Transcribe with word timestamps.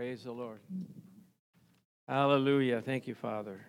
Praise 0.00 0.24
the 0.24 0.32
Lord. 0.32 0.60
Hallelujah. 2.08 2.80
Thank 2.80 3.06
you, 3.06 3.14
Father. 3.14 3.60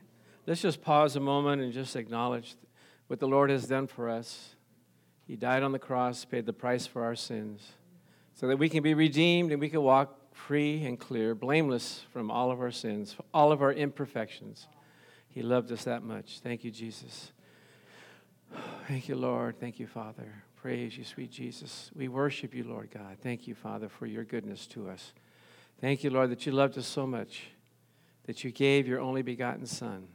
Let's 0.48 0.61
just 0.61 0.82
pause 0.82 1.17
a 1.17 1.19
moment 1.19 1.61
and 1.61 1.74
just 1.74 1.98
acknowledge 1.98 2.56
what 3.08 3.19
the 3.19 3.27
Lord 3.27 3.50
has 3.50 3.67
done 3.67 3.85
for 3.85 4.09
us. 4.09 4.56
He 5.28 5.36
died 5.36 5.62
on 5.62 5.74
the 5.74 5.78
cross, 5.78 6.24
paid 6.24 6.46
the 6.46 6.54
price 6.54 6.88
for 6.88 7.04
our 7.04 7.16
sins, 7.16 7.74
so 8.34 8.48
that 8.48 8.55
we 8.55 8.70
can 8.70 8.82
be 8.82 8.94
redeemed 8.94 9.52
and 9.52 9.59
we 9.59 9.68
can 9.68 9.82
walk 9.82 10.34
free 10.34 10.86
and 10.86 10.98
clear, 10.98 11.36
blameless 11.36 12.05
from 12.14 12.32
all 12.32 12.50
of 12.50 12.61
our 12.61 12.71
sins, 12.71 13.18
all 13.34 13.52
of 13.52 13.61
our 13.61 13.73
imperfections. 13.73 14.70
He 15.27 15.41
loved 15.41 15.70
us 15.70 15.84
that 15.84 16.02
much. 16.02 16.39
Thank 16.39 16.63
you, 16.63 16.71
Jesus. 16.71 17.34
Thank 18.88 19.09
you, 19.09 19.16
Lord. 19.16 19.59
Thank 19.59 19.79
you, 19.79 19.88
Father. 19.88 20.43
Praise 20.55 20.98
you, 20.98 21.04
sweet 21.04 21.32
Jesus. 21.32 21.91
We 21.93 22.07
worship 22.07 22.55
you, 22.55 22.63
Lord 22.63 22.89
God. 22.89 23.18
Thank 23.21 23.50
you, 23.50 23.54
Father, 23.54 23.89
for 23.89 24.05
your 24.05 24.23
goodness 24.23 24.66
to 24.68 24.89
us. 24.89 25.11
Thank 25.82 26.03
you, 26.03 26.12
Lord, 26.12 26.30
that 26.30 26.45
you 26.45 26.52
loved 26.52 26.77
us 26.77 26.85
so 26.85 27.08
much 27.08 27.48
that 28.27 28.44
you 28.44 28.52
gave 28.52 28.88
your 28.88 28.99
only 28.99 29.23
begotten 29.23 29.66
Son, 29.66 30.08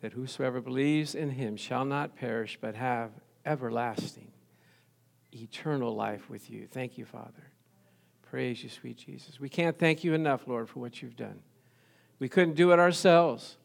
that 0.00 0.12
whosoever 0.12 0.60
believes 0.60 1.14
in 1.14 1.30
him 1.30 1.56
shall 1.56 1.84
not 1.84 2.16
perish 2.16 2.58
but 2.60 2.74
have 2.74 3.12
everlasting, 3.46 4.32
eternal 5.32 5.94
life 5.94 6.28
with 6.28 6.50
you. 6.50 6.66
Thank 6.66 6.98
you, 6.98 7.04
Father. 7.04 7.52
Praise 8.28 8.62
you, 8.64 8.68
sweet 8.68 8.98
Jesus. 8.98 9.38
We 9.38 9.48
can't 9.48 9.78
thank 9.78 10.02
you 10.02 10.14
enough, 10.14 10.48
Lord, 10.48 10.68
for 10.68 10.80
what 10.80 11.00
you've 11.00 11.16
done. 11.16 11.40
We 12.18 12.28
couldn't 12.28 12.56
do 12.56 12.72
it 12.72 12.80
ourselves. 12.80 13.56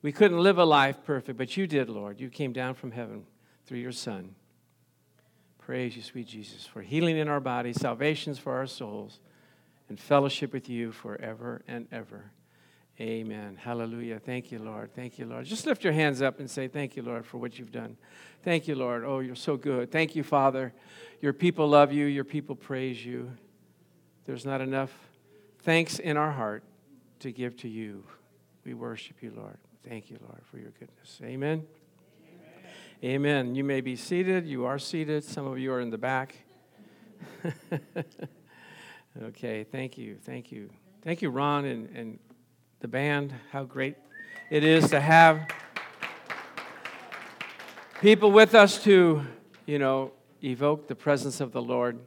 We 0.00 0.10
couldn't 0.10 0.38
live 0.38 0.56
a 0.56 0.64
life 0.64 0.96
perfect, 1.04 1.36
but 1.36 1.54
you 1.58 1.66
did, 1.66 1.90
Lord. 1.90 2.18
You 2.18 2.30
came 2.30 2.54
down 2.54 2.74
from 2.74 2.92
heaven 2.92 3.26
through 3.66 3.78
your 3.78 3.92
Son. 3.92 4.34
Praise 5.58 5.96
you, 5.96 6.02
sweet 6.02 6.28
Jesus, 6.28 6.64
for 6.64 6.80
healing 6.80 7.18
in 7.18 7.28
our 7.28 7.40
bodies, 7.40 7.78
salvations 7.78 8.38
for 8.38 8.54
our 8.54 8.66
souls 8.66 9.20
and 9.88 9.98
fellowship 9.98 10.52
with 10.52 10.68
you 10.68 10.92
forever 10.92 11.62
and 11.68 11.86
ever. 11.92 12.32
Amen. 12.98 13.58
Hallelujah. 13.60 14.18
Thank 14.18 14.50
you, 14.50 14.58
Lord. 14.58 14.94
Thank 14.94 15.18
you, 15.18 15.26
Lord. 15.26 15.44
Just 15.44 15.66
lift 15.66 15.84
your 15.84 15.92
hands 15.92 16.22
up 16.22 16.40
and 16.40 16.50
say, 16.50 16.66
Thank 16.66 16.96
you, 16.96 17.02
Lord, 17.02 17.26
for 17.26 17.36
what 17.36 17.58
you've 17.58 17.72
done. 17.72 17.98
Thank 18.42 18.66
you, 18.66 18.74
Lord. 18.74 19.04
Oh, 19.04 19.18
you're 19.18 19.34
so 19.34 19.56
good. 19.56 19.92
Thank 19.92 20.16
you, 20.16 20.22
Father. 20.22 20.72
Your 21.20 21.34
people 21.34 21.68
love 21.68 21.92
you, 21.92 22.06
your 22.06 22.24
people 22.24 22.56
praise 22.56 23.04
you. 23.04 23.32
There's 24.24 24.46
not 24.46 24.60
enough 24.60 24.92
thanks 25.60 25.98
in 25.98 26.16
our 26.16 26.32
heart 26.32 26.64
to 27.20 27.32
give 27.32 27.56
to 27.58 27.68
you. 27.68 28.04
We 28.64 28.72
worship 28.74 29.22
you, 29.22 29.32
Lord. 29.36 29.58
Thank 29.86 30.10
you, 30.10 30.18
Lord, 30.22 30.40
for 30.50 30.58
your 30.58 30.70
goodness. 30.70 31.20
Amen. 31.22 31.64
Amen. 33.02 33.14
Amen. 33.14 33.54
You 33.54 33.62
may 33.62 33.82
be 33.82 33.94
seated. 33.94 34.46
You 34.46 34.64
are 34.64 34.78
seated. 34.78 35.22
Some 35.22 35.46
of 35.46 35.58
you 35.58 35.72
are 35.72 35.80
in 35.80 35.90
the 35.90 35.98
back. 35.98 36.34
Okay, 39.22 39.64
thank 39.64 39.96
you, 39.96 40.18
thank 40.24 40.52
you. 40.52 40.68
Thank 41.02 41.22
you, 41.22 41.30
Ron 41.30 41.64
and, 41.64 41.88
and 41.96 42.18
the 42.80 42.88
band. 42.88 43.32
How 43.50 43.64
great 43.64 43.96
it 44.50 44.62
is 44.62 44.90
to 44.90 45.00
have 45.00 45.48
people 48.00 48.30
with 48.30 48.54
us 48.54 48.82
to, 48.84 49.22
you 49.64 49.78
know, 49.78 50.12
evoke 50.44 50.86
the 50.86 50.94
presence 50.94 51.40
of 51.40 51.52
the 51.52 51.62
Lord. 51.62 51.98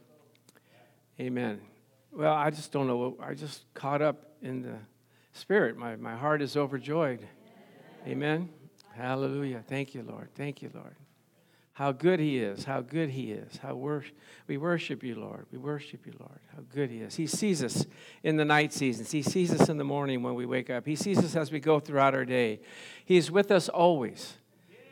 Amen. 1.19 1.61
Well, 2.11 2.33
I 2.33 2.51
just 2.51 2.71
don't 2.71 2.85
know. 2.85 3.17
I 3.19 3.33
just 3.33 3.65
caught 3.73 4.01
up 4.03 4.33
in 4.43 4.61
the 4.61 4.75
spirit. 5.33 5.77
My, 5.77 5.95
my 5.95 6.15
heart 6.15 6.43
is 6.43 6.55
overjoyed. 6.55 7.27
Amen. 8.05 8.49
Hallelujah. 8.95 9.63
Thank 9.67 9.95
you, 9.95 10.03
Lord. 10.03 10.29
Thank 10.35 10.61
you, 10.61 10.69
Lord 10.75 10.95
how 11.79 11.93
good 11.93 12.19
He 12.19 12.39
is, 12.39 12.65
how 12.65 12.81
good 12.81 13.09
He 13.09 13.31
is, 13.31 13.55
how 13.63 13.73
wor- 13.73 14.03
we 14.47 14.57
worship 14.57 15.01
you, 15.01 15.15
Lord. 15.15 15.45
We 15.49 15.57
worship 15.57 16.05
you, 16.05 16.11
Lord. 16.19 16.39
How 16.53 16.61
good 16.75 16.89
He 16.89 16.97
is. 16.97 17.15
He 17.15 17.25
sees 17.25 17.63
us 17.63 17.87
in 18.21 18.35
the 18.35 18.43
night 18.43 18.73
seasons, 18.73 19.11
He 19.11 19.21
sees 19.21 19.53
us 19.53 19.69
in 19.69 19.77
the 19.77 19.85
morning 19.85 20.21
when 20.21 20.35
we 20.35 20.45
wake 20.45 20.69
up, 20.69 20.85
He 20.85 20.97
sees 20.97 21.19
us 21.19 21.37
as 21.37 21.53
we 21.53 21.61
go 21.61 21.79
throughout 21.79 22.13
our 22.13 22.25
day. 22.25 22.59
He's 23.05 23.31
with 23.31 23.49
us 23.49 23.69
always. 23.69 24.33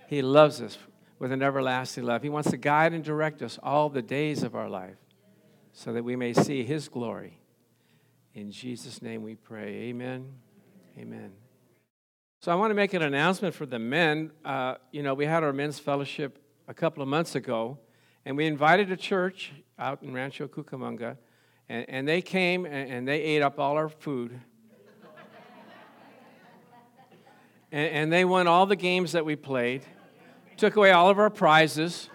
He 0.08 0.22
loves 0.22 0.62
us 0.62 0.78
with 1.20 1.34
an 1.34 1.44
everlasting 1.44 2.06
love. 2.06 2.24
He 2.24 2.30
wants 2.30 2.52
to 2.52 2.58
guide 2.58 2.94
and 2.94 3.04
direct 3.04 3.42
us 3.42 3.60
all 3.62 3.90
the 3.90 4.02
days 4.02 4.42
of 4.42 4.56
our 4.56 4.70
life 4.70 4.96
so 5.74 5.92
that 5.92 6.06
we 6.06 6.16
may 6.16 6.32
see 6.32 6.64
His 6.64 6.88
glory. 6.88 7.38
In 8.34 8.50
Jesus' 8.50 9.02
name 9.02 9.24
we 9.24 9.36
pray. 9.36 9.90
Amen. 9.90 10.32
Amen. 10.98 11.34
So 12.40 12.50
I 12.50 12.56
want 12.56 12.72
to 12.72 12.76
make 12.76 12.94
an 12.94 13.02
announcement 13.02 13.54
for 13.54 13.66
the 13.66 13.78
men. 13.78 14.32
Uh, 14.46 14.76
you 14.94 15.04
know, 15.04 15.16
we 15.16 15.26
had 15.26 15.44
our 15.44 15.52
men's 15.52 15.80
fellowship 15.80 16.40
a 16.68 16.74
couple 16.74 17.02
of 17.02 17.08
months 17.08 17.36
ago, 17.36 17.78
and 18.26 18.36
we 18.36 18.46
invited 18.46 18.92
a 18.92 18.98
church 18.98 19.54
out 19.80 20.04
in 20.04 20.14
Rancho 20.14 20.48
Cucamonga, 20.48 21.18
and, 21.70 21.86
and 21.88 22.08
they 22.08 22.22
came 22.22 22.66
and, 22.66 22.92
and, 22.92 23.08
they 23.08 23.22
ate 23.22 23.42
up 23.42 23.58
all 23.58 23.76
our 23.76 23.88
food. 23.90 24.40
and, 27.72 27.90
and 27.92 28.14
they 28.14 28.26
won 28.26 28.48
all 28.48 28.66
the 28.66 28.76
games 28.76 29.14
that 29.14 29.26
we 29.26 29.36
played, 29.36 29.86
took 30.58 30.76
away 30.76 30.92
all 30.92 31.10
of 31.10 31.20
our 31.20 31.30
prizes. 31.30 32.10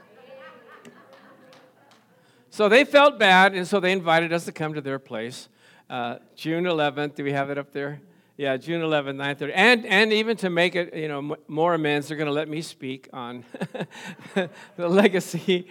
So 2.51 2.69
they 2.69 2.85
felt 2.85 3.19
bad, 3.19 3.55
and 3.55 3.67
so 3.67 3.81
they 3.81 3.93
invited 3.93 4.33
us 4.33 4.45
to 4.45 4.53
come 4.53 4.75
to 4.75 4.83
their 4.83 4.99
place. 4.99 5.49
Uh, 5.89 6.19
June 6.37 6.65
11th, 6.65 7.15
do 7.15 7.25
we 7.25 7.33
have 7.33 7.49
it 7.49 7.57
up 7.57 7.73
there? 7.73 8.03
Yeah, 8.39 8.57
June 8.57 8.81
11th, 8.81 9.17
9:30, 9.17 9.53
and 9.55 9.85
and 9.85 10.11
even 10.11 10.39
to 10.39 10.49
make 10.49 10.75
it, 10.75 10.95
you 10.95 11.07
know, 11.07 11.37
more 11.49 11.75
amends, 11.75 12.09
they're 12.09 12.17
going 12.17 12.29
to 12.29 12.33
let 12.33 12.49
me 12.49 12.63
speak 12.63 13.11
on 13.13 13.45
the 14.35 14.89
legacy, 14.89 15.69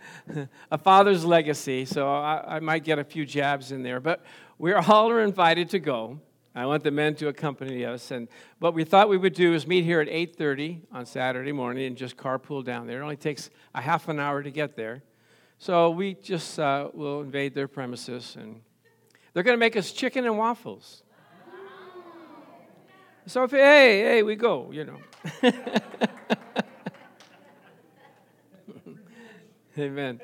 a 0.70 0.78
father's 0.78 1.24
legacy. 1.24 1.84
So 1.84 2.12
I, 2.12 2.56
I, 2.56 2.60
might 2.60 2.82
get 2.82 2.98
a 2.98 3.04
few 3.04 3.24
jabs 3.24 3.70
in 3.70 3.84
there, 3.84 4.00
but 4.00 4.24
we're 4.58 4.78
all 4.78 5.10
are 5.12 5.20
invited 5.20 5.70
to 5.70 5.78
go. 5.78 6.18
I 6.56 6.66
want 6.66 6.82
the 6.82 6.90
men 6.90 7.14
to 7.16 7.28
accompany 7.28 7.84
us, 7.84 8.10
and 8.10 8.26
what 8.58 8.74
we 8.74 8.82
thought 8.82 9.08
we 9.08 9.16
would 9.16 9.34
do 9.34 9.54
is 9.54 9.64
meet 9.68 9.84
here 9.84 10.00
at 10.00 10.08
8:30 10.08 10.80
on 10.90 11.06
Saturday 11.06 11.52
morning 11.52 11.86
and 11.86 11.96
just 11.96 12.16
carpool 12.16 12.64
down 12.64 12.88
there. 12.88 13.00
It 13.00 13.04
only 13.04 13.16
takes 13.16 13.48
a 13.76 13.80
half 13.80 14.08
an 14.08 14.18
hour 14.18 14.42
to 14.42 14.50
get 14.50 14.74
there, 14.74 15.04
so 15.58 15.90
we 15.90 16.14
just 16.14 16.58
uh, 16.58 16.88
will 16.92 17.20
invade 17.20 17.54
their 17.54 17.68
premises, 17.68 18.36
and 18.36 18.60
they're 19.32 19.44
going 19.44 19.56
to 19.56 19.60
make 19.60 19.76
us 19.76 19.92
chicken 19.92 20.24
and 20.26 20.36
waffles. 20.36 21.04
So 23.26 23.44
if 23.44 23.52
hey, 23.52 24.00
hey, 24.00 24.22
we 24.24 24.34
go, 24.34 24.72
you 24.72 24.84
know. 24.84 24.98
Amen. 29.78 30.20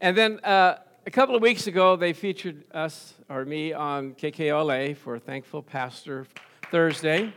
And 0.00 0.16
then 0.16 0.38
uh, 0.44 0.78
a 1.06 1.10
couple 1.10 1.34
of 1.34 1.42
weeks 1.42 1.66
ago, 1.66 1.96
they 1.96 2.12
featured 2.12 2.62
us 2.72 3.14
or 3.28 3.44
me 3.44 3.72
on 3.72 4.14
KKLA 4.14 4.96
for 4.96 5.18
Thankful 5.18 5.60
Pastor 5.60 6.26
Thursday. 6.70 7.32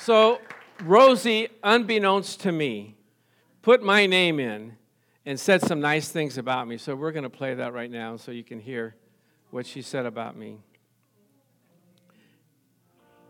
So 0.00 0.40
Rosie, 0.82 1.48
unbeknownst 1.62 2.40
to 2.40 2.52
me, 2.52 2.96
put 3.60 3.82
my 3.82 4.06
name 4.06 4.40
in 4.40 4.76
and 5.26 5.38
said 5.38 5.60
some 5.60 5.80
nice 5.80 6.08
things 6.08 6.38
about 6.38 6.66
me. 6.66 6.78
So 6.78 6.96
we're 6.96 7.12
going 7.12 7.24
to 7.24 7.30
play 7.30 7.52
that 7.54 7.74
right 7.74 7.90
now 7.90 8.16
so 8.16 8.32
you 8.32 8.42
can 8.42 8.58
hear 8.58 8.96
what 9.50 9.66
she 9.66 9.82
said 9.82 10.06
about 10.06 10.34
me. 10.34 10.60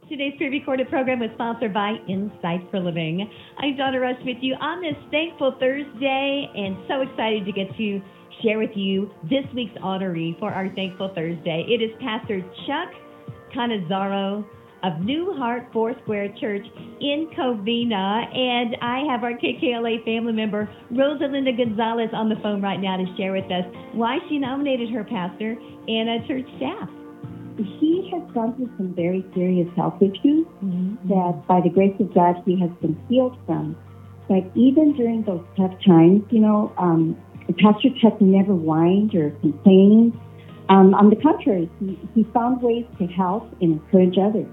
Today's 0.08 0.32
pre-recorded 0.38 0.88
program 0.88 1.20
was 1.20 1.28
sponsored 1.34 1.74
by 1.74 1.92
Insight 2.08 2.64
for 2.70 2.80
Living. 2.80 3.28
I'm 3.58 3.76
Donna 3.76 4.00
Rush 4.00 4.16
with 4.24 4.38
you 4.40 4.54
on 4.54 4.80
this 4.80 4.96
Thankful 5.10 5.56
Thursday 5.60 6.48
and 6.56 6.78
so 6.88 7.02
excited 7.02 7.44
to 7.44 7.52
get 7.52 7.68
to 7.76 8.00
share 8.42 8.56
with 8.58 8.70
you 8.74 9.10
this 9.28 9.44
week's 9.54 9.76
honoree 9.84 10.38
for 10.38 10.50
our 10.50 10.72
Thankful 10.74 11.12
Thursday. 11.14 11.66
It 11.68 11.82
is 11.84 11.90
Pastor 12.00 12.40
Chuck 12.64 12.88
Canizaro 13.54 14.48
of 14.82 15.00
New 15.00 15.34
Heart 15.36 15.68
Foursquare 15.74 16.32
Church 16.40 16.64
in 17.02 17.28
Covina. 17.36 18.34
And 18.34 18.76
I 18.80 19.04
have 19.12 19.24
our 19.24 19.36
KKLA 19.36 20.06
family 20.06 20.32
member, 20.32 20.72
Rosalinda 20.90 21.54
Gonzalez, 21.54 22.08
on 22.14 22.30
the 22.30 22.36
phone 22.42 22.62
right 22.62 22.80
now 22.80 22.96
to 22.96 23.04
share 23.18 23.32
with 23.32 23.52
us 23.52 23.68
why 23.92 24.16
she 24.30 24.38
nominated 24.38 24.88
her 24.88 25.04
pastor 25.04 25.52
and 25.52 26.08
a 26.08 26.26
church 26.26 26.46
staff 26.56 26.88
he 27.58 28.10
has 28.12 28.22
gone 28.32 28.54
through 28.56 28.70
some 28.76 28.94
very 28.94 29.24
serious 29.34 29.68
health 29.76 30.00
issues 30.00 30.46
mm-hmm. 30.62 31.08
that, 31.08 31.46
by 31.46 31.60
the 31.60 31.70
grace 31.70 31.94
of 32.00 32.14
God, 32.14 32.36
he 32.46 32.58
has 32.60 32.70
been 32.80 32.96
healed 33.08 33.36
from. 33.46 33.76
But 34.28 34.44
even 34.54 34.94
during 34.94 35.24
those 35.24 35.44
tough 35.56 35.72
times, 35.86 36.22
you 36.30 36.40
know, 36.40 36.72
um, 36.78 37.16
Pastor 37.58 37.88
Chuck 38.00 38.20
never 38.20 38.52
whined 38.52 39.14
or 39.14 39.30
complained. 39.40 40.12
Um, 40.68 40.92
on 40.94 41.08
the 41.08 41.16
contrary, 41.16 41.70
he, 41.80 41.98
he 42.14 42.24
found 42.34 42.60
ways 42.60 42.84
to 42.98 43.06
help 43.06 43.50
and 43.62 43.80
encourage 43.80 44.18
others. 44.20 44.46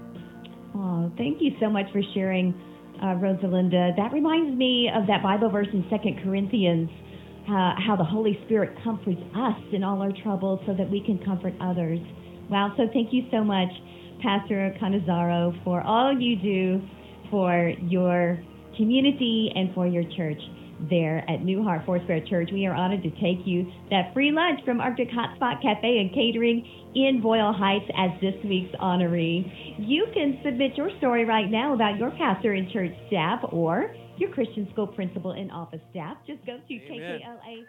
Oh, 0.74 1.12
thank 1.18 1.42
you 1.42 1.52
so 1.60 1.68
much 1.68 1.92
for 1.92 2.00
sharing, 2.14 2.54
uh, 3.02 3.16
Rosalinda. 3.20 3.94
That 3.96 4.12
reminds 4.12 4.56
me 4.56 4.90
of 4.94 5.06
that 5.08 5.22
Bible 5.22 5.50
verse 5.50 5.68
in 5.72 5.84
Second 5.90 6.20
Corinthians, 6.24 6.88
uh, 7.48 7.74
how 7.76 7.96
the 7.96 8.04
Holy 8.04 8.40
Spirit 8.46 8.78
comforts 8.82 9.20
us 9.36 9.60
in 9.72 9.84
all 9.84 10.00
our 10.00 10.12
troubles 10.22 10.60
so 10.66 10.72
that 10.74 10.90
we 10.90 11.00
can 11.04 11.18
comfort 11.22 11.52
others. 11.60 12.00
Wow. 12.50 12.72
So 12.76 12.84
thank 12.92 13.12
you 13.12 13.26
so 13.30 13.42
much, 13.42 13.70
Pastor 14.22 14.74
Canizaro, 14.80 15.52
for 15.64 15.82
all 15.82 16.18
you 16.18 16.36
do 16.36 16.80
for 17.30 17.72
your 17.82 18.38
community 18.76 19.50
and 19.54 19.74
for 19.74 19.86
your 19.86 20.04
church. 20.16 20.40
there 20.90 21.24
at 21.28 21.42
New 21.42 21.62
Heart 21.62 21.82
Foursquare 21.86 22.20
Church. 22.28 22.50
We 22.52 22.66
are 22.66 22.74
honored 22.74 23.02
to 23.02 23.10
take 23.12 23.46
you 23.46 23.70
that 23.90 24.12
free 24.12 24.30
lunch 24.30 24.60
from 24.64 24.80
Arctic 24.80 25.08
Hotspot 25.08 25.62
Cafe 25.62 25.98
and 25.98 26.12
Catering 26.12 26.66
in 26.94 27.20
Boyle 27.22 27.52
Heights 27.52 27.86
as 27.96 28.10
this 28.20 28.34
week's 28.44 28.74
honoree. 28.76 29.76
You 29.78 30.06
can 30.12 30.38
submit 30.44 30.76
your 30.76 30.90
story 30.98 31.24
right 31.24 31.50
now 31.50 31.74
about 31.74 31.98
your 31.98 32.10
pastor 32.12 32.52
and 32.52 32.70
church 32.70 32.92
staff 33.08 33.40
or 33.50 33.94
your 34.18 34.30
Christian 34.30 34.68
school 34.72 34.86
principal 34.86 35.32
and 35.32 35.50
office 35.50 35.80
staff. 35.90 36.16
Just 36.26 36.44
go 36.46 36.58
to. 36.58 36.74
KKLA. 36.74 37.64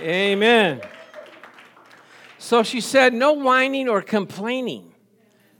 Amen. 0.00 0.80
So 2.38 2.62
she 2.62 2.80
said, 2.80 3.12
no 3.12 3.32
whining 3.32 3.88
or 3.88 4.00
complaining. 4.00 4.92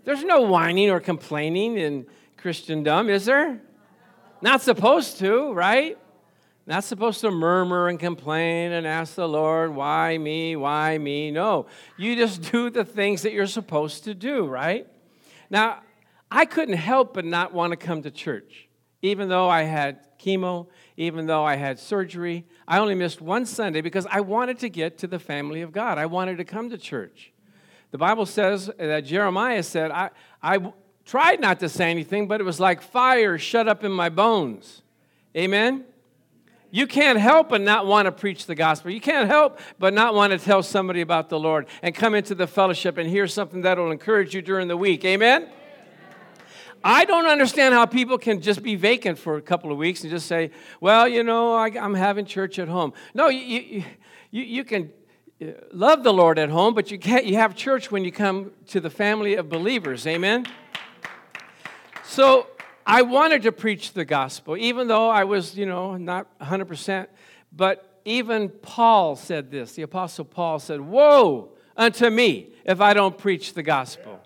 There's 0.05 0.25
no 0.25 0.43
whining 0.43 0.90
or 0.90 1.00
complaining 1.00 1.76
in 1.76 2.06
Christendom, 2.37 3.11
is 3.11 3.26
there? 3.26 3.61
Not 4.40 4.62
supposed 4.62 5.19
to, 5.19 5.52
right? 5.52 5.99
Not 6.67 6.85
supposed 6.85 7.20
to 7.23 7.31
murmur 7.31 7.88
and 7.88 7.99
complain 7.99 8.73
and 8.73 8.87
ask 8.87 9.17
the 9.17 9.29
Lord, 9.29 9.75
why 9.75 10.17
me, 10.19 10.55
why 10.55 10.99
me? 10.99 11.31
No, 11.31 11.67
you 11.96 12.14
just 12.14 12.52
do 12.52 12.70
the 12.70 12.85
things 12.85 13.23
that 13.23 13.32
you're 13.32 13.46
supposed 13.46 14.05
to 14.05 14.14
do, 14.14 14.46
right? 14.46 14.87
Now, 15.50 15.81
I 16.31 16.44
couldn't 16.44 16.76
help 16.76 17.14
but 17.14 17.25
not 17.25 17.52
want 17.52 17.73
to 17.73 17.76
come 17.76 18.02
to 18.02 18.11
church, 18.11 18.69
even 19.02 19.29
though 19.29 19.49
I 19.49 19.62
had 19.62 20.19
chemo, 20.19 20.69
even 20.98 21.26
though 21.26 21.44
I 21.44 21.54
had 21.54 21.78
surgery. 21.78 22.44
I 22.66 22.78
only 22.78 22.96
missed 22.96 23.20
one 23.20 23.46
Sunday 23.46 23.80
because 23.80 24.04
I 24.10 24.20
wanted 24.20 24.58
to 24.58 24.68
get 24.68 24.98
to 24.98 25.06
the 25.06 25.20
family 25.20 25.62
of 25.62 25.70
God. 25.70 25.96
I 25.96 26.06
wanted 26.06 26.38
to 26.38 26.44
come 26.44 26.70
to 26.70 26.76
church. 26.76 27.32
The 27.92 27.98
Bible 27.98 28.26
says 28.26 28.68
that 28.78 29.02
Jeremiah 29.02 29.62
said, 29.62 29.92
I, 29.92 30.10
I 30.42 30.72
tried 31.04 31.40
not 31.40 31.60
to 31.60 31.68
say 31.68 31.88
anything, 31.88 32.26
but 32.26 32.40
it 32.40 32.44
was 32.44 32.58
like 32.58 32.82
fire 32.82 33.38
shut 33.38 33.68
up 33.68 33.84
in 33.84 33.92
my 33.92 34.08
bones. 34.08 34.82
Amen? 35.36 35.84
You 36.72 36.88
can't 36.88 37.18
help 37.18 37.50
but 37.50 37.60
not 37.60 37.86
want 37.86 38.06
to 38.06 38.12
preach 38.12 38.46
the 38.46 38.56
gospel. 38.56 38.90
You 38.90 39.00
can't 39.00 39.28
help 39.28 39.60
but 39.78 39.94
not 39.94 40.16
want 40.16 40.32
to 40.32 40.38
tell 40.38 40.64
somebody 40.64 41.00
about 41.00 41.28
the 41.28 41.38
Lord 41.38 41.68
and 41.80 41.94
come 41.94 42.16
into 42.16 42.34
the 42.34 42.48
fellowship 42.48 42.98
and 42.98 43.08
hear 43.08 43.28
something 43.28 43.62
that 43.62 43.78
will 43.78 43.92
encourage 43.92 44.34
you 44.34 44.42
during 44.42 44.66
the 44.66 44.76
week. 44.76 45.04
Amen? 45.04 45.48
I 46.84 47.04
don't 47.04 47.26
understand 47.26 47.75
how 47.75 47.86
people 47.86 48.19
can 48.19 48.40
just 48.40 48.62
be 48.62 48.76
vacant 48.76 49.19
for 49.19 49.36
a 49.36 49.42
couple 49.42 49.72
of 49.72 49.78
weeks 49.78 50.02
and 50.02 50.10
just 50.10 50.26
say, 50.26 50.50
well, 50.80 51.08
you 51.08 51.22
know, 51.22 51.54
I, 51.54 51.69
am 51.69 51.94
having 51.94 52.25
church 52.25 52.58
at 52.58 52.69
home. 52.69 52.92
No, 53.14 53.28
you, 53.28 53.84
you, 54.30 54.42
you 54.42 54.64
can 54.64 54.90
uh, 55.42 55.46
love 55.72 56.04
the 56.04 56.12
Lord 56.12 56.38
at 56.38 56.50
home, 56.50 56.75
but 56.75 56.90
you, 56.90 56.98
can't, 56.98 57.26
you 57.26 57.36
have 57.36 57.56
church 57.56 57.90
when 57.90 58.04
you 58.04 58.12
come 58.12 58.52
to 58.69 58.80
the 58.80 58.90
family 58.90 59.34
of 59.34 59.48
believers. 59.48 60.06
Amen? 60.06 60.46
So 62.04 62.46
I 62.86 63.02
wanted 63.02 63.42
to 63.42 63.52
preach 63.52 63.92
the 63.92 64.04
gospel, 64.04 64.56
even 64.56 64.88
though 64.88 65.10
I 65.10 65.25
was, 65.25 65.56
you 65.56 65.66
know, 65.66 65.96
not 65.96 66.38
100%. 66.38 67.06
But 67.52 68.00
even 68.04 68.48
Paul 68.48 69.16
said 69.16 69.50
this. 69.50 69.72
The 69.72 69.82
Apostle 69.82 70.25
Paul 70.25 70.58
said, 70.58 70.80
Woe 70.80 71.50
unto 71.76 72.08
me 72.08 72.50
if 72.64 72.80
I 72.80 72.94
don't 72.94 73.16
preach 73.16 73.54
the 73.54 73.62
gospel. 73.62 74.20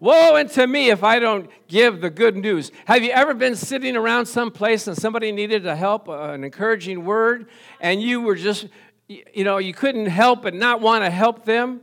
Woe 0.00 0.36
unto 0.36 0.66
me 0.66 0.88
if 0.88 1.04
I 1.04 1.18
don't 1.18 1.50
give 1.68 2.00
the 2.00 2.08
good 2.08 2.36
news. 2.36 2.72
Have 2.86 3.04
you 3.04 3.10
ever 3.10 3.34
been 3.34 3.54
sitting 3.54 3.96
around 3.96 4.24
some 4.24 4.50
place 4.50 4.86
and 4.86 4.96
somebody 4.96 5.30
needed 5.30 5.66
a 5.66 5.76
help, 5.76 6.08
uh, 6.08 6.30
an 6.30 6.42
encouraging 6.42 7.04
word, 7.04 7.48
and 7.78 8.00
you 8.00 8.22
were 8.22 8.34
just, 8.34 8.68
you 9.08 9.44
know, 9.44 9.58
you 9.58 9.74
couldn't 9.74 10.06
help 10.06 10.40
but 10.40 10.54
not 10.54 10.80
want 10.80 11.04
to 11.04 11.10
help 11.10 11.44
them? 11.44 11.82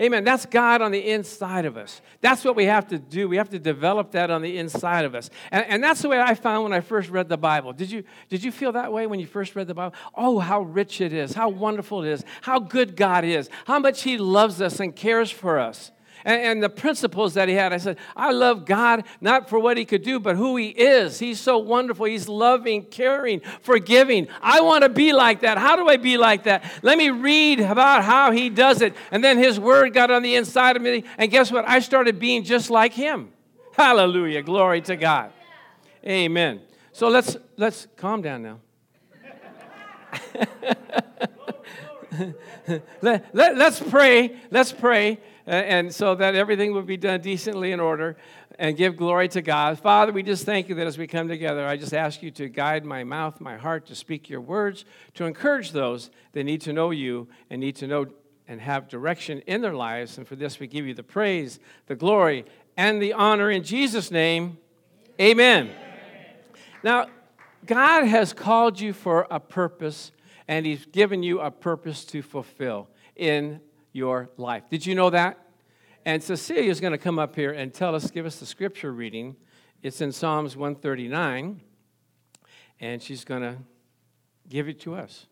Amen. 0.00 0.24
That's 0.24 0.46
God 0.46 0.82
on 0.82 0.90
the 0.90 1.10
inside 1.10 1.64
of 1.64 1.76
us. 1.76 2.00
That's 2.22 2.44
what 2.44 2.56
we 2.56 2.64
have 2.64 2.88
to 2.88 2.98
do. 2.98 3.28
We 3.28 3.36
have 3.36 3.50
to 3.50 3.58
develop 3.58 4.12
that 4.12 4.30
on 4.30 4.42
the 4.42 4.58
inside 4.58 5.04
of 5.04 5.14
us. 5.14 5.30
And, 5.52 5.64
and, 5.68 5.84
that's 5.84 6.02
the 6.02 6.08
way 6.08 6.18
I 6.18 6.34
found 6.34 6.64
when 6.64 6.72
I 6.72 6.80
first 6.80 7.08
read 7.10 7.28
the 7.28 7.36
Bible. 7.36 7.72
Did 7.72 7.90
you, 7.90 8.02
did 8.30 8.42
you 8.42 8.50
feel 8.50 8.72
that 8.72 8.92
way 8.92 9.06
when 9.06 9.20
you 9.20 9.26
first 9.26 9.54
read 9.54 9.68
the 9.68 9.74
Bible? 9.74 9.94
Oh, 10.14 10.40
how 10.40 10.62
rich 10.62 11.00
it 11.00 11.12
is, 11.12 11.34
how 11.34 11.50
wonderful 11.50 12.02
it 12.02 12.10
is, 12.10 12.24
how 12.40 12.58
good 12.58 12.96
God 12.96 13.24
is, 13.24 13.48
how 13.66 13.78
much 13.78 14.02
He 14.02 14.16
loves 14.16 14.60
us 14.60 14.80
and 14.80 14.96
cares 14.96 15.30
for 15.30 15.60
us 15.60 15.92
and, 16.24 16.40
and, 16.40 16.62
the 16.62 16.68
principles 16.68 17.34
that 17.34 17.48
he 17.48 17.54
had. 17.54 17.72
I 17.72 17.78
said, 17.78 17.98
I 18.16 18.30
love 18.32 18.64
God 18.64 19.04
not 19.20 19.48
for 19.48 19.58
what 19.58 19.76
he 19.76 19.84
could 19.84 20.02
do, 20.02 20.20
but 20.20 20.36
who 20.36 20.56
he 20.56 20.68
is. 20.68 21.18
He's 21.18 21.40
so 21.40 21.58
wonderful. 21.58 22.06
He's 22.06 22.28
loving, 22.28 22.84
caring, 22.84 23.40
forgiving. 23.60 24.28
I 24.40 24.60
want 24.60 24.82
to 24.84 24.88
be 24.88 25.12
like 25.12 25.40
that. 25.40 25.58
How 25.58 25.76
do 25.76 25.88
I 25.88 25.96
be 25.96 26.16
like 26.16 26.44
that? 26.44 26.64
Let 26.82 26.98
me 26.98 27.10
read 27.10 27.60
about 27.60 28.04
how 28.04 28.30
he 28.30 28.50
does 28.50 28.82
it. 28.82 28.94
And 29.10 29.22
then 29.22 29.38
his 29.38 29.58
word 29.58 29.92
got 29.92 30.10
on 30.10 30.22
the 30.22 30.36
inside 30.36 30.76
of 30.76 30.82
me. 30.82 31.04
And 31.18 31.30
guess 31.30 31.50
what? 31.50 31.68
I 31.68 31.80
started 31.80 32.18
being 32.18 32.44
just 32.44 32.70
like 32.70 32.92
him. 32.92 33.32
Hallelujah. 33.74 34.42
Glory 34.42 34.80
to 34.82 34.96
God. 34.96 35.32
Amen. 36.06 36.60
So 36.92 37.08
let's 37.08 37.36
let's 37.56 37.86
calm 37.96 38.22
down 38.22 38.42
now. 38.42 38.58
let, 43.00 43.34
let, 43.34 43.56
let's 43.56 43.80
pray. 43.80 44.36
Let's 44.50 44.72
pray 44.72 45.18
and 45.46 45.92
so 45.92 46.14
that 46.14 46.34
everything 46.34 46.72
would 46.72 46.86
be 46.86 46.96
done 46.96 47.20
decently 47.20 47.72
in 47.72 47.80
order 47.80 48.16
and 48.58 48.76
give 48.76 48.96
glory 48.96 49.28
to 49.28 49.42
God. 49.42 49.78
Father, 49.78 50.12
we 50.12 50.22
just 50.22 50.44
thank 50.44 50.68
you 50.68 50.74
that 50.76 50.86
as 50.86 50.98
we 50.98 51.06
come 51.06 51.28
together, 51.28 51.66
I 51.66 51.76
just 51.76 51.94
ask 51.94 52.22
you 52.22 52.30
to 52.32 52.48
guide 52.48 52.84
my 52.84 53.04
mouth, 53.04 53.40
my 53.40 53.56
heart 53.56 53.86
to 53.86 53.94
speak 53.94 54.30
your 54.30 54.40
words, 54.40 54.84
to 55.14 55.24
encourage 55.24 55.72
those 55.72 56.10
that 56.32 56.44
need 56.44 56.60
to 56.62 56.72
know 56.72 56.90
you 56.90 57.28
and 57.50 57.60
need 57.60 57.76
to 57.76 57.86
know 57.86 58.06
and 58.48 58.60
have 58.60 58.88
direction 58.88 59.40
in 59.46 59.62
their 59.62 59.74
lives. 59.74 60.18
And 60.18 60.26
for 60.26 60.36
this, 60.36 60.60
we 60.60 60.66
give 60.66 60.86
you 60.86 60.94
the 60.94 61.02
praise, 61.02 61.58
the 61.86 61.94
glory, 61.94 62.44
and 62.76 63.00
the 63.00 63.12
honor 63.12 63.50
in 63.50 63.62
Jesus' 63.62 64.10
name. 64.10 64.58
Amen. 65.20 65.68
Amen. 65.68 65.74
Now, 66.82 67.06
God 67.66 68.04
has 68.04 68.32
called 68.32 68.80
you 68.80 68.92
for 68.92 69.26
a 69.30 69.38
purpose, 69.38 70.12
and 70.48 70.66
He's 70.66 70.84
given 70.86 71.22
you 71.22 71.40
a 71.40 71.50
purpose 71.50 72.04
to 72.06 72.22
fulfill 72.22 72.88
in 73.14 73.60
your 73.92 74.30
life. 74.36 74.64
Did 74.70 74.86
you 74.86 74.94
know 74.94 75.10
that? 75.10 75.38
And 76.04 76.22
Cecilia 76.22 76.70
is 76.70 76.80
going 76.80 76.92
to 76.92 76.98
come 76.98 77.18
up 77.18 77.36
here 77.36 77.52
and 77.52 77.72
tell 77.72 77.94
us, 77.94 78.10
give 78.10 78.26
us 78.26 78.36
the 78.36 78.46
scripture 78.46 78.92
reading. 78.92 79.36
It's 79.82 80.00
in 80.00 80.12
Psalms 80.12 80.56
139, 80.56 81.60
and 82.80 83.02
she's 83.02 83.24
going 83.24 83.42
to 83.42 83.56
give 84.48 84.68
it 84.68 84.80
to 84.80 84.94
us. 84.94 85.26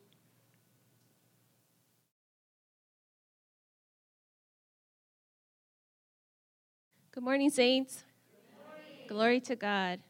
Good 7.12 7.24
morning, 7.24 7.50
saints. 7.50 8.04
Good 8.30 8.64
morning. 8.64 9.08
Glory 9.08 9.40
to 9.40 9.56
God. 9.56 10.00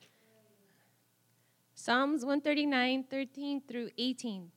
Psalms 1.75 2.25
139, 2.27 3.05
13 3.05 3.63
through 3.67 3.91
18. 3.97 4.51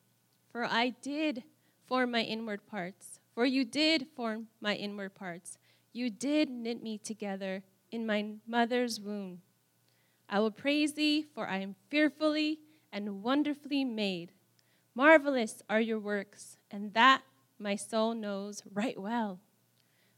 For 0.51 0.65
I 0.65 0.89
did 0.89 1.43
form 1.87 2.11
my 2.11 2.21
inward 2.21 2.67
parts 2.67 3.19
for 3.33 3.45
you 3.45 3.65
did 3.65 4.07
form 4.15 4.47
my 4.61 4.75
inward 4.75 5.15
parts. 5.15 5.57
You 5.91 6.09
did 6.09 6.49
knit 6.49 6.81
me 6.81 6.97
together 6.97 7.63
in 7.91 8.05
my 8.05 8.25
mother's 8.47 8.99
womb. 8.99 9.41
I 10.29 10.39
will 10.39 10.51
praise 10.51 10.93
thee, 10.93 11.25
for 11.33 11.47
I 11.47 11.57
am 11.57 11.75
fearfully 11.89 12.59
and 12.91 13.23
wonderfully 13.23 13.83
made. 13.83 14.31
Marvelous 14.95 15.61
are 15.69 15.81
your 15.81 15.99
works, 15.99 16.57
and 16.71 16.93
that 16.93 17.23
my 17.59 17.75
soul 17.75 18.13
knows 18.13 18.63
right 18.71 18.99
well. 18.99 19.39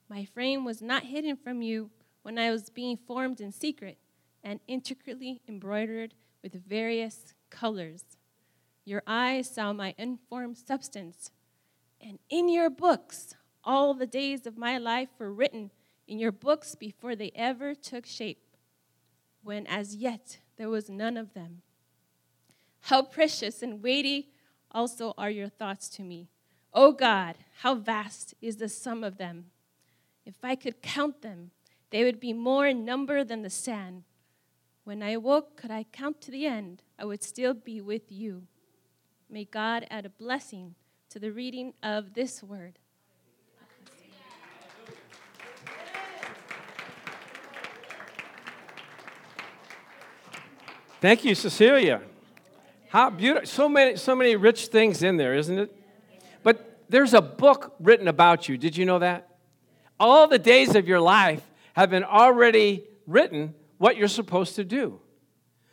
My 0.10 0.25
frame 0.25 0.65
was 0.65 0.81
not 0.81 1.03
hidden 1.03 1.36
from 1.36 1.62
you 1.62 1.89
when 2.22 2.38
I 2.38 2.51
was 2.51 2.69
being 2.69 2.98
formed 2.98 3.41
in 3.41 3.51
secret 3.51 3.98
and 4.43 4.60
intricately 4.67 5.41
embroidered 5.48 6.13
with 6.43 6.53
various 6.53 7.34
colors. 7.50 8.03
Your 8.84 9.01
eyes 9.07 9.50
saw 9.50 9.74
my 9.74 9.95
unformed 9.98 10.57
substance 10.57 11.31
and 12.05 12.19
in 12.29 12.50
your 12.50 12.69
books, 12.69 13.33
all 13.63 13.95
the 13.95 14.05
days 14.05 14.45
of 14.45 14.59
my 14.59 14.77
life 14.77 15.09
were 15.17 15.33
written 15.33 15.71
in 16.07 16.19
your 16.19 16.31
books 16.31 16.75
before 16.75 17.15
they 17.15 17.31
ever 17.33 17.74
took 17.74 18.05
shape, 18.05 18.55
when 19.43 19.65
as 19.65 19.95
yet 19.95 20.38
there 20.55 20.69
was 20.69 20.88
none 20.88 21.17
of 21.17 21.33
them. 21.33 21.63
How 22.81 23.01
precious 23.01 23.63
and 23.63 23.81
weighty 23.81 24.29
also 24.71 25.15
are 25.17 25.31
your 25.31 25.50
thoughts 25.50 25.89
to 25.89 26.03
me. 26.03 26.29
O 26.75 26.89
oh 26.89 26.91
God, 26.91 27.38
how 27.62 27.74
vast 27.74 28.35
is 28.39 28.57
the 28.57 28.69
sum 28.69 29.03
of 29.03 29.17
them. 29.17 29.45
If 30.27 30.35
I 30.43 30.55
could 30.55 30.83
count 30.83 31.24
them, 31.24 31.50
they 31.89 32.03
would 32.03 32.19
be 32.19 32.33
more 32.33 32.67
in 32.67 32.85
number 32.85 33.24
than 33.24 33.41
the 33.41 33.50
sand. 33.50 34.03
When 34.83 35.01
I 35.01 35.17
woke, 35.17 35.57
could 35.57 35.71
I 35.71 35.85
count 35.91 36.21
to 36.21 36.31
the 36.31 36.45
end, 36.45 36.83
I 37.00 37.05
would 37.05 37.24
still 37.24 37.55
be 37.55 37.81
with 37.81 38.12
you. 38.12 38.43
May 39.27 39.45
God 39.45 39.88
add 39.89 40.05
a 40.05 40.09
blessing 40.09 40.75
to 41.15 41.19
the 41.19 41.31
reading 41.31 41.74
of 41.81 42.13
this 42.13 42.43
word. 42.43 42.77
Thank 51.00 51.24
you, 51.24 51.34
Cecilia. 51.34 52.01
How 52.89 53.10
beautiful. 53.10 53.48
So 53.48 53.69
many, 53.69 53.95
so 53.95 54.13
many 54.13 54.36
rich 54.36 54.67
things 54.67 55.03
in 55.03 55.15
there, 55.15 55.34
isn't 55.36 55.57
it? 55.57 55.74
But 56.43 56.81
there's 56.89 57.13
a 57.13 57.22
book 57.22 57.75
written 57.79 58.10
about 58.10 58.50
you. 58.50 58.57
Did 58.57 58.75
you 58.75 58.84
know 58.84 59.00
that? 59.00 59.38
All 59.98 60.27
the 60.27 60.38
days 60.38 60.75
of 60.75 60.86
your 60.86 61.00
life 61.00 61.50
have 61.77 61.89
been 61.89 62.03
already 62.03 62.84
written 63.07 63.53
what 63.77 63.95
you're 63.95 64.10
supposed 64.10 64.55
to 64.57 64.65
do. 64.65 65.00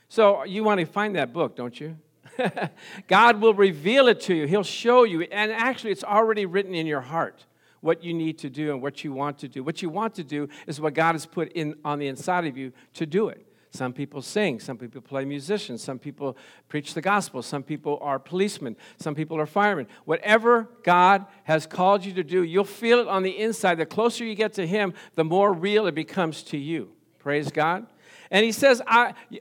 So 0.08 0.44
you 0.44 0.62
want 0.62 0.78
to 0.78 0.86
find 0.86 1.16
that 1.16 1.32
book, 1.32 1.56
don't 1.56 1.80
you? 1.80 1.96
God 3.08 3.40
will 3.40 3.54
reveal 3.54 4.08
it 4.08 4.20
to 4.22 4.34
you. 4.34 4.46
He'll 4.46 4.62
show 4.62 5.04
you. 5.04 5.22
And 5.22 5.52
actually, 5.52 5.92
it's 5.92 6.04
already 6.04 6.46
written 6.46 6.74
in 6.74 6.86
your 6.86 7.00
heart 7.00 7.46
what 7.80 8.02
you 8.02 8.14
need 8.14 8.38
to 8.38 8.48
do 8.48 8.72
and 8.72 8.80
what 8.80 9.04
you 9.04 9.12
want 9.12 9.38
to 9.38 9.48
do. 9.48 9.62
What 9.62 9.82
you 9.82 9.90
want 9.90 10.14
to 10.14 10.24
do 10.24 10.48
is 10.66 10.80
what 10.80 10.94
God 10.94 11.12
has 11.12 11.26
put 11.26 11.52
in 11.52 11.76
on 11.84 11.98
the 11.98 12.06
inside 12.06 12.46
of 12.46 12.56
you 12.56 12.72
to 12.94 13.06
do 13.06 13.28
it. 13.28 13.46
Some 13.72 13.94
people 13.94 14.20
sing, 14.20 14.60
some 14.60 14.76
people 14.76 15.00
play 15.00 15.24
musicians, 15.24 15.82
some 15.82 15.98
people 15.98 16.36
preach 16.68 16.92
the 16.92 17.00
gospel, 17.00 17.40
some 17.40 17.62
people 17.62 17.98
are 18.02 18.18
policemen, 18.18 18.76
some 18.98 19.14
people 19.14 19.40
are 19.40 19.46
firemen. 19.46 19.86
Whatever 20.04 20.68
God 20.82 21.24
has 21.44 21.66
called 21.66 22.04
you 22.04 22.12
to 22.12 22.22
do, 22.22 22.42
you'll 22.42 22.64
feel 22.64 22.98
it 22.98 23.08
on 23.08 23.22
the 23.22 23.38
inside. 23.38 23.76
The 23.76 23.86
closer 23.86 24.24
you 24.24 24.34
get 24.34 24.52
to 24.54 24.66
Him, 24.66 24.92
the 25.14 25.24
more 25.24 25.54
real 25.54 25.86
it 25.86 25.94
becomes 25.94 26.42
to 26.44 26.58
you. 26.58 26.92
Praise 27.18 27.50
God. 27.50 27.86
And 28.32 28.46
he 28.46 28.50
says, 28.50 28.80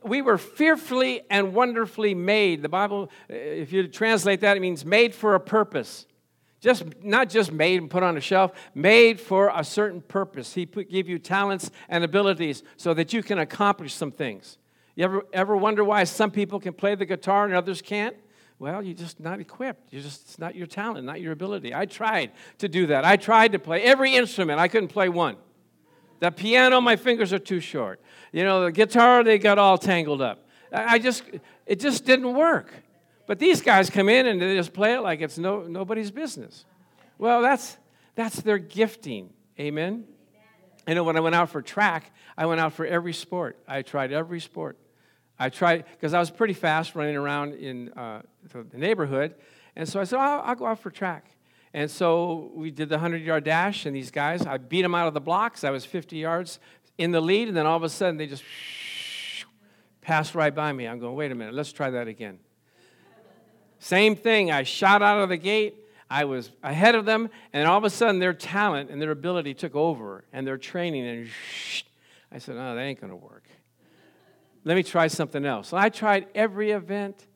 We 0.03 0.21
were 0.21 0.37
fearfully 0.37 1.21
and 1.29 1.53
wonderfully 1.53 2.13
made. 2.13 2.61
The 2.61 2.69
Bible, 2.69 3.09
if 3.29 3.71
you 3.71 3.87
translate 3.87 4.41
that, 4.41 4.57
it 4.57 4.59
means 4.59 4.85
made 4.85 5.15
for 5.15 5.33
a 5.33 5.39
purpose. 5.39 6.05
Just 6.59 6.83
not 7.01 7.29
just 7.29 7.51
made 7.53 7.81
and 7.81 7.89
put 7.89 8.03
on 8.03 8.17
a 8.17 8.21
shelf, 8.21 8.51
made 8.75 9.19
for 9.19 9.51
a 9.55 9.63
certain 9.63 10.01
purpose. 10.01 10.53
He 10.53 10.65
put, 10.65 10.91
give 10.91 11.07
you 11.07 11.17
talents 11.17 11.71
and 11.87 12.03
abilities 12.03 12.63
so 12.77 12.93
that 12.93 13.13
you 13.13 13.23
can 13.23 13.39
accomplish 13.39 13.93
some 13.95 14.11
things. 14.11 14.57
You 14.95 15.05
ever, 15.05 15.25
ever 15.31 15.57
wonder 15.57 15.83
why 15.83 16.03
some 16.03 16.29
people 16.29 16.59
can 16.59 16.73
play 16.73 16.93
the 16.93 17.05
guitar 17.05 17.45
and 17.45 17.55
others 17.55 17.81
can't? 17.81 18.15
Well, 18.59 18.83
you're 18.83 18.93
just 18.93 19.21
not 19.21 19.39
equipped. 19.39 19.91
You're 19.91 20.03
just, 20.03 20.21
it's 20.23 20.37
not 20.37 20.53
your 20.53 20.67
talent, 20.67 21.05
not 21.05 21.21
your 21.21 21.31
ability. 21.31 21.73
I 21.73 21.85
tried 21.85 22.31
to 22.59 22.67
do 22.67 22.87
that. 22.87 23.05
I 23.05 23.15
tried 23.15 23.53
to 23.53 23.59
play 23.59 23.81
every 23.83 24.13
instrument. 24.13 24.59
I 24.59 24.67
couldn't 24.67 24.89
play 24.89 25.07
one. 25.09 25.37
The 26.21 26.29
piano, 26.29 26.79
my 26.79 26.97
fingers 26.97 27.33
are 27.33 27.39
too 27.39 27.59
short. 27.59 27.99
You 28.31 28.43
know, 28.43 28.65
the 28.65 28.71
guitar, 28.71 29.23
they 29.23 29.39
got 29.39 29.57
all 29.57 29.79
tangled 29.79 30.21
up. 30.21 30.47
I 30.71 30.99
just, 30.99 31.23
it 31.65 31.79
just 31.79 32.05
didn't 32.05 32.35
work. 32.35 32.71
But 33.25 33.39
these 33.39 33.61
guys 33.61 33.89
come 33.89 34.07
in 34.07 34.27
and 34.27 34.39
they 34.39 34.55
just 34.55 34.71
play 34.71 34.93
it 34.93 34.99
like 34.99 35.21
it's 35.21 35.39
no, 35.39 35.63
nobody's 35.63 36.11
business. 36.11 36.65
Well, 37.17 37.41
that's, 37.41 37.75
that's 38.13 38.39
their 38.39 38.59
gifting. 38.59 39.31
Amen? 39.59 40.05
I 40.87 40.93
know 40.93 41.03
when 41.03 41.17
I 41.17 41.21
went 41.21 41.33
out 41.33 41.49
for 41.49 41.63
track, 41.63 42.13
I 42.37 42.45
went 42.45 42.61
out 42.61 42.73
for 42.73 42.85
every 42.85 43.13
sport. 43.13 43.57
I 43.67 43.81
tried 43.81 44.11
every 44.11 44.41
sport. 44.41 44.77
I 45.39 45.49
tried, 45.49 45.85
because 45.89 46.13
I 46.13 46.19
was 46.19 46.29
pretty 46.29 46.53
fast 46.53 46.93
running 46.93 47.15
around 47.15 47.55
in 47.55 47.89
uh, 47.93 48.21
the 48.53 48.77
neighborhood. 48.77 49.33
And 49.75 49.89
so 49.89 49.99
I 49.99 50.03
said, 50.03 50.19
I'll, 50.19 50.41
I'll 50.41 50.55
go 50.55 50.67
out 50.67 50.79
for 50.79 50.91
track. 50.91 51.31
And 51.73 51.89
so 51.89 52.51
we 52.53 52.69
did 52.69 52.89
the 52.89 52.95
100 52.95 53.21
yard 53.21 53.45
dash, 53.45 53.85
and 53.85 53.95
these 53.95 54.11
guys, 54.11 54.45
I 54.45 54.57
beat 54.57 54.81
them 54.81 54.93
out 54.93 55.07
of 55.07 55.13
the 55.13 55.21
blocks. 55.21 55.63
I 55.63 55.69
was 55.69 55.85
50 55.85 56.17
yards 56.17 56.59
in 56.97 57.11
the 57.11 57.21
lead, 57.21 57.47
and 57.47 57.55
then 57.55 57.65
all 57.65 57.77
of 57.77 57.83
a 57.83 57.89
sudden 57.89 58.17
they 58.17 58.27
just 58.27 58.43
passed 60.01 60.35
right 60.35 60.53
by 60.53 60.73
me. 60.73 60.87
I'm 60.87 60.99
going, 60.99 61.15
wait 61.15 61.31
a 61.31 61.35
minute, 61.35 61.53
let's 61.53 61.71
try 61.71 61.89
that 61.91 62.07
again. 62.07 62.39
Same 63.79 64.15
thing. 64.15 64.51
I 64.51 64.63
shot 64.63 65.01
out 65.01 65.19
of 65.19 65.29
the 65.29 65.37
gate. 65.37 65.77
I 66.09 66.25
was 66.25 66.51
ahead 66.61 66.95
of 66.95 67.05
them, 67.05 67.29
and 67.53 67.67
all 67.67 67.77
of 67.77 67.85
a 67.85 67.89
sudden 67.89 68.19
their 68.19 68.33
talent 68.33 68.89
and 68.89 69.01
their 69.01 69.11
ability 69.11 69.53
took 69.53 69.75
over, 69.75 70.25
and 70.33 70.45
their 70.45 70.57
training, 70.57 71.07
and 71.07 71.29
I 72.29 72.37
said, 72.37 72.57
"Oh, 72.57 72.75
that 72.75 72.81
ain't 72.81 72.99
going 72.99 73.11
to 73.11 73.15
work. 73.15 73.45
Let 74.65 74.75
me 74.75 74.83
try 74.83 75.07
something 75.07 75.45
else." 75.45 75.69
So 75.69 75.77
I 75.77 75.87
tried 75.87 76.27
every 76.35 76.71
event. 76.71 77.27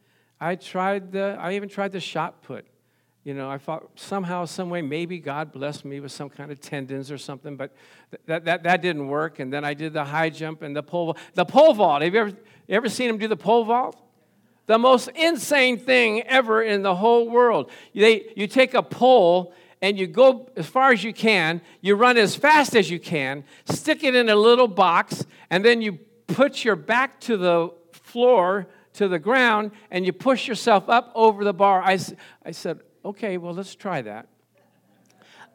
I 0.41 0.55
tried 0.55 1.13
the. 1.13 1.37
I 1.39 1.53
even 1.55 1.69
tried 1.69 1.93
the 1.93 2.01
shot 2.01 2.43
put. 2.43 2.67
You 3.25 3.33
know, 3.33 3.49
I 3.49 3.57
thought 3.57 3.89
somehow, 3.95 4.45
some 4.45 4.69
way, 4.69 4.81
maybe 4.81 5.19
God 5.19 5.51
blessed 5.51 5.83
me 5.83 5.99
with 5.99 6.13
some 6.13 6.29
kind 6.29 6.51
of 6.51 6.61
tendons 6.61 7.11
or 7.11 7.17
something, 7.17 7.57
but 7.57 7.73
that, 8.27 8.45
that, 8.45 8.63
that 8.63 8.81
didn't 8.81 9.07
work. 9.07 9.39
And 9.39 9.51
then 9.51 9.65
I 9.65 9.73
did 9.73 9.91
the 9.91 10.05
high 10.05 10.29
jump 10.29 10.61
and 10.61 10.73
the 10.73 10.83
pole 10.83 11.17
The 11.33 11.43
pole 11.43 11.73
vault. 11.73 12.03
Have 12.03 12.13
you 12.13 12.19
ever, 12.21 12.31
ever 12.69 12.87
seen 12.87 13.09
him 13.09 13.17
do 13.17 13.27
the 13.27 13.35
pole 13.35 13.65
vault? 13.65 13.99
the 14.67 14.77
most 14.77 15.09
insane 15.09 15.77
thing 15.77 16.23
ever 16.23 16.61
in 16.61 16.81
the 16.81 16.95
whole 16.95 17.29
world. 17.29 17.69
They, 17.93 18.31
you 18.35 18.47
take 18.47 18.73
a 18.73 18.83
pole 18.83 19.53
and 19.81 19.97
you 19.97 20.07
go 20.07 20.49
as 20.55 20.65
far 20.65 20.91
as 20.91 21.03
you 21.03 21.13
can, 21.13 21.61
you 21.81 21.95
run 21.95 22.17
as 22.17 22.35
fast 22.35 22.75
as 22.75 22.89
you 22.89 22.99
can, 22.99 23.43
stick 23.65 24.03
it 24.03 24.15
in 24.15 24.29
a 24.29 24.35
little 24.35 24.67
box, 24.67 25.25
and 25.49 25.63
then 25.63 25.81
you 25.81 25.99
put 26.27 26.63
your 26.63 26.75
back 26.75 27.19
to 27.21 27.37
the 27.37 27.69
floor, 27.91 28.67
to 28.93 29.07
the 29.07 29.19
ground, 29.19 29.71
and 29.91 30.05
you 30.05 30.13
push 30.13 30.47
yourself 30.47 30.89
up 30.89 31.11
over 31.13 31.43
the 31.43 31.53
bar. 31.53 31.83
I, 31.83 31.99
I 32.43 32.51
said, 32.51 32.79
okay, 33.05 33.37
well, 33.37 33.53
let's 33.53 33.75
try 33.75 34.01
that. 34.01 34.27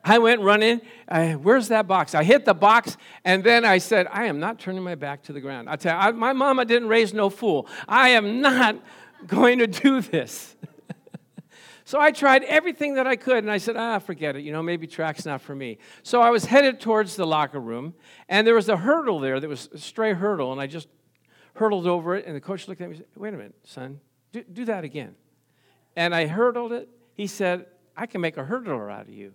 I 0.02 0.18
went 0.18 0.40
running. 0.40 0.80
I, 1.08 1.32
Where's 1.32 1.68
that 1.68 1.86
box? 1.86 2.14
I 2.14 2.24
hit 2.24 2.44
the 2.44 2.54
box, 2.54 2.96
and 3.24 3.44
then 3.44 3.64
I 3.64 3.78
said, 3.78 4.06
I 4.10 4.26
am 4.26 4.40
not 4.40 4.58
turning 4.58 4.82
my 4.82 4.94
back 4.94 5.24
to 5.24 5.32
the 5.32 5.40
ground. 5.40 5.68
I 5.68 5.76
tell 5.76 5.94
you, 5.94 6.08
I, 6.08 6.12
my 6.12 6.32
mama 6.32 6.64
didn't 6.64 6.88
raise 6.88 7.12
no 7.12 7.28
fool. 7.28 7.66
I 7.86 8.10
am 8.10 8.40
not 8.40 8.76
going 9.26 9.58
to 9.58 9.66
do 9.66 10.00
this. 10.00 10.56
so 11.84 12.00
I 12.00 12.12
tried 12.12 12.44
everything 12.44 12.94
that 12.94 13.06
I 13.06 13.16
could, 13.16 13.38
and 13.38 13.50
I 13.50 13.58
said, 13.58 13.76
ah, 13.76 13.98
forget 13.98 14.36
it. 14.36 14.42
You 14.42 14.52
know, 14.52 14.62
maybe 14.62 14.86
track's 14.86 15.26
not 15.26 15.42
for 15.42 15.54
me. 15.54 15.78
So 16.02 16.22
I 16.22 16.30
was 16.30 16.46
headed 16.46 16.80
towards 16.80 17.16
the 17.16 17.26
locker 17.26 17.60
room, 17.60 17.94
and 18.28 18.46
there 18.46 18.54
was 18.54 18.70
a 18.70 18.76
hurdle 18.78 19.20
there 19.20 19.38
that 19.38 19.48
was 19.48 19.68
a 19.74 19.78
stray 19.78 20.14
hurdle, 20.14 20.52
and 20.52 20.60
I 20.60 20.66
just 20.66 20.88
hurdled 21.56 21.86
over 21.86 22.16
it, 22.16 22.24
and 22.26 22.34
the 22.34 22.40
coach 22.40 22.68
looked 22.68 22.80
at 22.80 22.88
me 22.88 22.96
and 22.96 23.04
said, 23.04 23.20
wait 23.20 23.34
a 23.34 23.36
minute, 23.36 23.54
son, 23.64 24.00
do, 24.32 24.42
do 24.44 24.64
that 24.64 24.84
again. 24.84 25.14
And 25.94 26.14
I 26.14 26.26
hurdled 26.26 26.72
it. 26.72 26.88
He 27.14 27.26
said, 27.26 27.66
I 27.96 28.06
can 28.06 28.20
make 28.20 28.36
a 28.36 28.44
hurdler 28.44 28.90
out 28.90 29.02
of 29.02 29.10
you. 29.10 29.32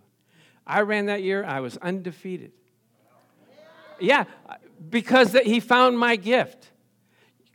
I 0.65 0.81
ran 0.81 1.05
that 1.07 1.21
year, 1.21 1.43
I 1.43 1.59
was 1.59 1.77
undefeated. 1.77 2.51
Yeah, 3.99 4.25
because 4.89 5.33
he 5.33 5.59
found 5.59 5.97
my 5.97 6.15
gift. 6.15 6.71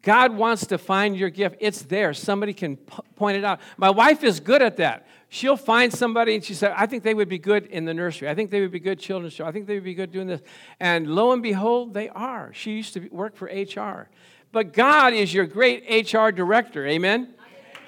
God 0.02 0.34
wants 0.34 0.66
to 0.68 0.78
find 0.78 1.16
your 1.16 1.28
gift. 1.28 1.56
It's 1.60 1.82
there. 1.82 2.14
Somebody 2.14 2.54
can 2.54 2.76
point 3.16 3.36
it 3.36 3.44
out. 3.44 3.60
My 3.76 3.90
wife 3.90 4.24
is 4.24 4.40
good 4.40 4.62
at 4.62 4.78
that. 4.78 5.06
She'll 5.28 5.56
find 5.58 5.92
somebody 5.92 6.34
and 6.34 6.42
she 6.42 6.54
said, 6.54 6.72
I 6.74 6.86
think 6.86 7.02
they 7.02 7.12
would 7.12 7.28
be 7.28 7.38
good 7.38 7.66
in 7.66 7.84
the 7.84 7.92
nursery. 7.92 8.28
I 8.28 8.34
think 8.34 8.50
they 8.50 8.62
would 8.62 8.70
be 8.72 8.80
good 8.80 8.98
children's 8.98 9.34
show. 9.34 9.44
I 9.44 9.52
think 9.52 9.66
they 9.66 9.74
would 9.74 9.84
be 9.84 9.94
good 9.94 10.10
doing 10.10 10.26
this. 10.26 10.40
And 10.80 11.14
lo 11.14 11.32
and 11.32 11.42
behold, 11.42 11.92
they 11.92 12.08
are. 12.08 12.50
She 12.54 12.72
used 12.72 12.94
to 12.94 13.08
work 13.10 13.36
for 13.36 13.46
HR. 13.46 14.08
But 14.52 14.72
God 14.72 15.12
is 15.12 15.32
your 15.32 15.46
great 15.46 16.12
HR 16.12 16.30
director. 16.30 16.86
Amen? 16.86 17.34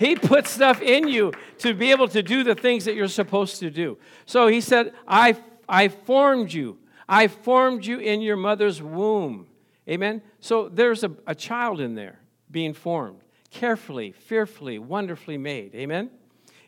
He 0.02 0.16
puts 0.16 0.50
stuff 0.50 0.82
in 0.82 1.06
you 1.06 1.32
to 1.58 1.74
be 1.74 1.92
able 1.92 2.08
to 2.08 2.24
do 2.24 2.42
the 2.42 2.56
things 2.56 2.86
that 2.86 2.96
you're 2.96 3.06
supposed 3.06 3.60
to 3.60 3.70
do. 3.70 3.98
So 4.26 4.48
he 4.48 4.60
said, 4.60 4.94
I, 5.06 5.36
I 5.68 5.86
formed 5.86 6.52
you. 6.52 6.78
I 7.08 7.28
formed 7.28 7.86
you 7.86 8.00
in 8.00 8.20
your 8.20 8.36
mother's 8.36 8.82
womb. 8.82 9.46
Amen? 9.88 10.20
So 10.40 10.68
there's 10.68 11.04
a, 11.04 11.12
a 11.24 11.36
child 11.36 11.80
in 11.80 11.94
there 11.94 12.18
being 12.50 12.74
formed, 12.74 13.20
carefully, 13.50 14.10
fearfully, 14.10 14.80
wonderfully 14.80 15.38
made. 15.38 15.72
Amen? 15.76 16.10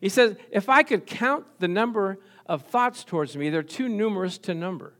He 0.00 0.08
says, 0.08 0.36
if 0.52 0.68
I 0.68 0.84
could 0.84 1.04
count 1.04 1.44
the 1.58 1.66
number 1.66 2.20
of 2.46 2.62
thoughts 2.62 3.02
towards 3.02 3.36
me, 3.36 3.50
they're 3.50 3.64
too 3.64 3.88
numerous 3.88 4.38
to 4.38 4.54
number. 4.54 4.94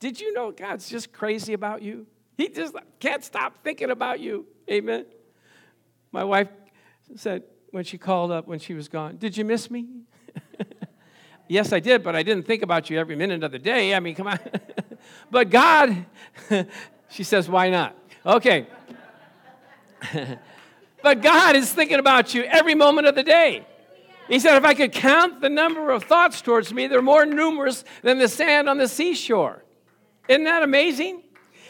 Did 0.00 0.20
you 0.20 0.32
know 0.32 0.50
God's 0.50 0.88
just 0.88 1.12
crazy 1.12 1.52
about 1.52 1.82
you? 1.82 2.08
He 2.36 2.48
just 2.48 2.74
can't 2.98 3.22
stop 3.22 3.62
thinking 3.62 3.90
about 3.90 4.18
you. 4.18 4.44
Amen? 4.68 5.06
My 6.10 6.24
wife 6.24 6.48
said 7.14 7.44
when 7.76 7.84
she 7.84 7.98
called 7.98 8.32
up 8.32 8.46
when 8.46 8.58
she 8.58 8.72
was 8.72 8.88
gone, 8.88 9.18
Did 9.18 9.36
you 9.36 9.44
miss 9.44 9.70
me? 9.70 9.86
yes, 11.46 11.74
I 11.74 11.78
did, 11.78 12.02
but 12.02 12.16
I 12.16 12.22
didn't 12.22 12.46
think 12.46 12.62
about 12.62 12.88
you 12.88 12.98
every 12.98 13.16
minute 13.16 13.44
of 13.44 13.52
the 13.52 13.58
day. 13.58 13.94
I 13.94 14.00
mean, 14.00 14.14
come 14.14 14.28
on. 14.28 14.38
but 15.30 15.50
God 15.50 16.06
she 17.10 17.22
says, 17.22 17.50
Why 17.50 17.68
not? 17.68 17.94
Okay. 18.24 18.66
but 21.02 21.20
God 21.20 21.54
is 21.54 21.70
thinking 21.70 21.98
about 21.98 22.32
you 22.32 22.44
every 22.44 22.74
moment 22.74 23.08
of 23.08 23.14
the 23.14 23.22
day. 23.22 23.66
He 24.26 24.38
said, 24.38 24.56
If 24.56 24.64
I 24.64 24.72
could 24.72 24.92
count 24.92 25.42
the 25.42 25.50
number 25.50 25.90
of 25.90 26.04
thoughts 26.04 26.40
towards 26.40 26.72
me, 26.72 26.86
they're 26.86 27.02
more 27.02 27.26
numerous 27.26 27.84
than 28.00 28.18
the 28.18 28.28
sand 28.28 28.70
on 28.70 28.78
the 28.78 28.88
seashore. 28.88 29.62
Isn't 30.30 30.44
that 30.44 30.62
amazing? 30.62 31.24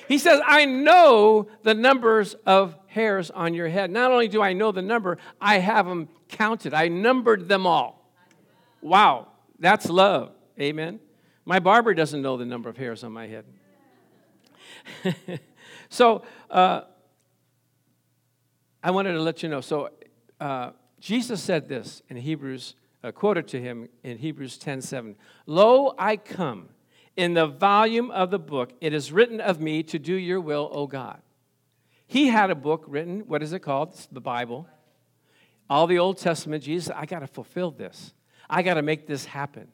He 0.07 0.19
says, 0.19 0.41
I 0.47 0.67
know 0.67 1.49
the 1.65 1.75
numbers 1.75 2.35
of 2.47 2.77
hairs 2.97 3.31
on 3.31 3.53
your 3.53 3.69
head. 3.69 3.91
Not 3.91 4.11
only 4.11 4.27
do 4.27 4.43
I 4.43 4.55
know 4.55 4.73
the 4.73 4.81
number, 4.81 5.19
I 5.39 5.59
have 5.59 5.87
them 5.87 6.09
counted. 6.29 6.73
I 6.73 6.89
numbered 6.89 7.47
them 7.47 7.67
all. 7.67 8.11
Wow, 8.81 9.29
that's 9.59 9.87
love. 9.89 10.33
Amen. 10.59 10.99
My 11.45 11.61
barber 11.61 11.93
doesn't 11.93 12.23
know 12.23 12.39
the 12.39 12.47
number 12.47 12.71
of 12.71 12.79
hairs 12.79 13.05
on 13.05 13.13
my 13.13 13.27
head. 13.27 13.45
so 15.91 16.23
uh, 16.51 16.81
I 18.83 18.91
wanted 18.91 19.13
to 19.13 19.21
let 19.21 19.43
you 19.43 19.51
know. 19.51 19.61
So 19.61 19.91
uh, 20.41 20.71
Jesus 20.99 21.43
said 21.43 21.69
this 21.69 22.03
in 22.09 22.17
Hebrews, 22.17 22.77
uh, 23.05 23.13
quoted 23.13 23.47
to 23.49 23.61
him 23.61 23.91
in 24.05 24.17
Hebrews 24.17 24.57
10 24.57 24.81
7. 24.81 25.17
Lo, 25.45 25.95
I 25.99 26.17
come. 26.17 26.71
In 27.15 27.35
the 27.35 27.47
volume 27.47 28.11
of 28.11 28.31
the 28.31 28.39
book, 28.39 28.73
it 28.81 28.93
is 28.93 29.11
written 29.11 29.41
of 29.41 29.61
me 29.61 29.83
to 29.85 29.99
do 29.99 30.15
your 30.15 30.41
will, 30.41 30.71
O 30.73 30.87
God. 30.87 31.21
He 32.07 32.29
had 32.29 32.51
a 32.51 32.55
book 32.55 32.85
written. 32.87 33.21
What 33.21 33.43
is 33.43 33.53
it 33.53 33.61
called? 33.61 33.91
It's 33.91 34.07
the 34.07 34.21
Bible. 34.21 34.69
All 35.69 35.87
the 35.87 35.99
Old 35.99 36.19
Testament, 36.19 36.63
Jesus, 36.63 36.95
I 36.95 37.07
got 37.07 37.21
to 37.21 37.27
fulfill 37.27 37.71
this. 37.71 38.15
I 38.49 38.63
got 38.63 38.75
to 38.75 38.83
make 38.83 39.07
this 39.07 39.25
happen. 39.25 39.69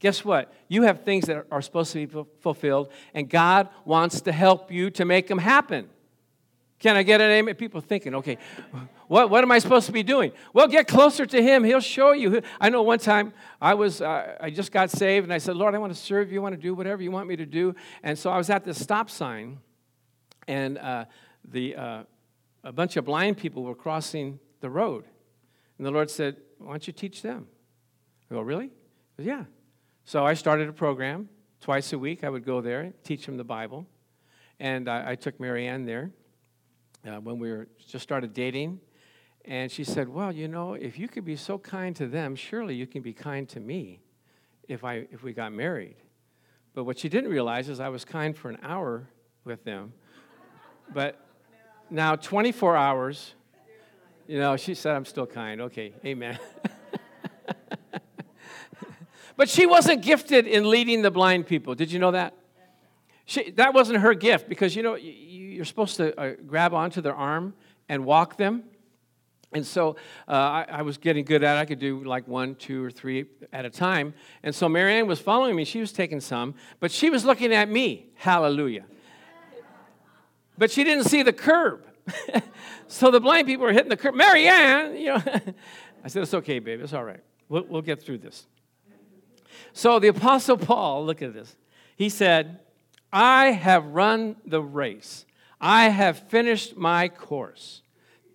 Guess 0.00 0.24
what? 0.24 0.52
You 0.68 0.82
have 0.82 1.04
things 1.04 1.26
that 1.26 1.46
are 1.50 1.62
supposed 1.62 1.92
to 1.92 2.06
be 2.06 2.24
fulfilled, 2.40 2.90
and 3.14 3.28
God 3.28 3.68
wants 3.84 4.22
to 4.22 4.32
help 4.32 4.70
you 4.70 4.90
to 4.90 5.04
make 5.04 5.28
them 5.28 5.38
happen. 5.38 5.88
Can 6.78 6.96
I 6.96 7.02
get 7.02 7.20
an 7.20 7.30
amen? 7.30 7.54
People 7.54 7.80
thinking, 7.80 8.14
okay, 8.16 8.36
what, 9.08 9.30
what 9.30 9.42
am 9.42 9.50
I 9.50 9.58
supposed 9.58 9.86
to 9.86 9.92
be 9.92 10.02
doing? 10.02 10.32
Well, 10.52 10.66
get 10.68 10.88
closer 10.88 11.24
to 11.24 11.42
Him. 11.42 11.64
He'll 11.64 11.80
show 11.80 12.12
you. 12.12 12.42
I 12.60 12.68
know 12.68 12.82
one 12.82 12.98
time 12.98 13.32
I 13.60 13.74
was, 13.74 14.02
uh, 14.02 14.36
I 14.40 14.50
just 14.50 14.72
got 14.72 14.90
saved, 14.90 15.24
and 15.24 15.32
I 15.32 15.38
said, 15.38 15.56
Lord, 15.56 15.74
I 15.74 15.78
want 15.78 15.94
to 15.94 15.98
serve 15.98 16.30
you. 16.30 16.40
I 16.40 16.42
want 16.42 16.54
to 16.54 16.60
do 16.60 16.74
whatever 16.74 17.02
you 17.02 17.10
want 17.10 17.28
me 17.28 17.36
to 17.36 17.46
do. 17.46 17.74
And 18.02 18.18
so 18.18 18.30
I 18.30 18.36
was 18.36 18.50
at 18.50 18.64
the 18.64 18.74
stop 18.74 19.08
sign, 19.08 19.60
and 20.46 20.76
uh, 20.76 21.04
the, 21.44 21.76
uh, 21.76 22.02
a 22.62 22.72
bunch 22.72 22.96
of 22.96 23.04
blind 23.04 23.36
people 23.36 23.62
were 23.62 23.74
crossing 23.74 24.38
the 24.60 24.70
road. 24.70 25.04
And 25.78 25.86
the 25.86 25.90
Lord 25.90 26.10
said, 26.10 26.36
Why 26.58 26.70
don't 26.72 26.86
you 26.86 26.92
teach 26.92 27.22
them? 27.22 27.46
I 28.30 28.34
go, 28.34 28.40
Really? 28.40 28.70
Said, 29.16 29.26
yeah. 29.26 29.44
So 30.04 30.24
I 30.24 30.34
started 30.34 30.68
a 30.68 30.72
program. 30.72 31.28
Twice 31.60 31.92
a 31.94 31.98
week, 31.98 32.24
I 32.24 32.28
would 32.28 32.44
go 32.44 32.60
there, 32.60 32.80
and 32.80 33.04
teach 33.04 33.24
them 33.24 33.38
the 33.38 33.44
Bible. 33.44 33.86
And 34.60 34.88
I, 34.88 35.12
I 35.12 35.14
took 35.14 35.40
Marianne 35.40 35.86
there 35.86 36.10
uh, 37.06 37.20
when 37.20 37.38
we 37.38 37.50
were 37.50 37.68
just 37.86 38.02
started 38.02 38.34
dating. 38.34 38.80
And 39.44 39.70
she 39.70 39.84
said, 39.84 40.08
Well, 40.08 40.32
you 40.32 40.48
know, 40.48 40.74
if 40.74 40.98
you 40.98 41.08
could 41.08 41.24
be 41.24 41.36
so 41.36 41.58
kind 41.58 41.94
to 41.96 42.06
them, 42.06 42.36
surely 42.36 42.74
you 42.74 42.86
can 42.86 43.02
be 43.02 43.12
kind 43.12 43.48
to 43.50 43.60
me 43.60 44.00
if, 44.68 44.84
I, 44.84 45.06
if 45.10 45.22
we 45.22 45.32
got 45.32 45.52
married. 45.52 45.96
But 46.74 46.84
what 46.84 46.98
she 46.98 47.08
didn't 47.08 47.30
realize 47.30 47.68
is 47.68 47.80
I 47.80 47.88
was 47.88 48.04
kind 48.04 48.36
for 48.36 48.50
an 48.50 48.58
hour 48.62 49.08
with 49.44 49.64
them. 49.64 49.92
But 50.92 51.23
now, 51.90 52.16
24 52.16 52.76
hours, 52.76 53.34
you 54.26 54.38
know, 54.38 54.56
she 54.56 54.74
said, 54.74 54.94
I'm 54.94 55.04
still 55.04 55.26
kind. 55.26 55.60
Okay, 55.62 55.92
amen. 56.04 56.38
but 59.36 59.48
she 59.48 59.66
wasn't 59.66 60.02
gifted 60.02 60.46
in 60.46 60.68
leading 60.70 61.02
the 61.02 61.10
blind 61.10 61.46
people. 61.46 61.74
Did 61.74 61.92
you 61.92 61.98
know 61.98 62.12
that? 62.12 62.34
She, 63.26 63.50
that 63.52 63.74
wasn't 63.74 64.00
her 64.00 64.14
gift 64.14 64.48
because, 64.48 64.76
you 64.76 64.82
know, 64.82 64.96
you're 64.96 65.64
supposed 65.64 65.96
to 65.96 66.18
uh, 66.18 66.34
grab 66.46 66.74
onto 66.74 67.00
their 67.00 67.14
arm 67.14 67.54
and 67.88 68.04
walk 68.04 68.36
them. 68.36 68.64
And 69.52 69.64
so 69.64 69.96
uh, 70.26 70.32
I, 70.32 70.66
I, 70.68 70.82
was 70.82 70.98
getting 70.98 71.24
good 71.24 71.44
at 71.44 71.56
it. 71.56 71.60
I 71.60 71.64
could 71.64 71.78
do 71.78 72.02
like 72.02 72.26
one, 72.26 72.56
two, 72.56 72.82
or 72.82 72.90
three 72.90 73.26
at 73.52 73.64
a 73.64 73.70
time. 73.70 74.12
And 74.42 74.52
so 74.52 74.68
Marianne 74.68 75.06
was 75.06 75.20
following 75.20 75.54
me. 75.54 75.64
She 75.64 75.78
was 75.78 75.92
taking 75.92 76.20
some, 76.20 76.54
but 76.80 76.90
she 76.90 77.08
was 77.08 77.24
looking 77.24 77.52
at 77.52 77.70
me. 77.70 78.10
Hallelujah. 78.14 78.84
But 80.56 80.70
she 80.70 80.84
didn't 80.84 81.04
see 81.04 81.22
the 81.22 81.32
curb. 81.32 81.84
so 82.88 83.10
the 83.10 83.20
blind 83.20 83.46
people 83.46 83.66
were 83.66 83.72
hitting 83.72 83.88
the 83.88 83.96
curb. 83.96 84.14
Marianne, 84.14 84.96
you 84.96 85.06
know. 85.06 85.22
I 86.04 86.08
said, 86.08 86.22
it's 86.22 86.34
okay, 86.34 86.58
babe. 86.58 86.80
It's 86.82 86.92
all 86.92 87.04
right. 87.04 87.20
We'll, 87.48 87.64
we'll 87.64 87.82
get 87.82 88.02
through 88.02 88.18
this. 88.18 88.46
So 89.72 89.98
the 89.98 90.08
Apostle 90.08 90.56
Paul, 90.56 91.04
look 91.06 91.22
at 91.22 91.32
this. 91.32 91.56
He 91.96 92.08
said, 92.08 92.60
I 93.12 93.52
have 93.52 93.86
run 93.86 94.36
the 94.44 94.60
race. 94.60 95.24
I 95.60 95.88
have 95.88 96.18
finished 96.28 96.76
my 96.76 97.08
course. 97.08 97.82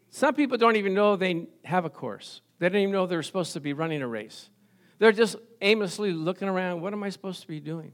Some 0.10 0.34
people 0.34 0.58
don't 0.58 0.76
even 0.78 0.94
know 0.94 1.16
they 1.16 1.48
have 1.64 1.86
a 1.86 1.90
course. 1.90 2.42
They 2.60 2.70
don't 2.70 2.82
even 2.82 2.92
know 2.92 3.06
they're 3.06 3.24
supposed 3.24 3.54
to 3.54 3.60
be 3.60 3.74
running 3.74 4.02
a 4.02 4.08
race. 4.08 4.50
They're 4.98 5.12
just 5.12 5.36
aimlessly 5.62 6.12
looking 6.12 6.48
around. 6.48 6.82
What 6.82 6.94
am 6.94 7.04
I 7.04 7.10
supposed 7.10 7.42
to 7.42 7.48
be 7.48 7.60
doing? 7.60 7.94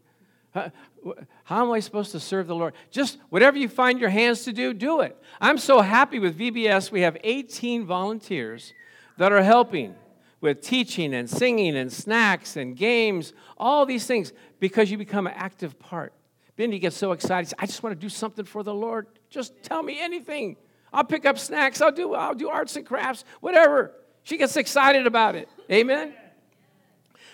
How, 1.43 1.65
am 1.65 1.71
I 1.71 1.79
supposed 1.79 2.11
to 2.13 2.19
serve 2.19 2.47
the 2.47 2.55
Lord? 2.55 2.73
Just 2.89 3.17
whatever 3.29 3.57
you 3.57 3.67
find 3.67 3.99
your 3.99 4.09
hands 4.09 4.43
to 4.43 4.53
do, 4.53 4.73
do 4.73 5.01
it. 5.01 5.17
I'm 5.41 5.57
so 5.57 5.81
happy 5.81 6.19
with 6.19 6.39
VBS. 6.39 6.91
We 6.91 7.01
have 7.01 7.17
18 7.23 7.85
volunteers 7.85 8.73
that 9.17 9.31
are 9.31 9.43
helping 9.43 9.95
with 10.41 10.61
teaching 10.61 11.13
and 11.13 11.29
singing 11.29 11.75
and 11.75 11.91
snacks 11.91 12.55
and 12.55 12.75
games, 12.75 13.33
all 13.57 13.85
these 13.85 14.05
things, 14.05 14.31
because 14.59 14.89
you 14.89 14.97
become 14.97 15.27
an 15.27 15.33
active 15.35 15.77
part. 15.79 16.13
Bendy 16.55 16.79
gets 16.79 16.95
so 16.95 17.11
excited. 17.11 17.53
I 17.59 17.65
just 17.65 17.83
want 17.83 17.95
to 17.95 17.99
do 17.99 18.09
something 18.09 18.45
for 18.45 18.63
the 18.63 18.73
Lord. 18.73 19.07
Just 19.29 19.61
tell 19.61 19.83
me 19.83 19.99
anything. 19.99 20.55
I'll 20.93 21.03
pick 21.03 21.25
up 21.25 21.37
snacks. 21.37 21.81
I'll 21.81 21.91
do, 21.91 22.13
I'll 22.13 22.33
do 22.33 22.49
arts 22.49 22.77
and 22.77 22.85
crafts, 22.85 23.25
whatever. 23.41 23.91
She 24.23 24.37
gets 24.37 24.55
excited 24.55 25.05
about 25.05 25.35
it. 25.35 25.49
Amen? 25.69 26.13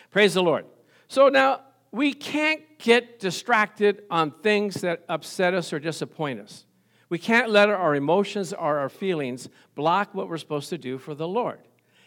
Praise 0.09 0.33
the 0.33 0.41
Lord. 0.41 0.65
So 1.07 1.29
now 1.29 1.61
we 1.91 2.13
can't 2.13 2.61
get 2.81 3.19
distracted 3.19 4.03
on 4.09 4.31
things 4.31 4.81
that 4.81 5.03
upset 5.07 5.53
us 5.53 5.71
or 5.71 5.79
disappoint 5.79 6.39
us. 6.39 6.65
We 7.09 7.19
can't 7.19 7.49
let 7.49 7.69
our 7.69 7.95
emotions 7.95 8.53
or 8.53 8.79
our 8.79 8.89
feelings 8.89 9.49
block 9.75 10.13
what 10.13 10.29
we're 10.29 10.37
supposed 10.37 10.69
to 10.69 10.77
do 10.77 10.97
for 10.97 11.13
the 11.13 11.27
Lord. 11.27 11.59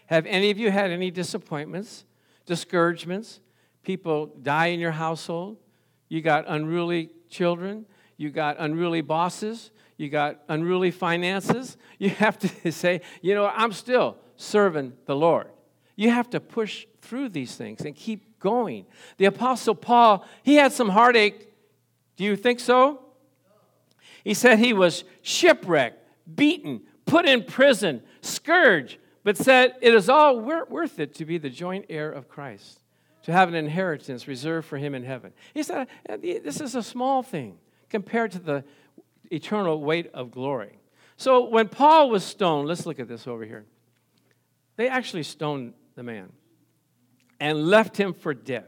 Have 0.06 0.26
any 0.26 0.50
of 0.50 0.58
you 0.58 0.70
had 0.70 0.90
any 0.90 1.10
disappointments, 1.10 2.04
discouragements? 2.46 3.40
People 3.82 4.26
die 4.42 4.66
in 4.66 4.80
your 4.80 4.92
household? 4.92 5.58
You 6.08 6.22
got 6.22 6.44
unruly 6.48 7.10
children? 7.28 7.86
You 8.16 8.30
got 8.30 8.56
unruly 8.58 9.00
bosses? 9.02 9.70
You 9.96 10.08
got 10.08 10.40
unruly 10.48 10.90
finances? 10.90 11.76
You 11.98 12.10
have 12.10 12.38
to 12.40 12.72
say, 12.72 13.00
you 13.22 13.34
know, 13.34 13.46
I'm 13.46 13.72
still 13.72 14.18
serving 14.36 14.94
the 15.06 15.14
Lord. 15.14 15.46
You 15.96 16.10
have 16.10 16.28
to 16.30 16.40
push 16.40 16.86
through 17.00 17.28
these 17.30 17.54
things 17.54 17.82
and 17.82 17.94
keep 17.94 18.33
going. 18.44 18.84
The 19.16 19.24
Apostle 19.24 19.74
Paul, 19.74 20.24
he 20.42 20.56
had 20.56 20.70
some 20.70 20.90
heartache. 20.90 21.48
Do 22.16 22.24
you 22.24 22.36
think 22.36 22.60
so? 22.60 23.00
He 24.22 24.34
said 24.34 24.58
he 24.58 24.74
was 24.74 25.04
shipwrecked, 25.22 25.98
beaten, 26.32 26.82
put 27.06 27.26
in 27.26 27.42
prison, 27.42 28.02
scourged, 28.20 28.98
but 29.24 29.36
said 29.36 29.74
it 29.80 29.94
is 29.94 30.08
all 30.08 30.38
worth 30.38 31.00
it 31.00 31.14
to 31.14 31.24
be 31.24 31.38
the 31.38 31.50
joint 31.50 31.86
heir 31.88 32.12
of 32.12 32.28
Christ, 32.28 32.80
to 33.22 33.32
have 33.32 33.48
an 33.48 33.54
inheritance 33.54 34.28
reserved 34.28 34.68
for 34.68 34.76
him 34.76 34.94
in 34.94 35.02
heaven. 35.02 35.32
He 35.54 35.62
said, 35.62 35.88
uh, 36.08 36.18
This 36.18 36.60
is 36.60 36.74
a 36.74 36.82
small 36.82 37.22
thing 37.22 37.56
compared 37.88 38.30
to 38.32 38.38
the 38.38 38.64
eternal 39.30 39.80
weight 39.80 40.10
of 40.12 40.30
glory. 40.30 40.78
So 41.16 41.48
when 41.48 41.68
Paul 41.68 42.10
was 42.10 42.24
stoned, 42.24 42.68
let's 42.68 42.84
look 42.84 43.00
at 43.00 43.08
this 43.08 43.26
over 43.26 43.44
here. 43.44 43.64
They 44.76 44.88
actually 44.88 45.22
stoned 45.22 45.72
the 45.94 46.02
man 46.02 46.30
and 47.44 47.68
left 47.68 47.94
him 47.94 48.14
for 48.14 48.32
dead. 48.32 48.64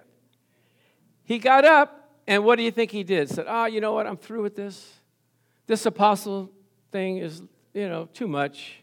He 1.24 1.38
got 1.38 1.64
up, 1.64 2.10
and 2.26 2.44
what 2.44 2.56
do 2.56 2.62
you 2.62 2.70
think 2.70 2.90
he 2.90 3.04
did? 3.04 3.30
Said, 3.30 3.46
Oh, 3.48 3.64
you 3.64 3.80
know 3.80 3.94
what? 3.94 4.06
I'm 4.06 4.18
through 4.18 4.42
with 4.42 4.54
this. 4.54 5.00
This 5.66 5.86
apostle 5.86 6.52
thing 6.92 7.16
is, 7.16 7.42
you 7.72 7.88
know, 7.88 8.06
too 8.12 8.28
much. 8.28 8.82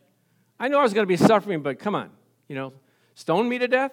I 0.59 0.67
know 0.67 0.79
I 0.79 0.81
was 0.81 0.95
going 0.95 1.03
to 1.03 1.07
be 1.07 1.15
suffering, 1.15 1.61
but 1.61 1.77
come 1.77 1.93
on, 1.93 2.09
you 2.47 2.55
know, 2.55 2.73
stone 3.13 3.47
me 3.47 3.59
to 3.59 3.67
death? 3.67 3.91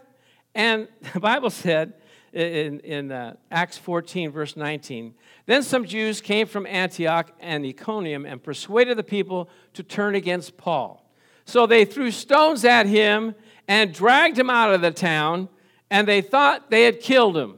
And 0.54 0.88
the 1.12 1.20
Bible 1.20 1.50
said 1.50 1.92
in, 2.32 2.80
in 2.80 3.12
uh, 3.12 3.36
Acts 3.50 3.76
14, 3.76 4.30
verse 4.30 4.56
19, 4.56 5.14
then 5.44 5.62
some 5.62 5.84
Jews 5.84 6.22
came 6.22 6.46
from 6.46 6.64
Antioch 6.64 7.30
and 7.40 7.62
Iconium 7.62 8.24
and 8.24 8.42
persuaded 8.42 8.96
the 8.96 9.04
people 9.04 9.50
to 9.74 9.82
turn 9.82 10.14
against 10.14 10.56
Paul. 10.56 11.06
So 11.44 11.66
they 11.66 11.84
threw 11.84 12.10
stones 12.10 12.64
at 12.64 12.86
him 12.86 13.34
and 13.68 13.92
dragged 13.92 14.38
him 14.38 14.48
out 14.48 14.72
of 14.72 14.80
the 14.80 14.92
town, 14.92 15.50
and 15.90 16.06
they 16.06 16.20
thought 16.20 16.70
they 16.70 16.84
had 16.84 17.00
killed 17.00 17.36
him. 17.36 17.56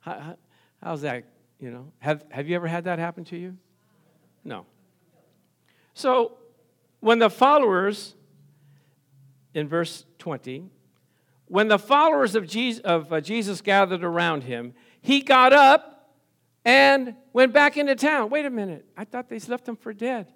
How, 0.00 0.36
how's 0.82 1.02
that? 1.02 1.24
You 1.60 1.70
know, 1.70 1.92
have, 1.98 2.24
have 2.30 2.48
you 2.48 2.56
ever 2.56 2.66
had 2.66 2.84
that 2.84 2.98
happen 2.98 3.24
to 3.24 3.36
you? 3.36 3.56
No. 4.44 4.64
So 5.92 6.38
when 7.00 7.18
the 7.18 7.28
followers, 7.28 8.14
in 9.54 9.68
verse 9.68 10.04
20, 10.18 10.64
when 11.46 11.68
the 11.68 11.78
followers 11.78 12.34
of 12.34 12.46
Jesus, 12.46 12.80
of 12.82 13.12
uh, 13.12 13.20
Jesus 13.20 13.60
gathered 13.60 14.04
around 14.04 14.44
him, 14.44 14.74
he 15.00 15.20
got 15.20 15.52
up 15.52 16.14
and 16.64 17.14
went 17.32 17.52
back 17.52 17.76
into 17.76 17.94
town. 17.94 18.30
Wait 18.30 18.44
a 18.46 18.50
minute, 18.50 18.86
I 18.96 19.04
thought 19.04 19.28
they 19.28 19.38
left 19.40 19.68
him 19.68 19.76
for 19.76 19.92
dead. 19.92 20.32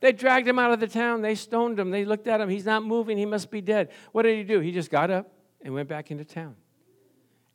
They 0.00 0.12
dragged 0.12 0.46
him 0.46 0.60
out 0.60 0.72
of 0.72 0.78
the 0.78 0.86
town. 0.86 1.22
They 1.22 1.34
stoned 1.34 1.78
him. 1.78 1.90
They 1.90 2.04
looked 2.04 2.28
at 2.28 2.40
him. 2.40 2.48
He's 2.48 2.64
not 2.64 2.84
moving. 2.84 3.18
He 3.18 3.26
must 3.26 3.50
be 3.50 3.60
dead. 3.60 3.90
What 4.12 4.22
did 4.22 4.36
he 4.36 4.44
do? 4.44 4.60
He 4.60 4.70
just 4.70 4.92
got 4.92 5.10
up 5.10 5.32
and 5.62 5.74
went 5.74 5.88
back 5.88 6.10
into 6.10 6.24
town. 6.24 6.56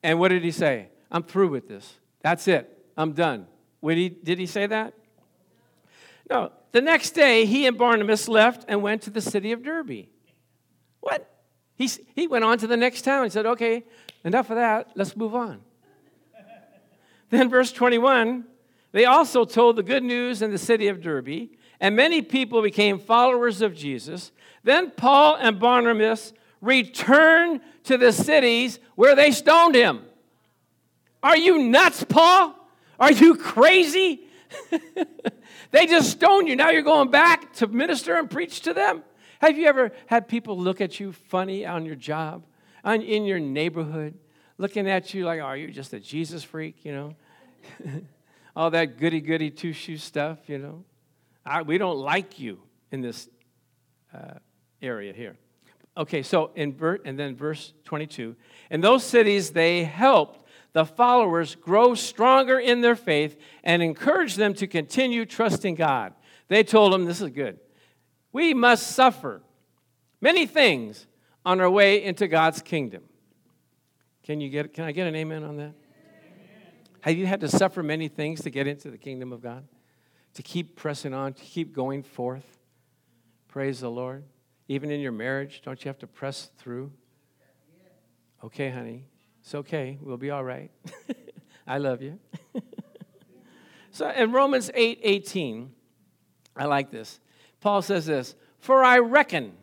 And 0.01 0.19
what 0.19 0.29
did 0.29 0.43
he 0.43 0.51
say? 0.51 0.89
I'm 1.11 1.23
through 1.23 1.49
with 1.49 1.67
this. 1.67 1.95
That's 2.21 2.47
it. 2.47 2.69
I'm 2.97 3.13
done. 3.13 3.47
He, 3.81 4.09
did 4.09 4.39
he 4.39 4.45
say 4.45 4.65
that? 4.67 4.93
No. 6.29 6.51
The 6.71 6.81
next 6.81 7.11
day, 7.11 7.45
he 7.45 7.67
and 7.67 7.77
Barnabas 7.77 8.27
left 8.27 8.65
and 8.67 8.81
went 8.81 9.03
to 9.03 9.09
the 9.09 9.21
city 9.21 9.51
of 9.51 9.63
Derbe. 9.63 10.07
What? 11.01 11.29
He, 11.75 11.89
he 12.15 12.27
went 12.27 12.43
on 12.43 12.57
to 12.59 12.67
the 12.67 12.77
next 12.77 13.03
town. 13.03 13.25
He 13.25 13.29
said, 13.29 13.45
okay, 13.45 13.83
enough 14.23 14.49
of 14.49 14.55
that. 14.55 14.91
Let's 14.95 15.15
move 15.15 15.35
on. 15.35 15.61
then, 17.29 17.49
verse 17.49 17.71
21 17.71 18.45
they 18.93 19.05
also 19.05 19.43
told 19.43 19.75
the 19.75 19.83
good 19.83 20.03
news 20.03 20.41
in 20.41 20.51
the 20.51 20.57
city 20.57 20.87
of 20.87 21.01
Derbe, 21.01 21.49
and 21.79 21.95
many 21.95 22.21
people 22.21 22.61
became 22.61 22.99
followers 22.99 23.61
of 23.61 23.75
Jesus. 23.75 24.31
Then 24.63 24.91
Paul 24.91 25.35
and 25.35 25.59
Barnabas 25.59 26.31
returned 26.63 27.59
to 27.83 27.97
the 27.97 28.11
cities 28.11 28.79
where 28.95 29.15
they 29.15 29.31
stoned 29.31 29.75
him. 29.75 30.01
Are 31.21 31.37
you 31.37 31.59
nuts, 31.59 32.03
Paul? 32.03 32.55
Are 32.99 33.11
you 33.11 33.35
crazy? 33.35 34.21
they 35.71 35.85
just 35.85 36.11
stoned 36.11 36.47
you. 36.47 36.55
Now 36.55 36.69
you're 36.69 36.81
going 36.81 37.11
back 37.11 37.53
to 37.55 37.67
minister 37.67 38.17
and 38.17 38.29
preach 38.29 38.61
to 38.61 38.73
them? 38.73 39.03
Have 39.39 39.57
you 39.57 39.67
ever 39.67 39.91
had 40.05 40.29
people 40.29 40.57
look 40.57 40.79
at 40.79 40.99
you 40.99 41.11
funny 41.11 41.65
on 41.65 41.85
your 41.85 41.95
job, 41.95 42.45
on, 42.83 43.01
in 43.01 43.25
your 43.25 43.39
neighborhood, 43.39 44.17
looking 44.57 44.89
at 44.89 45.13
you 45.13 45.25
like, 45.25 45.41
oh, 45.41 45.43
are 45.43 45.57
you 45.57 45.69
just 45.69 45.93
a 45.93 45.99
Jesus 45.99 46.43
freak, 46.43 46.85
you 46.85 46.93
know? 46.93 47.15
All 48.55 48.69
that 48.71 48.97
goody 48.97 49.19
goody 49.19 49.49
two 49.49 49.73
shoe 49.73 49.97
stuff, 49.97 50.37
you 50.47 50.59
know? 50.59 50.85
I, 51.45 51.63
we 51.63 51.77
don't 51.77 51.97
like 51.97 52.39
you 52.39 52.59
in 52.91 53.01
this 53.01 53.27
uh, 54.13 54.35
area 54.81 55.11
here. 55.11 55.35
Okay, 55.95 56.23
so 56.23 56.51
in 56.55 56.73
ver- 56.73 56.99
and 57.05 57.19
then 57.19 57.35
verse 57.35 57.73
22. 57.85 58.35
In 58.71 58.81
those 58.81 59.03
cities, 59.03 59.51
they 59.51 59.83
helped 59.83 60.43
the 60.73 60.85
followers 60.85 61.53
grow 61.53 61.93
stronger 61.93 62.59
in 62.59 62.81
their 62.81 62.95
faith 62.95 63.39
and 63.63 63.83
encouraged 63.83 64.37
them 64.37 64.55
to 64.55 64.65
continue 64.65 65.25
trusting 65.25 65.75
God. 65.75 66.13
They 66.47 66.63
told 66.63 66.93
them, 66.93 67.05
This 67.05 67.21
is 67.21 67.29
good. 67.29 67.59
We 68.31 68.55
must 68.55 68.87
suffer 68.93 69.43
many 70.19 70.47
things 70.47 71.05
on 71.45 71.61
our 71.61 71.69
way 71.69 72.03
into 72.03 72.27
God's 72.27 72.63
kingdom. 72.63 73.03
Can, 74.23 74.41
you 74.41 74.49
get, 74.49 74.73
can 74.73 74.85
I 74.85 74.91
get 74.91 75.05
an 75.05 75.15
amen 75.15 75.43
on 75.43 75.57
that? 75.57 75.63
Amen. 75.63 75.73
Have 77.01 77.17
you 77.17 77.27
had 77.27 77.41
to 77.41 77.49
suffer 77.49 77.83
many 77.83 78.07
things 78.07 78.41
to 78.41 78.49
get 78.49 78.65
into 78.65 78.89
the 78.89 78.97
kingdom 78.97 79.31
of 79.31 79.41
God? 79.41 79.67
To 80.35 80.41
keep 80.41 80.75
pressing 80.75 81.13
on, 81.13 81.33
to 81.33 81.43
keep 81.43 81.75
going 81.75 82.01
forth? 82.01 82.57
Praise 83.47 83.81
the 83.81 83.91
Lord. 83.91 84.23
Even 84.67 84.91
in 84.91 84.99
your 84.99 85.11
marriage, 85.11 85.61
don't 85.63 85.83
you 85.83 85.89
have 85.89 85.99
to 85.99 86.07
press 86.07 86.49
through? 86.57 86.91
Okay, 88.43 88.69
honey. 88.69 89.05
It's 89.41 89.55
okay. 89.55 89.97
We'll 90.01 90.17
be 90.17 90.29
all 90.29 90.43
right. 90.43 90.71
I 91.67 91.77
love 91.77 92.01
you. 92.01 92.19
so 93.91 94.09
in 94.09 94.31
Romans 94.31 94.71
8 94.73 94.99
18, 95.03 95.71
I 96.55 96.65
like 96.65 96.91
this. 96.91 97.19
Paul 97.59 97.81
says 97.81 98.05
this 98.05 98.35
For 98.59 98.83
I 98.83 98.99
reckon 98.99 99.53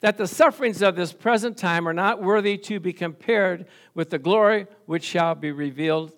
that 0.00 0.16
the 0.16 0.26
sufferings 0.26 0.82
of 0.82 0.96
this 0.96 1.12
present 1.12 1.56
time 1.56 1.88
are 1.88 1.92
not 1.92 2.22
worthy 2.22 2.56
to 2.56 2.80
be 2.80 2.92
compared 2.92 3.66
with 3.94 4.10
the 4.10 4.18
glory 4.18 4.66
which 4.86 5.04
shall 5.04 5.34
be 5.34 5.52
revealed 5.52 6.12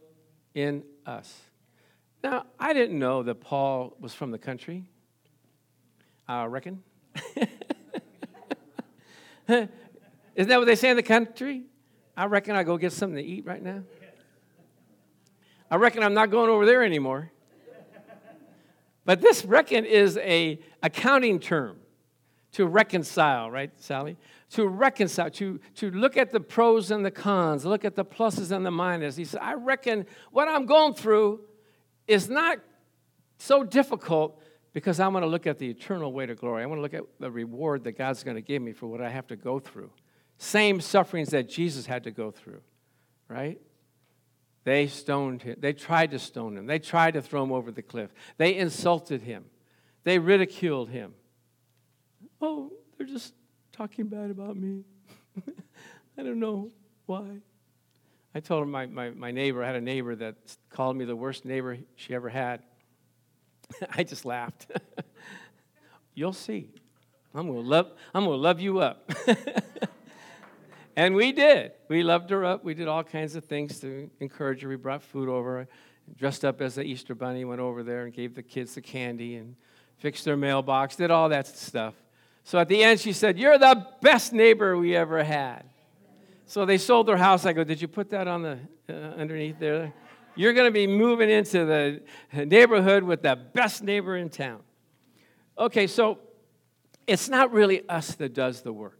in 0.55 0.85
us. 1.05 1.41
Now, 2.23 2.47
I 2.59 2.73
didn't 2.73 2.99
know 2.99 3.23
that 3.25 3.37
Paul 3.37 3.97
was 3.99 4.15
from 4.15 4.31
the 4.31 4.39
country. 4.39 4.85
I 6.29 6.45
reckon. 6.45 6.83
Isn't 9.49 9.71
that 10.37 10.59
what 10.59 10.67
they 10.67 10.77
say 10.77 10.91
in 10.91 10.97
the 10.97 11.03
country? 11.03 11.65
I 12.17 12.27
reckon 12.27 12.57
I 12.57 12.63
go 12.63 12.77
get 12.77 12.93
something 12.93 13.17
to 13.17 13.23
eat 13.23 13.45
right 13.45 13.63
now. 13.63 13.83
I 15.71 15.77
reckon 15.77 16.03
I'm 16.03 16.15
not 16.15 16.31
going 16.31 16.51
over 16.51 16.67
there 16.67 16.83
anymore. 16.83 17.33
But 19.05 19.21
this 19.21 19.45
reckon 19.45 19.85
is 19.85 20.17
a 20.19 20.61
accounting 20.83 21.41
term 21.41 21.79
to 22.53 22.67
reconcile, 22.67 23.51
right, 23.51 23.71
Sally? 23.81 24.17
To 24.51 24.69
reconcile, 24.69 25.31
to, 25.31 25.59
to 25.77 25.91
look 25.91 26.17
at 26.17 26.31
the 26.31 26.41
pros 26.41 26.91
and 26.91 27.05
the 27.05 27.11
cons, 27.11 27.65
look 27.65 27.85
at 27.85 27.97
the 27.97 28.05
pluses 28.05 28.55
and 28.55 28.65
the 28.65 28.71
minuses. 28.71 29.17
He 29.17 29.25
said, 29.25 29.41
I 29.43 29.55
reckon 29.55 30.07
what 30.31 30.49
I'm 30.49 30.67
going 30.67 30.95
through 30.95 31.41
is 32.07 32.29
not 32.29 32.59
so 33.39 33.65
difficult 33.65 34.41
because 34.73 35.01
I'm 35.01 35.13
going 35.13 35.23
to 35.23 35.29
look 35.29 35.47
at 35.47 35.59
the 35.59 35.69
eternal 35.69 36.13
way 36.13 36.27
to 36.27 36.35
glory. 36.35 36.63
I 36.63 36.67
want 36.67 36.79
to 36.79 36.83
look 36.83 36.95
at 36.95 37.05
the 37.21 37.31
reward 37.31 37.85
that 37.85 37.93
God's 37.93 38.25
going 38.25 38.37
to 38.37 38.43
give 38.43 38.63
me 38.63 38.73
for 38.73 38.87
what 38.87 39.01
I 39.01 39.11
have 39.11 39.27
to 39.29 39.37
go 39.37 39.59
through. 39.59 39.91
Same 40.39 40.81
sufferings 40.81 41.31
that 41.31 41.49
Jesus 41.49 41.87
had 41.87 42.05
to 42.05 42.11
go 42.11 42.31
through, 42.31 42.61
right? 43.29 43.61
They 44.65 44.87
stoned 44.87 45.43
him. 45.43 45.57
They 45.59 45.73
tried 45.73 46.13
to 46.13 46.19
stone 46.19 46.57
him. 46.57 46.67
They 46.67 46.79
tried 46.79 47.15
to 47.15 47.23
throw 47.23 47.43
him 47.43 47.53
over 47.53 47.71
the 47.71 47.83
cliff. 47.83 48.11
They 48.39 48.57
insulted 48.57 49.23
him. 49.23 49.45
They 50.05 50.19
ridiculed 50.19 50.89
him. 50.89 51.15
Oh, 52.41 52.73
they're 52.97 53.07
just 53.07 53.35
talking 53.73 54.07
bad 54.07 54.31
about 54.31 54.57
me. 54.57 54.85
I 56.19 56.23
don't 56.23 56.41
know 56.41 56.71
why. 57.07 57.39
I 58.35 58.41
told 58.41 58.63
him 58.63 58.71
my, 58.71 58.87
my, 58.87 59.11
my 59.11 59.31
neighbor, 59.31 59.63
I 59.63 59.67
had 59.67 59.77
a 59.77 59.81
neighbor 59.81 60.17
that 60.17 60.37
called 60.71 60.97
me 60.97 61.05
the 61.05 61.17
worst 61.17 61.45
neighbor 61.45 61.79
she 61.97 62.15
ever 62.15 62.29
had. 62.29 62.63
I 63.97 64.03
just 64.03 64.25
laughed. 64.25 64.67
You'll 66.15 66.33
see. 66.33 66.71
I'm 67.35 67.47
gonna 67.47 67.61
love, 67.61 67.93
I'm 68.15 68.25
gonna 68.25 68.37
love 68.37 68.61
you 68.61 68.81
up. 68.81 69.11
and 70.97 71.15
we 71.15 71.33
did. 71.33 71.73
We 71.89 72.03
loved 72.03 72.31
her 72.31 72.45
up. 72.45 72.65
We 72.65 72.75
did 72.75 72.89
all 72.89 73.03
kinds 73.03 73.37
of 73.37 73.45
things 73.45 73.81
to 73.81 74.11
encourage 74.21 74.63
her. 74.63 74.69
We 74.69 74.77
brought 74.77 75.03
food 75.03 75.29
over, 75.29 75.67
dressed 76.17 76.45
up 76.45 76.61
as 76.61 76.75
the 76.75 76.83
Easter 76.83 77.15
bunny, 77.15 77.45
went 77.45 77.61
over 77.61 77.83
there 77.83 78.05
and 78.05 78.13
gave 78.13 78.35
the 78.35 78.43
kids 78.43 78.75
the 78.75 78.83
candy 78.83 79.37
and 79.37 79.57
fixed 79.97 80.25
their 80.25 80.37
mailbox, 80.37 80.97
did 80.97 81.11
all 81.11 81.31
that 81.31 81.47
stuff. 81.47 81.95
So 82.45 82.59
at 82.59 82.69
the 82.69 82.83
end, 82.83 83.01
she 83.01 83.13
said, 83.13 83.39
You're 83.39 83.59
the 83.59 83.87
best 84.01 84.33
neighbor 84.33 84.77
we 84.77 84.95
ever 84.97 85.23
had. 85.23 85.65
So 86.45 86.67
they 86.67 86.77
sold 86.77 87.07
their 87.07 87.17
house. 87.17 87.47
I 87.47 87.53
go, 87.53 87.65
Did 87.65 87.81
you 87.81 87.89
put 87.89 88.11
that 88.11 88.29
on 88.29 88.43
the 88.43 88.59
uh, 88.91 88.93
underneath 88.93 89.59
there? 89.59 89.93
You're 90.35 90.53
going 90.55 90.67
to 90.67 90.73
be 90.73 90.87
moving 90.87 91.31
into 91.31 91.65
the 91.65 92.03
neighborhood 92.45 93.03
with 93.03 93.23
the 93.23 93.37
best 93.37 93.83
neighbor 93.83 94.17
in 94.17 94.31
town. 94.31 94.61
Okay, 95.59 95.87
so 95.87 96.19
it's 97.07 97.29
not 97.29 97.53
really 97.53 97.87
us 97.89 98.15
that 98.15 98.33
does 98.33 98.63
the 98.63 98.73
work. 98.73 98.99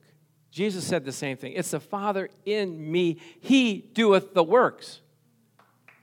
Jesus 0.51 0.87
said 0.87 1.05
the 1.05 1.13
same 1.13 1.39
thing. 1.39 1.55
It's 1.55 1.71
the 1.71 1.81
Father 1.81 2.29
in 2.45 2.93
me. 2.93 3.19
He 3.41 3.79
doeth 3.95 4.35
the 4.35 4.45
works. 4.45 5.01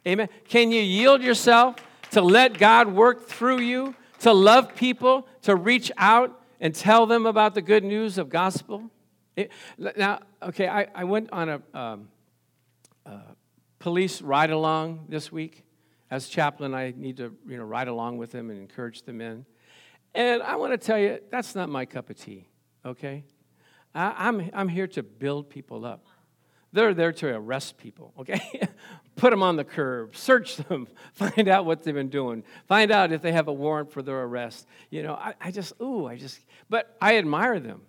Amen. 0.07 0.27
Can 0.47 0.71
you 0.71 0.81
yield 0.81 1.21
yourself 1.21 1.75
to 2.11 2.21
let 2.21 2.57
God 2.57 2.87
work 2.87 3.27
through 3.27 3.59
you, 3.59 3.93
to 4.21 4.33
love 4.33 4.73
people, 4.75 5.27
to 5.43 5.55
reach 5.55 5.91
out 5.97 6.41
and 6.59 6.73
tell 6.73 7.05
them 7.05 7.27
about 7.27 7.53
the 7.53 7.61
good 7.61 7.83
news 7.83 8.17
of 8.17 8.29
gospel? 8.29 8.89
It, 9.35 9.51
now, 9.77 10.21
okay, 10.41 10.67
I, 10.67 10.87
I 10.95 11.03
went 11.03 11.31
on 11.31 11.49
a, 11.49 11.61
um, 11.73 12.09
uh, 13.05 13.19
police 13.79 14.21
ride 14.21 14.51
along 14.51 15.05
this 15.09 15.31
week. 15.31 15.63
As 16.11 16.27
chaplain, 16.27 16.73
I 16.73 16.93
need 16.95 17.17
to 17.17 17.35
you 17.47 17.57
know, 17.57 17.63
ride 17.63 17.87
along 17.87 18.17
with 18.17 18.31
them 18.31 18.49
and 18.49 18.59
encourage 18.59 19.03
them 19.03 19.21
in. 19.21 19.45
And 20.13 20.41
I 20.41 20.55
want 20.55 20.73
to 20.73 20.77
tell 20.77 20.97
you, 20.97 21.19
that's 21.29 21.55
not 21.55 21.69
my 21.69 21.85
cup 21.85 22.09
of 22.09 22.17
tea, 22.17 22.47
okay? 22.85 23.23
I, 23.93 24.13
I'm, 24.17 24.49
I'm 24.53 24.67
here 24.67 24.87
to 24.87 25.03
build 25.03 25.49
people 25.49 25.85
up. 25.85 26.05
They're 26.71 26.93
there 26.93 27.11
to 27.13 27.27
arrest 27.29 27.77
people, 27.77 28.13
okay? 28.19 28.41
Put 29.15 29.31
them 29.31 29.43
on 29.43 29.55
the 29.55 29.63
curb, 29.63 30.15
search 30.15 30.57
them, 30.57 30.87
find 31.13 31.47
out 31.47 31.65
what 31.65 31.83
they've 31.83 31.93
been 31.93 32.09
doing, 32.09 32.43
find 32.67 32.91
out 32.91 33.11
if 33.11 33.21
they 33.21 33.31
have 33.31 33.47
a 33.47 33.53
warrant 33.53 33.91
for 33.91 34.01
their 34.01 34.21
arrest. 34.23 34.67
You 34.89 35.03
know, 35.03 35.13
I, 35.13 35.33
I 35.39 35.51
just, 35.51 35.73
ooh, 35.81 36.07
I 36.07 36.17
just, 36.17 36.39
but 36.69 36.95
I 37.01 37.17
admire 37.17 37.59
them. 37.59 37.81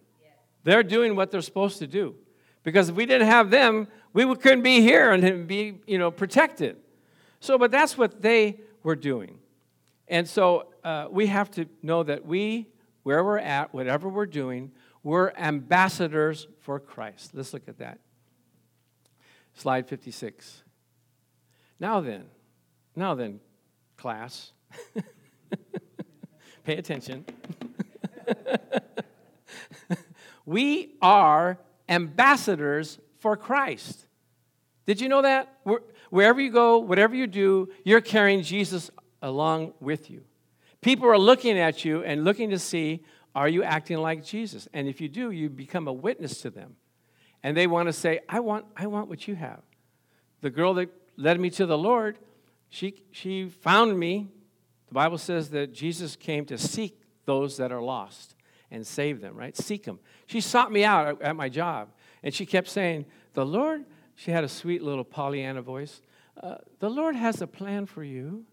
They're 0.62 0.82
doing 0.82 1.16
what 1.16 1.30
they're 1.30 1.40
supposed 1.40 1.78
to 1.78 1.86
do. 1.86 2.16
Because 2.62 2.90
if 2.90 2.96
we 2.96 3.06
didn't 3.06 3.28
have 3.28 3.50
them, 3.50 3.88
we 4.12 4.34
couldn't 4.36 4.62
be 4.62 4.80
here 4.80 5.12
and 5.12 5.46
be, 5.46 5.78
you 5.86 5.98
know, 5.98 6.10
protected. 6.10 6.76
So, 7.40 7.58
but 7.58 7.70
that's 7.70 7.96
what 7.96 8.20
they 8.20 8.60
were 8.82 8.96
doing. 8.96 9.38
And 10.08 10.28
so 10.28 10.66
uh, 10.82 11.06
we 11.10 11.26
have 11.26 11.50
to 11.52 11.66
know 11.82 12.02
that 12.02 12.26
we, 12.26 12.68
where 13.04 13.24
we're 13.24 13.38
at, 13.38 13.72
whatever 13.72 14.08
we're 14.08 14.26
doing, 14.26 14.72
we're 15.02 15.32
ambassadors 15.36 16.48
for 16.60 16.80
Christ. 16.80 17.30
Let's 17.32 17.52
look 17.52 17.68
at 17.68 17.78
that. 17.78 17.98
Slide 19.54 19.88
56. 19.88 20.62
Now 21.78 22.00
then, 22.00 22.24
now 22.94 23.14
then, 23.14 23.40
class, 23.96 24.52
pay 26.64 26.76
attention. 26.76 27.24
we 30.44 30.96
are 31.00 31.58
ambassadors 31.88 32.98
for 33.20 33.36
Christ. 33.36 34.06
Did 34.86 35.00
you 35.00 35.08
know 35.08 35.22
that? 35.22 35.54
Wherever 36.10 36.40
you 36.40 36.50
go, 36.50 36.78
whatever 36.78 37.14
you 37.14 37.26
do, 37.26 37.68
you're 37.84 38.00
carrying 38.00 38.42
Jesus 38.42 38.90
along 39.22 39.74
with 39.78 40.10
you. 40.10 40.22
People 40.80 41.08
are 41.08 41.18
looking 41.18 41.58
at 41.58 41.84
you 41.84 42.02
and 42.02 42.24
looking 42.24 42.50
to 42.50 42.58
see 42.58 43.04
are 43.34 43.48
you 43.48 43.62
acting 43.62 43.98
like 43.98 44.24
Jesus? 44.24 44.66
And 44.72 44.88
if 44.88 45.00
you 45.00 45.08
do, 45.08 45.30
you 45.30 45.48
become 45.48 45.86
a 45.86 45.92
witness 45.92 46.40
to 46.40 46.50
them. 46.50 46.74
And 47.42 47.56
they 47.56 47.66
want 47.66 47.86
to 47.86 47.92
say, 47.92 48.20
I 48.28 48.40
want, 48.40 48.66
I 48.76 48.86
want 48.88 49.08
what 49.08 49.28
you 49.28 49.36
have. 49.36 49.60
The 50.40 50.50
girl 50.50 50.74
that 50.74 50.88
led 51.16 51.38
me 51.38 51.50
to 51.50 51.66
the 51.66 51.78
Lord, 51.78 52.18
she, 52.70 53.04
she 53.12 53.48
found 53.48 53.98
me. 53.98 54.28
The 54.88 54.94
Bible 54.94 55.18
says 55.18 55.50
that 55.50 55.72
Jesus 55.72 56.16
came 56.16 56.44
to 56.46 56.58
seek 56.58 57.00
those 57.24 57.56
that 57.58 57.70
are 57.70 57.80
lost 57.80 58.34
and 58.70 58.86
save 58.86 59.20
them, 59.20 59.36
right? 59.36 59.56
Seek 59.56 59.84
them. 59.84 60.00
She 60.26 60.40
sought 60.40 60.72
me 60.72 60.84
out 60.84 61.22
at 61.22 61.36
my 61.36 61.48
job. 61.48 61.90
And 62.22 62.34
she 62.34 62.46
kept 62.46 62.68
saying, 62.68 63.06
The 63.34 63.46
Lord, 63.46 63.84
she 64.14 64.30
had 64.30 64.44
a 64.44 64.48
sweet 64.48 64.82
little 64.82 65.04
Pollyanna 65.04 65.62
voice, 65.62 66.02
uh, 66.42 66.56
the 66.78 66.90
Lord 66.90 67.16
has 67.16 67.40
a 67.42 67.46
plan 67.46 67.86
for 67.86 68.02
you. 68.02 68.44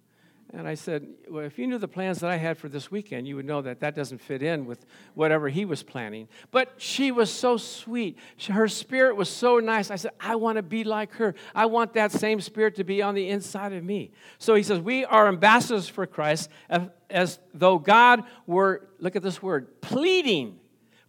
And 0.54 0.66
I 0.66 0.76
said, 0.76 1.06
Well, 1.30 1.44
if 1.44 1.60
you 1.60 1.68
knew 1.68 1.78
the 1.78 1.90
plans 1.90 2.20
that 2.20 2.30
I 2.30 2.38
had 2.38 2.58
for 2.58 2.70
this 2.70 2.90
weekend, 2.90 3.28
you 3.28 3.36
would 3.36 3.46
know 3.46 3.62
that 3.62 3.82
that 3.82 3.96
doesn't 3.96 4.20
fit 4.20 4.42
in 4.42 4.66
with 4.66 4.86
whatever 5.14 5.50
he 5.50 5.66
was 5.66 5.84
planning. 5.84 6.30
But 6.52 6.74
she 6.78 7.12
was 7.12 7.30
so 7.30 7.58
sweet. 7.58 8.18
She, 8.38 8.54
her 8.54 8.70
spirit 8.70 9.18
was 9.18 9.30
so 9.30 9.60
nice. 9.60 9.92
I 9.92 9.98
said, 9.98 10.12
I 10.22 10.36
want 10.36 10.56
to 10.56 10.64
be 10.64 10.86
like 10.86 11.12
her. 11.14 11.36
I 11.54 11.66
want 11.66 11.94
that 11.94 12.14
same 12.14 12.40
spirit 12.40 12.76
to 12.76 12.86
be 12.86 13.02
on 13.02 13.14
the 13.14 13.28
inside 13.28 13.74
of 13.74 13.84
me. 13.84 14.12
So 14.38 14.56
he 14.56 14.64
says, 14.64 14.80
We 14.80 15.04
are 15.04 15.28
ambassadors 15.28 15.90
for 15.90 16.08
Christ 16.08 16.50
as, 16.70 16.84
as 17.10 17.40
though 17.54 17.78
God 17.78 18.24
were, 18.46 18.88
look 19.00 19.18
at 19.18 19.24
this 19.24 19.44
word, 19.44 19.82
pleading 19.82 20.60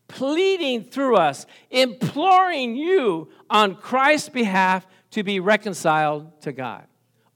pleading 0.08 0.84
through 0.84 1.16
us, 1.16 1.46
imploring 1.70 2.74
you 2.76 3.28
on 3.48 3.76
Christ's 3.76 4.30
behalf 4.30 4.86
to 5.12 5.22
be 5.22 5.40
reconciled 5.40 6.40
to 6.42 6.52
God. 6.52 6.86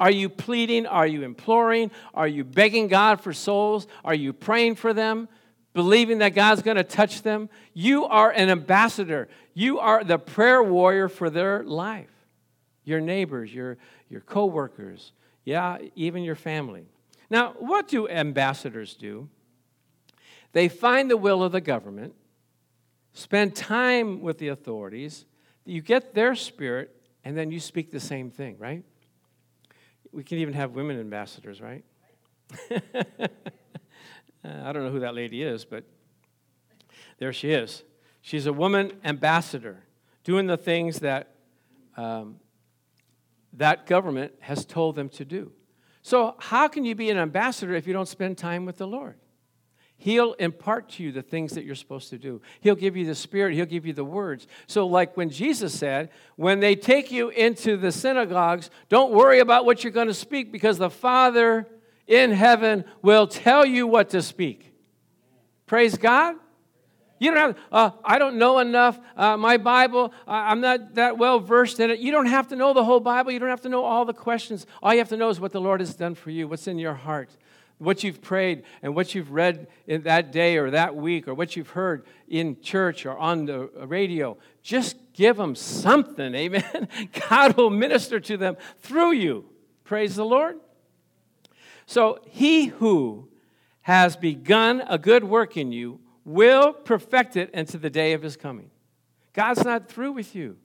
Are 0.00 0.10
you 0.10 0.28
pleading? 0.28 0.86
Are 0.86 1.06
you 1.06 1.22
imploring? 1.22 1.90
Are 2.12 2.26
you 2.26 2.42
begging 2.42 2.88
God 2.88 3.20
for 3.20 3.32
souls? 3.32 3.86
Are 4.04 4.14
you 4.14 4.32
praying 4.32 4.74
for 4.74 4.92
them? 4.92 5.28
Believing 5.74 6.18
that 6.18 6.30
God's 6.30 6.62
going 6.62 6.76
to 6.76 6.84
touch 6.84 7.22
them? 7.22 7.48
You 7.72 8.06
are 8.06 8.30
an 8.30 8.50
ambassador. 8.50 9.28
You 9.54 9.78
are 9.78 10.02
the 10.02 10.18
prayer 10.18 10.62
warrior 10.62 11.08
for 11.08 11.30
their 11.30 11.62
life. 11.62 12.10
Your 12.84 13.00
neighbors, 13.00 13.54
your, 13.54 13.78
your 14.08 14.20
co 14.22 14.46
workers, 14.46 15.12
yeah, 15.44 15.78
even 15.94 16.24
your 16.24 16.34
family. 16.34 16.86
Now, 17.30 17.54
what 17.58 17.88
do 17.88 18.08
ambassadors 18.08 18.94
do? 18.94 19.28
They 20.52 20.68
find 20.68 21.10
the 21.10 21.16
will 21.16 21.42
of 21.42 21.52
the 21.52 21.60
government, 21.60 22.14
spend 23.12 23.54
time 23.54 24.20
with 24.20 24.38
the 24.38 24.48
authorities, 24.48 25.24
you 25.64 25.80
get 25.80 26.14
their 26.14 26.34
spirit, 26.34 26.94
and 27.24 27.36
then 27.36 27.50
you 27.50 27.60
speak 27.60 27.90
the 27.90 28.00
same 28.00 28.30
thing, 28.30 28.56
right? 28.58 28.82
We 30.12 30.24
can 30.24 30.38
even 30.38 30.54
have 30.54 30.72
women 30.72 30.98
ambassadors, 30.98 31.60
right? 31.60 31.84
I 34.44 34.72
don't 34.72 34.84
know 34.84 34.90
who 34.90 35.00
that 35.00 35.14
lady 35.14 35.42
is, 35.42 35.64
but 35.64 35.84
there 37.18 37.32
she 37.32 37.52
is. 37.52 37.84
She's 38.20 38.46
a 38.46 38.52
woman 38.52 38.92
ambassador 39.04 39.84
doing 40.24 40.46
the 40.46 40.56
things 40.56 41.00
that 41.00 41.28
um, 41.96 42.36
that 43.54 43.86
government 43.86 44.32
has 44.40 44.64
told 44.64 44.96
them 44.96 45.08
to 45.10 45.24
do. 45.24 45.52
So, 46.02 46.34
how 46.38 46.68
can 46.68 46.84
you 46.84 46.94
be 46.94 47.10
an 47.10 47.18
ambassador 47.18 47.74
if 47.74 47.86
you 47.86 47.92
don't 47.92 48.08
spend 48.08 48.38
time 48.38 48.64
with 48.64 48.78
the 48.78 48.86
Lord? 48.86 49.16
He'll 50.02 50.32
impart 50.32 50.88
to 50.90 51.04
you 51.04 51.12
the 51.12 51.22
things 51.22 51.52
that 51.52 51.64
you're 51.64 51.76
supposed 51.76 52.10
to 52.10 52.18
do. 52.18 52.42
He'll 52.60 52.74
give 52.74 52.96
you 52.96 53.06
the 53.06 53.14
Spirit, 53.14 53.54
He'll 53.54 53.66
give 53.66 53.86
you 53.86 53.92
the 53.92 54.04
words. 54.04 54.48
So, 54.66 54.84
like 54.84 55.16
when 55.16 55.30
Jesus 55.30 55.72
said, 55.78 56.10
when 56.34 56.58
they 56.58 56.74
take 56.74 57.12
you 57.12 57.28
into 57.28 57.76
the 57.76 57.92
synagogues, 57.92 58.68
don't 58.88 59.12
worry 59.12 59.38
about 59.38 59.64
what 59.64 59.84
you're 59.84 59.92
going 59.92 60.08
to 60.08 60.14
speak 60.14 60.50
because 60.50 60.76
the 60.76 60.90
Father 60.90 61.68
in 62.08 62.32
heaven 62.32 62.84
will 63.00 63.28
tell 63.28 63.64
you 63.64 63.86
what 63.86 64.10
to 64.10 64.22
speak. 64.22 64.74
Praise 65.66 65.96
God. 65.96 66.34
You 67.20 67.30
don't 67.30 67.38
have, 67.38 67.58
uh, 67.70 67.90
I 68.04 68.18
don't 68.18 68.38
know 68.38 68.58
enough. 68.58 68.98
Uh, 69.16 69.36
my 69.36 69.56
Bible, 69.56 70.12
I'm 70.26 70.60
not 70.60 70.96
that 70.96 71.16
well 71.16 71.38
versed 71.38 71.78
in 71.78 71.92
it. 71.92 72.00
You 72.00 72.10
don't 72.10 72.26
have 72.26 72.48
to 72.48 72.56
know 72.56 72.74
the 72.74 72.82
whole 72.82 72.98
Bible. 72.98 73.30
You 73.30 73.38
don't 73.38 73.50
have 73.50 73.60
to 73.60 73.68
know 73.68 73.84
all 73.84 74.04
the 74.04 74.12
questions. 74.12 74.66
All 74.82 74.92
you 74.92 74.98
have 74.98 75.10
to 75.10 75.16
know 75.16 75.28
is 75.28 75.38
what 75.38 75.52
the 75.52 75.60
Lord 75.60 75.78
has 75.78 75.94
done 75.94 76.16
for 76.16 76.30
you, 76.30 76.48
what's 76.48 76.66
in 76.66 76.80
your 76.80 76.94
heart, 76.94 77.30
what 77.82 78.04
you've 78.04 78.20
prayed, 78.20 78.62
and 78.82 78.94
what 78.94 79.14
you've 79.14 79.32
read 79.32 79.66
in 79.86 80.02
that 80.02 80.32
day 80.32 80.56
or 80.56 80.70
that 80.70 80.94
week, 80.94 81.26
or 81.26 81.34
what 81.34 81.56
you've 81.56 81.70
heard 81.70 82.04
in 82.28 82.60
church 82.60 83.04
or 83.04 83.16
on 83.18 83.46
the 83.46 83.68
radio. 83.86 84.36
Just 84.62 84.96
give 85.12 85.36
them 85.36 85.54
something, 85.54 86.34
amen? 86.34 86.88
God 87.28 87.56
will 87.56 87.70
minister 87.70 88.20
to 88.20 88.36
them 88.36 88.56
through 88.78 89.12
you. 89.12 89.44
Praise 89.84 90.16
the 90.16 90.24
Lord. 90.24 90.58
So, 91.86 92.20
he 92.26 92.66
who 92.66 93.28
has 93.82 94.16
begun 94.16 94.82
a 94.86 94.96
good 94.96 95.24
work 95.24 95.56
in 95.56 95.72
you 95.72 96.00
will 96.24 96.72
perfect 96.72 97.36
it 97.36 97.50
until 97.52 97.80
the 97.80 97.90
day 97.90 98.12
of 98.12 98.22
his 98.22 98.36
coming. 98.36 98.70
God's 99.32 99.64
not 99.64 99.88
through 99.88 100.12
with 100.12 100.34
you. 100.34 100.56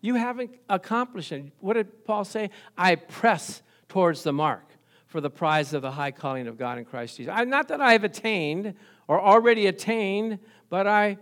You 0.00 0.14
haven't 0.14 0.50
accomplished 0.68 1.32
it. 1.32 1.52
What 1.60 1.74
did 1.74 2.04
Paul 2.04 2.24
say? 2.24 2.50
I 2.76 2.96
press 2.96 3.62
towards 3.88 4.22
the 4.22 4.32
mark 4.32 4.67
for 5.08 5.20
the 5.20 5.30
prize 5.30 5.74
of 5.74 5.82
the 5.82 5.90
high 5.90 6.12
calling 6.12 6.46
of 6.46 6.56
God 6.56 6.78
in 6.78 6.84
Christ 6.84 7.16
Jesus. 7.16 7.34
I, 7.34 7.44
not 7.44 7.68
that 7.68 7.80
I 7.80 7.92
have 7.92 8.04
attained 8.04 8.74
or 9.08 9.20
already 9.20 9.66
attained, 9.66 10.38
but 10.68 10.86
I 10.86 11.18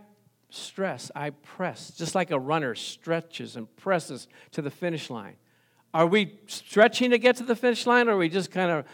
stress, 0.51 1.11
I 1.15 1.31
press, 1.31 1.91
just 1.91 2.15
like 2.15 2.31
a 2.31 2.39
runner 2.39 2.75
stretches 2.75 3.57
and 3.57 3.75
presses 3.77 4.29
to 4.53 4.61
the 4.61 4.71
finish 4.71 5.09
line. 5.09 5.37
Are 5.95 6.07
we 6.07 6.39
stretching 6.47 7.11
to 7.11 7.19
get 7.19 7.37
to 7.37 7.45
the 7.45 7.57
finish 7.57 7.87
line, 7.87 8.09
or 8.09 8.13
are 8.13 8.19
we 8.19 8.29
just 8.29 8.51
kind 8.51 8.71
of 8.71 8.85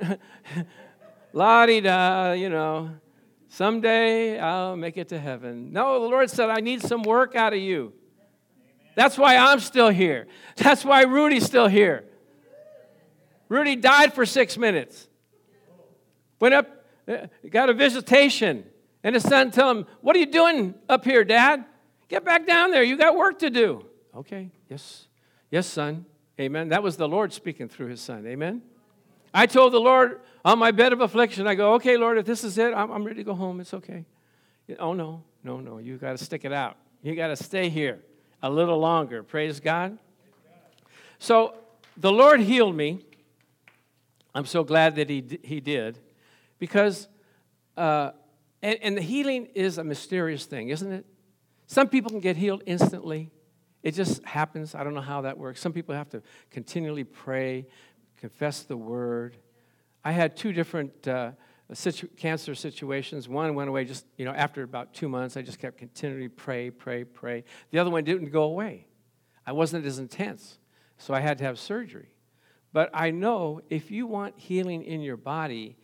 La 1.32 1.66
di 1.66 1.80
da, 1.80 2.32
you 2.32 2.48
know, 2.48 2.90
someday 3.48 4.38
I'll 4.38 4.76
make 4.76 4.96
it 4.96 5.08
to 5.08 5.18
heaven. 5.18 5.72
No, 5.72 6.00
the 6.00 6.06
Lord 6.08 6.30
said, 6.30 6.48
I 6.48 6.60
need 6.60 6.82
some 6.82 7.02
work 7.02 7.34
out 7.36 7.52
of 7.52 7.58
you. 7.58 7.92
That's 8.94 9.16
why 9.16 9.36
I'm 9.36 9.60
still 9.60 9.90
here. 9.90 10.26
That's 10.56 10.84
why 10.84 11.02
Rudy's 11.02 11.44
still 11.44 11.68
here. 11.68 12.04
Rudy 13.48 13.76
died 13.76 14.14
for 14.14 14.26
six 14.26 14.56
minutes. 14.56 15.08
Went 16.40 16.54
up, 16.54 16.84
uh, 17.08 17.26
got 17.50 17.68
a 17.68 17.74
visitation, 17.74 18.64
and 19.02 19.14
his 19.14 19.24
son 19.24 19.50
told 19.50 19.78
him, 19.78 19.86
What 20.00 20.16
are 20.16 20.18
you 20.18 20.26
doing 20.26 20.74
up 20.88 21.04
here, 21.04 21.24
Dad? 21.24 21.64
Get 22.08 22.24
back 22.24 22.46
down 22.46 22.70
there. 22.70 22.82
You 22.82 22.96
got 22.96 23.16
work 23.16 23.40
to 23.40 23.50
do. 23.50 23.84
Okay, 24.14 24.50
yes, 24.68 25.06
yes, 25.50 25.66
son. 25.66 26.06
Amen. 26.40 26.68
That 26.68 26.82
was 26.82 26.96
the 26.96 27.08
Lord 27.08 27.32
speaking 27.32 27.68
through 27.68 27.88
his 27.88 28.00
son. 28.00 28.26
Amen. 28.26 28.62
I 29.32 29.46
told 29.46 29.72
the 29.72 29.80
Lord 29.80 30.20
on 30.44 30.58
my 30.58 30.70
bed 30.70 30.92
of 30.92 31.00
affliction, 31.00 31.46
I 31.46 31.54
go, 31.54 31.74
okay, 31.74 31.96
Lord, 31.96 32.18
if 32.18 32.26
this 32.26 32.42
is 32.42 32.56
it, 32.56 32.72
I'm, 32.72 32.90
I'm 32.90 33.04
ready 33.04 33.18
to 33.18 33.24
go 33.24 33.34
home. 33.34 33.60
It's 33.60 33.74
okay. 33.74 34.06
Oh, 34.78 34.94
no, 34.94 35.22
no, 35.44 35.60
no. 35.60 35.78
You 35.78 35.98
got 35.98 36.16
to 36.16 36.24
stick 36.24 36.44
it 36.44 36.52
out. 36.52 36.76
You 37.02 37.14
got 37.14 37.28
to 37.28 37.36
stay 37.36 37.68
here 37.68 38.00
a 38.42 38.50
little 38.50 38.78
longer. 38.78 39.22
Praise 39.22 39.60
God. 39.60 39.98
So 41.18 41.54
the 41.96 42.12
Lord 42.12 42.40
healed 42.40 42.74
me. 42.74 43.04
I'm 44.34 44.46
so 44.46 44.64
glad 44.64 44.96
that 44.96 45.10
He, 45.10 45.40
he 45.42 45.60
did 45.60 45.98
because, 46.58 47.08
uh, 47.76 48.12
and, 48.62 48.78
and 48.82 48.96
the 48.96 49.02
healing 49.02 49.48
is 49.54 49.78
a 49.78 49.84
mysterious 49.84 50.46
thing, 50.46 50.68
isn't 50.68 50.92
it? 50.92 51.06
Some 51.66 51.88
people 51.88 52.10
can 52.10 52.20
get 52.20 52.36
healed 52.36 52.62
instantly. 52.66 53.30
It 53.82 53.94
just 53.94 54.24
happens. 54.24 54.74
I 54.74 54.84
don't 54.84 54.94
know 54.94 55.00
how 55.00 55.22
that 55.22 55.38
works. 55.38 55.60
Some 55.60 55.72
people 55.72 55.94
have 55.94 56.10
to 56.10 56.22
continually 56.50 57.04
pray 57.04 57.66
confess 58.20 58.62
the 58.62 58.76
word. 58.76 59.38
I 60.04 60.12
had 60.12 60.36
two 60.36 60.52
different 60.52 61.08
uh, 61.08 61.32
situ- 61.72 62.08
cancer 62.16 62.54
situations. 62.54 63.28
One 63.28 63.54
went 63.54 63.68
away 63.68 63.84
just, 63.84 64.06
you 64.16 64.24
know, 64.24 64.32
after 64.32 64.62
about 64.62 64.94
two 64.94 65.08
months. 65.08 65.36
I 65.36 65.42
just 65.42 65.58
kept 65.58 65.78
continually 65.78 66.28
pray, 66.28 66.70
pray, 66.70 67.04
pray. 67.04 67.44
The 67.70 67.78
other 67.78 67.90
one 67.90 68.04
didn't 68.04 68.30
go 68.30 68.42
away. 68.44 68.86
I 69.46 69.52
wasn't 69.52 69.86
as 69.86 69.98
intense, 69.98 70.58
so 70.98 71.14
I 71.14 71.20
had 71.20 71.38
to 71.38 71.44
have 71.44 71.58
surgery. 71.58 72.14
But 72.72 72.90
I 72.94 73.10
know 73.10 73.62
if 73.68 73.90
you 73.90 74.06
want 74.06 74.38
healing 74.38 74.84
in 74.84 75.00
your 75.00 75.16
body, 75.16 75.76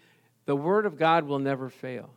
the 0.45 0.57
Word 0.57 0.87
of 0.87 0.97
God 0.97 1.25
will 1.25 1.39
never 1.41 1.69
fail. 1.69 2.11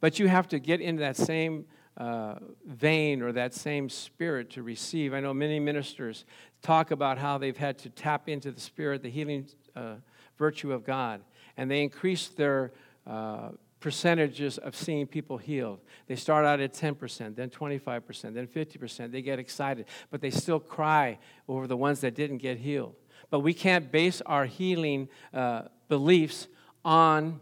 But 0.00 0.18
you 0.18 0.28
have 0.28 0.48
to 0.48 0.58
get 0.58 0.80
into 0.80 1.00
that 1.00 1.16
same 1.16 1.66
uh, 1.96 2.36
vein 2.64 3.20
or 3.20 3.32
that 3.32 3.52
same 3.52 3.90
spirit 3.90 4.48
to 4.50 4.62
receive. 4.62 5.12
I 5.12 5.20
know 5.20 5.34
many 5.34 5.60
ministers 5.60 6.24
talk 6.62 6.90
about 6.90 7.18
how 7.18 7.36
they've 7.36 7.56
had 7.56 7.78
to 7.80 7.90
tap 7.90 8.28
into 8.28 8.50
the 8.50 8.60
spirit, 8.60 9.02
the 9.02 9.10
healing 9.10 9.46
uh, 9.76 9.96
virtue 10.38 10.72
of 10.72 10.84
God, 10.84 11.20
and 11.58 11.70
they 11.70 11.82
increase 11.82 12.28
their 12.28 12.72
uh, 13.06 13.50
percentages 13.80 14.58
of 14.58 14.76
seeing 14.76 15.06
people 15.06 15.38
healed. 15.38 15.80
They 16.06 16.16
start 16.16 16.44
out 16.44 16.60
at 16.60 16.74
10%, 16.74 17.34
then 17.34 17.48
25%, 17.50 18.34
then 18.34 18.46
50%. 18.46 19.10
They 19.10 19.22
get 19.22 19.38
excited, 19.38 19.86
but 20.10 20.20
they 20.20 20.30
still 20.30 20.60
cry 20.60 21.18
over 21.48 21.66
the 21.66 21.76
ones 21.76 22.00
that 22.02 22.14
didn't 22.14 22.38
get 22.38 22.58
healed. 22.58 22.94
But 23.30 23.40
we 23.40 23.54
can't 23.54 23.90
base 23.90 24.20
our 24.26 24.44
healing 24.44 25.08
uh, 25.32 25.62
beliefs 25.88 26.46
on 26.84 27.40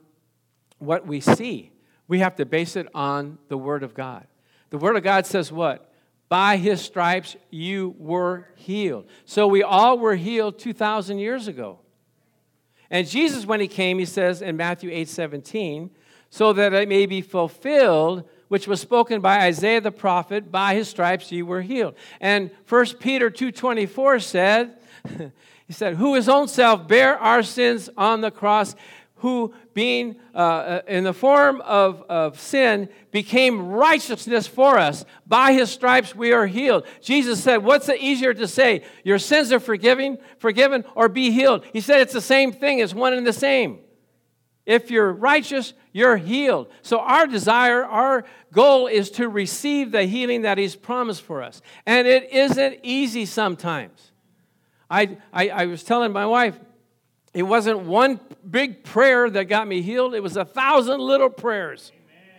what 0.79 1.07
we 1.07 1.21
see. 1.21 1.73
We 2.07 2.21
have 2.21 2.37
to 2.37 2.47
base 2.47 2.77
it 2.77 2.89
on 2.95 3.39
the 3.49 3.59
Word 3.59 3.83
of 3.83 3.95
God. 3.95 4.27
The 4.71 4.79
Word 4.79 4.97
of 4.97 5.03
God 5.03 5.27
says 5.27 5.51
what? 5.51 5.93
By 6.29 6.57
His 6.57 6.81
stripes 6.81 7.37
you 7.51 7.95
were 7.99 8.49
healed. 8.55 9.07
So 9.25 9.47
we 9.47 9.63
all 9.63 9.99
were 9.99 10.15
healed 10.15 10.59
2,000 10.59 11.19
years 11.19 11.49
ago. 11.49 11.81
And 12.91 13.07
Jesus, 13.07 13.47
when 13.47 13.61
He 13.61 13.69
came, 13.69 13.99
He 13.99 14.05
says 14.05 14.43
in 14.43 14.57
Matthew 14.57 14.91
8 14.91 15.09
17, 15.09 15.91
so 16.31 16.53
that 16.53 16.73
it 16.73 16.89
may 16.89 17.07
be 17.07 17.23
fulfilled 17.23 18.25
which 18.49 18.67
was 18.67 18.81
spoken 18.81 19.21
by 19.21 19.41
Isaiah 19.41 19.81
the 19.81 19.93
prophet, 19.93 20.51
by 20.51 20.75
his 20.75 20.89
stripes 20.89 21.31
ye 21.31 21.43
were 21.43 21.63
healed. 21.63 21.95
And 22.21 22.51
1 22.69 22.87
Peter 22.99 23.31
2.24 23.31 24.23
said, 24.23 24.79
he 25.67 25.73
said, 25.73 25.97
who 25.97 26.15
his 26.15 26.29
own 26.29 26.49
self 26.49 26.89
bare 26.89 27.19
our 27.19 27.43
sins 27.43 27.89
on 27.97 28.23
the 28.23 28.31
cross 28.31 28.75
who, 29.19 29.53
being 29.75 30.17
uh, 30.35 30.39
uh, 30.39 30.83
in 30.87 31.05
the 31.05 31.13
form 31.13 31.61
of, 31.63 32.03
of 32.09 32.41
sin, 32.41 32.89
became 33.11 33.69
righteousness 33.69 34.47
for 34.47 34.79
us. 34.79 35.05
By 35.27 35.53
his 35.53 35.71
stripes 35.71 36.15
we 36.15 36.33
are 36.33 36.47
healed. 36.47 36.87
Jesus 37.01 37.43
said, 37.43 37.59
What's 37.59 37.89
it 37.89 38.01
easier 38.01 38.35
to 38.35 38.49
say? 38.49 38.85
Your 39.05 39.19
sins 39.19 39.53
are 39.53 39.61
forgiven, 39.61 40.19
forgiven, 40.39 40.85
or 40.95 41.09
be 41.09 41.31
healed? 41.31 41.65
He 41.73 41.81
said 41.81 42.01
it's 42.01 42.13
the 42.13 42.21
same 42.21 42.53
thing, 42.53 42.79
it's 42.79 42.95
one 42.95 43.13
and 43.13 43.27
the 43.27 43.33
same. 43.33 43.81
If 44.67 44.91
you're 44.91 45.13
righteous, 45.13 45.73
you're 45.93 46.19
healed. 46.19 46.69
So, 46.83 46.99
our 46.99 47.27
desire, 47.27 47.85
our 47.85 48.25
goal 48.53 48.87
is 48.87 49.11
to 49.13 49.29
receive 49.29 49.93
the 49.93 50.05
healing 50.05 50.43
that 50.43 50.59
He's 50.59 50.77
promised 50.77 51.23
for 51.23 51.43
us. 51.43 51.63
And 51.87 52.07
it 52.07 52.31
isn't 52.31 52.81
easy 52.83 53.25
sometimes. 53.25 54.13
I, 54.91 55.17
I, 55.33 55.49
I 55.49 55.67
was 55.67 55.83
telling 55.85 56.13
my 56.13 56.27
wife, 56.27 56.59
it 57.35 57.43
wasn't 57.43 57.81
one 57.81 58.21
big 58.49 58.85
prayer 58.85 59.29
that 59.31 59.45
got 59.45 59.69
me 59.69 59.83
healed, 59.83 60.15
it 60.15 60.23
was 60.23 60.37
a 60.37 60.45
thousand 60.45 61.01
little 61.01 61.31
prayers. 61.31 61.93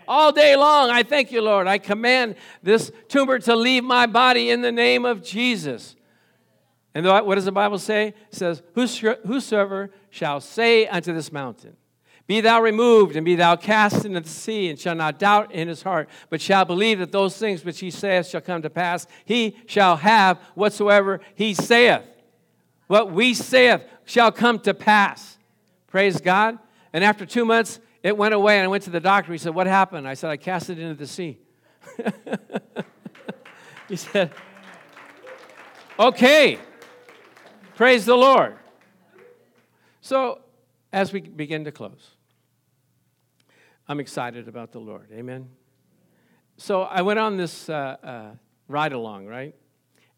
all 0.08 0.32
day 0.32 0.56
long. 0.56 0.90
I 0.90 1.04
thank 1.04 1.32
you, 1.32 1.42
Lord. 1.42 1.68
I 1.68 1.78
command 1.78 2.36
this 2.64 2.92
tumor 3.08 3.38
to 3.40 3.56
leave 3.56 3.84
my 3.84 4.08
body 4.08 4.50
in 4.50 4.62
the 4.62 4.72
name 4.72 5.06
of 5.06 5.24
Jesus. 5.24 5.96
And 6.96 7.06
what 7.06 7.36
does 7.36 7.46
the 7.46 7.52
Bible 7.52 7.78
say? 7.78 8.08
It 8.08 8.36
says, 8.36 8.64
Whosoever 8.74 9.92
shall 10.10 10.42
say 10.42 10.88
unto 10.88 11.14
this 11.14 11.32
mountain, 11.32 11.78
Be 12.26 12.42
thou 12.42 12.62
removed, 12.62 13.16
and 13.16 13.24
be 13.24 13.36
thou 13.36 13.56
cast 13.56 14.06
into 14.06 14.22
the 14.22 14.28
sea, 14.28 14.70
and 14.70 14.80
shall 14.80 14.96
not 14.96 15.20
doubt 15.20 15.52
in 15.52 15.68
his 15.68 15.84
heart, 15.84 16.10
but 16.32 16.42
shall 16.42 16.66
believe 16.66 16.98
that 17.00 17.12
those 17.12 17.38
things 17.38 17.64
which 17.64 17.80
he 17.80 17.92
saith 17.92 18.28
shall 18.28 18.42
come 18.42 18.64
to 18.64 18.70
pass, 18.72 19.06
he 19.26 19.56
shall 19.68 19.98
have 19.98 20.40
whatsoever 20.56 21.22
he 21.36 21.54
saith. 21.54 22.02
What 22.90 23.12
we 23.12 23.36
saith 23.36 23.86
shall 24.04 24.32
come 24.32 24.58
to 24.62 24.74
pass. 24.74 25.38
Praise 25.86 26.20
God. 26.20 26.58
And 26.92 27.04
after 27.04 27.24
two 27.24 27.46
months, 27.46 27.80
it 28.02 28.18
went 28.18 28.34
away, 28.34 28.58
and 28.58 28.66
I 28.66 28.68
went 28.68 28.82
to 28.86 28.90
the 28.90 29.00
doctor. 29.00 29.32
He 29.32 29.38
said, 29.38 29.54
What 29.54 29.68
happened? 29.68 30.08
I 30.08 30.16
said, 30.16 30.32
I 30.32 30.38
cast 30.38 30.72
it 30.72 30.80
into 30.80 30.96
the 30.96 31.06
sea. 31.06 31.38
he 33.88 33.96
said, 33.96 34.32
Okay. 36.00 36.58
Praise 37.76 38.06
the 38.06 38.16
Lord. 38.16 38.58
So, 40.02 40.42
as 40.92 41.14
we 41.14 41.22
begin 41.22 41.66
to 41.66 41.72
close, 41.72 42.16
I'm 43.88 44.00
excited 44.00 44.48
about 44.48 44.72
the 44.72 44.80
Lord. 44.80 45.10
Amen. 45.14 45.48
So, 46.58 46.82
I 46.82 47.04
went 47.04 47.20
on 47.20 47.38
this 47.38 47.70
uh, 47.70 47.98
uh, 48.04 48.32
ride 48.68 48.94
along, 48.94 49.28
right? 49.28 49.54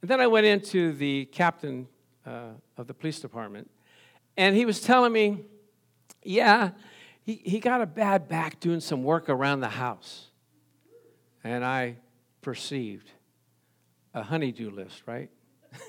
And 0.02 0.10
then 0.10 0.22
I 0.22 0.28
went 0.28 0.46
into 0.46 0.94
the 0.94 1.26
captain 1.26 1.90
uh, 2.26 2.50
of 2.78 2.88
the 2.88 2.94
police 2.94 3.20
department, 3.20 3.70
and 4.38 4.56
he 4.56 4.66
was 4.66 4.82
telling 4.82 5.12
me, 5.12 5.46
yeah, 6.24 6.72
he, 7.24 7.36
he 7.44 7.60
got 7.60 7.82
a 7.82 7.86
bad 7.86 8.28
back 8.28 8.60
doing 8.60 8.80
some 8.80 9.04
work 9.04 9.30
around 9.30 9.62
the 9.62 9.70
house. 9.70 10.28
And 11.44 11.64
I 11.66 11.98
perceived 12.42 13.10
a 14.14 14.24
honeydew 14.24 14.72
list, 14.72 15.04
right? 15.06 15.30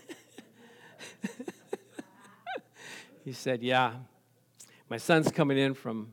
he 3.25 3.33
said, 3.33 3.63
Yeah, 3.63 3.95
my 4.89 4.97
son's 4.97 5.31
coming 5.31 5.59
in 5.59 5.75
from 5.75 6.13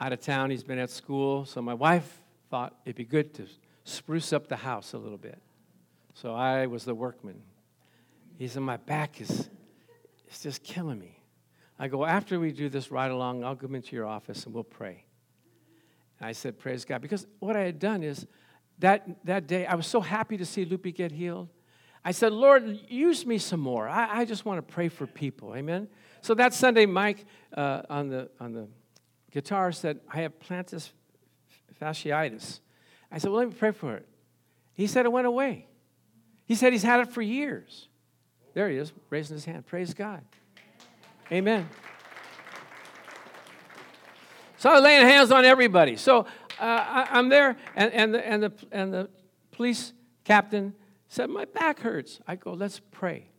out 0.00 0.12
of 0.12 0.20
town. 0.20 0.50
He's 0.50 0.64
been 0.64 0.78
at 0.78 0.90
school. 0.90 1.44
So 1.44 1.62
my 1.62 1.74
wife 1.74 2.20
thought 2.50 2.76
it'd 2.84 2.96
be 2.96 3.04
good 3.04 3.34
to 3.34 3.46
spruce 3.84 4.32
up 4.32 4.48
the 4.48 4.56
house 4.56 4.92
a 4.92 4.98
little 4.98 5.18
bit. 5.18 5.40
So 6.14 6.34
I 6.34 6.66
was 6.66 6.84
the 6.84 6.94
workman. 6.94 7.42
He 8.42 8.48
said, 8.48 8.62
My 8.62 8.76
back 8.76 9.20
is 9.20 9.48
it's 10.26 10.42
just 10.42 10.64
killing 10.64 10.98
me. 10.98 11.16
I 11.78 11.86
go, 11.86 12.04
After 12.04 12.40
we 12.40 12.50
do 12.50 12.68
this 12.68 12.90
ride 12.90 13.12
along, 13.12 13.44
I'll 13.44 13.54
come 13.54 13.76
into 13.76 13.94
your 13.94 14.04
office 14.04 14.46
and 14.46 14.52
we'll 14.52 14.64
pray. 14.64 15.04
And 16.18 16.28
I 16.28 16.32
said, 16.32 16.58
Praise 16.58 16.84
God. 16.84 17.02
Because 17.02 17.24
what 17.38 17.56
I 17.56 17.60
had 17.60 17.78
done 17.78 18.02
is 18.02 18.26
that, 18.80 19.06
that 19.26 19.46
day, 19.46 19.64
I 19.64 19.76
was 19.76 19.86
so 19.86 20.00
happy 20.00 20.36
to 20.38 20.44
see 20.44 20.64
Lupe 20.64 20.92
get 20.92 21.12
healed. 21.12 21.50
I 22.04 22.10
said, 22.10 22.32
Lord, 22.32 22.80
use 22.88 23.24
me 23.24 23.38
some 23.38 23.60
more. 23.60 23.88
I, 23.88 24.22
I 24.22 24.24
just 24.24 24.44
want 24.44 24.58
to 24.58 24.74
pray 24.74 24.88
for 24.88 25.06
people. 25.06 25.54
Amen. 25.54 25.86
So 26.20 26.34
that 26.34 26.52
Sunday, 26.52 26.84
Mike 26.84 27.24
uh, 27.56 27.82
on, 27.88 28.08
the, 28.08 28.28
on 28.40 28.54
the 28.54 28.66
guitar 29.30 29.70
said, 29.70 30.00
I 30.12 30.22
have 30.22 30.36
plantar 30.40 30.90
fasciitis. 31.80 32.58
I 33.08 33.18
said, 33.18 33.30
Well, 33.30 33.38
let 33.38 33.50
me 33.50 33.54
pray 33.56 33.70
for 33.70 33.94
it. 33.94 34.08
He 34.74 34.88
said 34.88 35.06
it 35.06 35.12
went 35.12 35.28
away. 35.28 35.68
He 36.44 36.56
said 36.56 36.72
he's 36.72 36.82
had 36.82 36.98
it 36.98 37.12
for 37.12 37.22
years. 37.22 37.88
There 38.54 38.68
he 38.68 38.76
is, 38.76 38.92
raising 39.10 39.36
his 39.36 39.44
hand. 39.44 39.66
Praise 39.66 39.94
God. 39.94 40.22
Amen. 41.30 41.68
So 44.58 44.70
I 44.70 44.74
was 44.74 44.82
laying 44.82 45.06
hands 45.06 45.32
on 45.32 45.44
everybody. 45.44 45.96
So 45.96 46.26
uh, 46.60 47.06
I, 47.10 47.18
am 47.18 47.28
there, 47.28 47.56
and, 47.74 47.92
and, 47.92 48.14
the, 48.14 48.26
and, 48.26 48.42
the, 48.42 48.52
and 48.70 48.94
the 48.94 49.10
police 49.50 49.92
captain 50.24 50.74
said, 51.08 51.30
My 51.30 51.46
back 51.46 51.80
hurts. 51.80 52.20
I 52.28 52.36
go, 52.36 52.52
Let's 52.52 52.80
pray. 52.90 53.30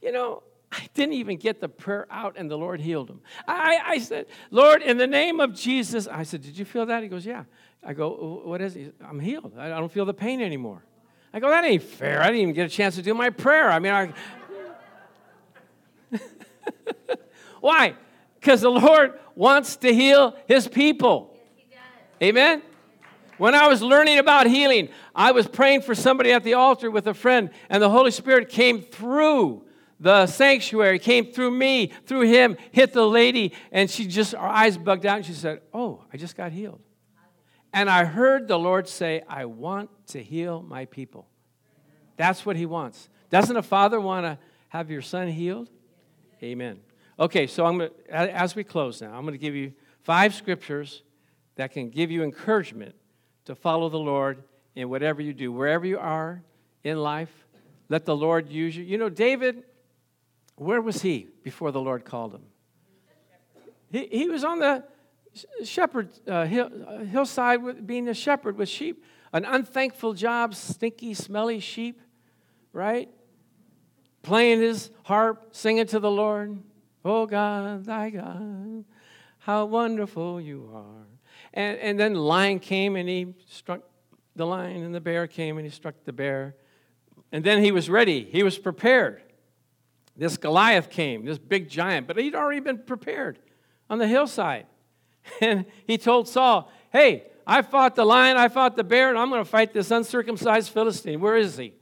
You 0.00 0.12
know, 0.12 0.42
I 0.72 0.88
didn't 0.94 1.14
even 1.14 1.36
get 1.36 1.60
the 1.60 1.68
prayer 1.68 2.06
out, 2.10 2.36
and 2.38 2.50
the 2.50 2.56
Lord 2.56 2.80
healed 2.80 3.10
him. 3.10 3.20
I, 3.46 3.80
I 3.84 3.98
said, 3.98 4.26
Lord, 4.50 4.80
in 4.80 4.96
the 4.96 5.06
name 5.06 5.40
of 5.40 5.52
Jesus, 5.52 6.06
I 6.06 6.22
said, 6.22 6.42
Did 6.42 6.56
you 6.56 6.64
feel 6.64 6.86
that? 6.86 7.02
He 7.02 7.08
goes, 7.08 7.26
Yeah. 7.26 7.44
I 7.84 7.92
go, 7.92 8.42
What 8.44 8.62
is 8.62 8.76
it? 8.76 8.94
I'm 9.04 9.20
healed. 9.20 9.52
I 9.58 9.68
don't 9.68 9.92
feel 9.92 10.06
the 10.06 10.14
pain 10.14 10.40
anymore. 10.40 10.84
I 11.34 11.40
go, 11.40 11.50
That 11.50 11.64
ain't 11.64 11.82
fair. 11.82 12.22
I 12.22 12.26
didn't 12.26 12.40
even 12.40 12.54
get 12.54 12.66
a 12.66 12.74
chance 12.74 12.94
to 12.94 13.02
do 13.02 13.12
my 13.12 13.30
prayer. 13.30 13.70
I 13.70 13.78
mean, 13.78 13.92
I. 13.92 14.12
Why? 17.60 17.94
Because 18.40 18.60
the 18.60 18.70
Lord 18.70 19.18
wants 19.34 19.76
to 19.76 19.94
heal 19.94 20.36
his 20.46 20.68
people. 20.68 21.36
Yes, 21.70 21.80
Amen? 22.22 22.62
When 23.38 23.54
I 23.54 23.66
was 23.66 23.82
learning 23.82 24.18
about 24.18 24.46
healing, 24.46 24.88
I 25.14 25.32
was 25.32 25.48
praying 25.48 25.82
for 25.82 25.94
somebody 25.94 26.32
at 26.32 26.44
the 26.44 26.54
altar 26.54 26.90
with 26.90 27.06
a 27.06 27.14
friend, 27.14 27.50
and 27.68 27.82
the 27.82 27.90
Holy 27.90 28.10
Spirit 28.10 28.48
came 28.48 28.82
through 28.82 29.64
the 30.02 30.26
sanctuary 30.26 30.98
came 30.98 31.32
through 31.32 31.52
me, 31.52 31.92
through 32.06 32.22
him, 32.22 32.56
hit 32.72 32.92
the 32.92 33.06
lady, 33.06 33.52
and 33.70 33.88
she 33.88 34.04
just, 34.04 34.32
her 34.32 34.40
eyes 34.40 34.76
bugged 34.76 35.06
out, 35.06 35.18
and 35.18 35.24
she 35.24 35.32
said, 35.32 35.60
Oh, 35.72 36.02
I 36.12 36.16
just 36.16 36.36
got 36.36 36.50
healed. 36.50 36.80
And 37.72 37.88
I 37.88 38.04
heard 38.04 38.48
the 38.48 38.58
Lord 38.58 38.88
say, 38.88 39.22
I 39.28 39.44
want 39.44 39.90
to 40.08 40.22
heal 40.22 40.60
my 40.60 40.86
people. 40.86 41.28
That's 42.16 42.44
what 42.44 42.56
he 42.56 42.66
wants. 42.66 43.08
Doesn't 43.30 43.56
a 43.56 43.62
father 43.62 44.00
want 44.00 44.26
to 44.26 44.38
have 44.70 44.90
your 44.90 45.02
son 45.02 45.28
healed? 45.28 45.70
Amen. 46.42 46.80
Okay, 47.18 47.46
so 47.46 47.64
I'm 47.64 47.78
gonna, 47.78 47.90
as 48.10 48.56
we 48.56 48.64
close 48.64 49.00
now, 49.00 49.14
I'm 49.14 49.22
going 49.22 49.34
to 49.34 49.38
give 49.38 49.54
you 49.54 49.72
five 50.00 50.34
scriptures 50.34 51.02
that 51.56 51.72
can 51.72 51.90
give 51.90 52.10
you 52.10 52.22
encouragement 52.24 52.94
to 53.44 53.54
follow 53.54 53.88
the 53.88 53.98
Lord 53.98 54.42
in 54.74 54.88
whatever 54.88 55.20
you 55.22 55.32
do, 55.32 55.52
wherever 55.52 55.86
you 55.86 55.98
are 55.98 56.42
in 56.82 56.98
life. 56.98 57.30
Let 57.88 58.06
the 58.06 58.16
Lord 58.16 58.48
use 58.48 58.76
you. 58.76 58.84
You 58.84 58.98
know, 58.98 59.08
David 59.08 59.64
where 60.56 60.80
was 60.80 61.02
he 61.02 61.28
before 61.42 61.72
the 61.72 61.80
Lord 61.80 62.04
called 62.04 62.34
him? 62.34 62.42
He, 63.90 64.06
he 64.06 64.28
was 64.28 64.44
on 64.44 64.58
the 64.58 64.84
shepherd 65.64 66.10
uh, 66.26 66.44
hill, 66.44 66.70
uh, 66.86 66.98
hillside 66.98 67.62
with, 67.62 67.86
being 67.86 68.08
a 68.08 68.14
shepherd 68.14 68.56
with 68.56 68.68
sheep. 68.68 69.04
An 69.32 69.44
unthankful 69.44 70.12
job, 70.12 70.54
stinky, 70.54 71.14
smelly 71.14 71.58
sheep, 71.58 72.00
right? 72.72 73.08
Playing 74.22 74.60
his 74.60 74.90
harp, 75.04 75.48
singing 75.52 75.86
to 75.86 75.98
the 75.98 76.10
Lord. 76.10 76.62
Oh 77.04 77.26
God, 77.26 77.84
thy 77.84 78.10
God, 78.10 78.84
how 79.38 79.64
wonderful 79.64 80.40
you 80.40 80.70
are. 80.72 81.06
And, 81.52 81.78
and 81.78 82.00
then 82.00 82.12
the 82.14 82.20
lion 82.20 82.60
came 82.60 82.96
and 82.96 83.08
he 83.08 83.34
struck 83.48 83.80
the 84.36 84.46
lion, 84.46 84.82
and 84.82 84.94
the 84.94 85.00
bear 85.00 85.26
came 85.26 85.58
and 85.58 85.66
he 85.66 85.70
struck 85.70 85.94
the 86.04 86.12
bear. 86.12 86.54
And 87.32 87.44
then 87.44 87.62
he 87.62 87.72
was 87.72 87.90
ready, 87.90 88.24
he 88.24 88.42
was 88.42 88.58
prepared. 88.58 89.22
This 90.16 90.36
Goliath 90.36 90.90
came, 90.90 91.24
this 91.24 91.38
big 91.38 91.68
giant, 91.68 92.06
but 92.06 92.18
he'd 92.18 92.34
already 92.34 92.60
been 92.60 92.78
prepared 92.78 93.38
on 93.88 93.98
the 93.98 94.06
hillside. 94.06 94.66
And 95.40 95.66
he 95.86 95.98
told 95.98 96.26
Saul, 96.26 96.68
Hey, 96.90 97.28
I 97.46 97.62
fought 97.62 97.94
the 97.94 98.04
lion, 98.04 98.36
I 98.36 98.48
fought 98.48 98.74
the 98.74 98.82
bear, 98.84 99.08
and 99.08 99.16
I'm 99.16 99.30
going 99.30 99.42
to 99.42 99.48
fight 99.48 99.72
this 99.72 99.92
uncircumcised 99.92 100.70
Philistine. 100.70 101.20
Where 101.20 101.36
is 101.36 101.56
he? 101.56 101.74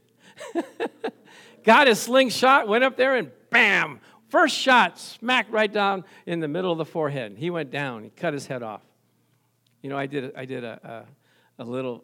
Got 1.63 1.87
his 1.87 1.99
slingshot, 1.99 2.67
went 2.67 2.83
up 2.83 2.97
there, 2.97 3.15
and 3.15 3.31
bam! 3.49 3.99
First 4.29 4.55
shot, 4.55 4.97
smacked 4.97 5.51
right 5.51 5.71
down 5.71 6.05
in 6.25 6.39
the 6.39 6.47
middle 6.47 6.71
of 6.71 6.77
the 6.77 6.85
forehead. 6.85 7.35
He 7.37 7.49
went 7.49 7.69
down, 7.69 8.03
he 8.03 8.09
cut 8.09 8.33
his 8.33 8.47
head 8.47 8.63
off. 8.63 8.81
You 9.81 9.89
know, 9.89 9.97
I 9.97 10.05
did, 10.05 10.33
I 10.35 10.45
did 10.45 10.63
a, 10.63 11.05
a, 11.59 11.63
a 11.63 11.65
little 11.65 12.03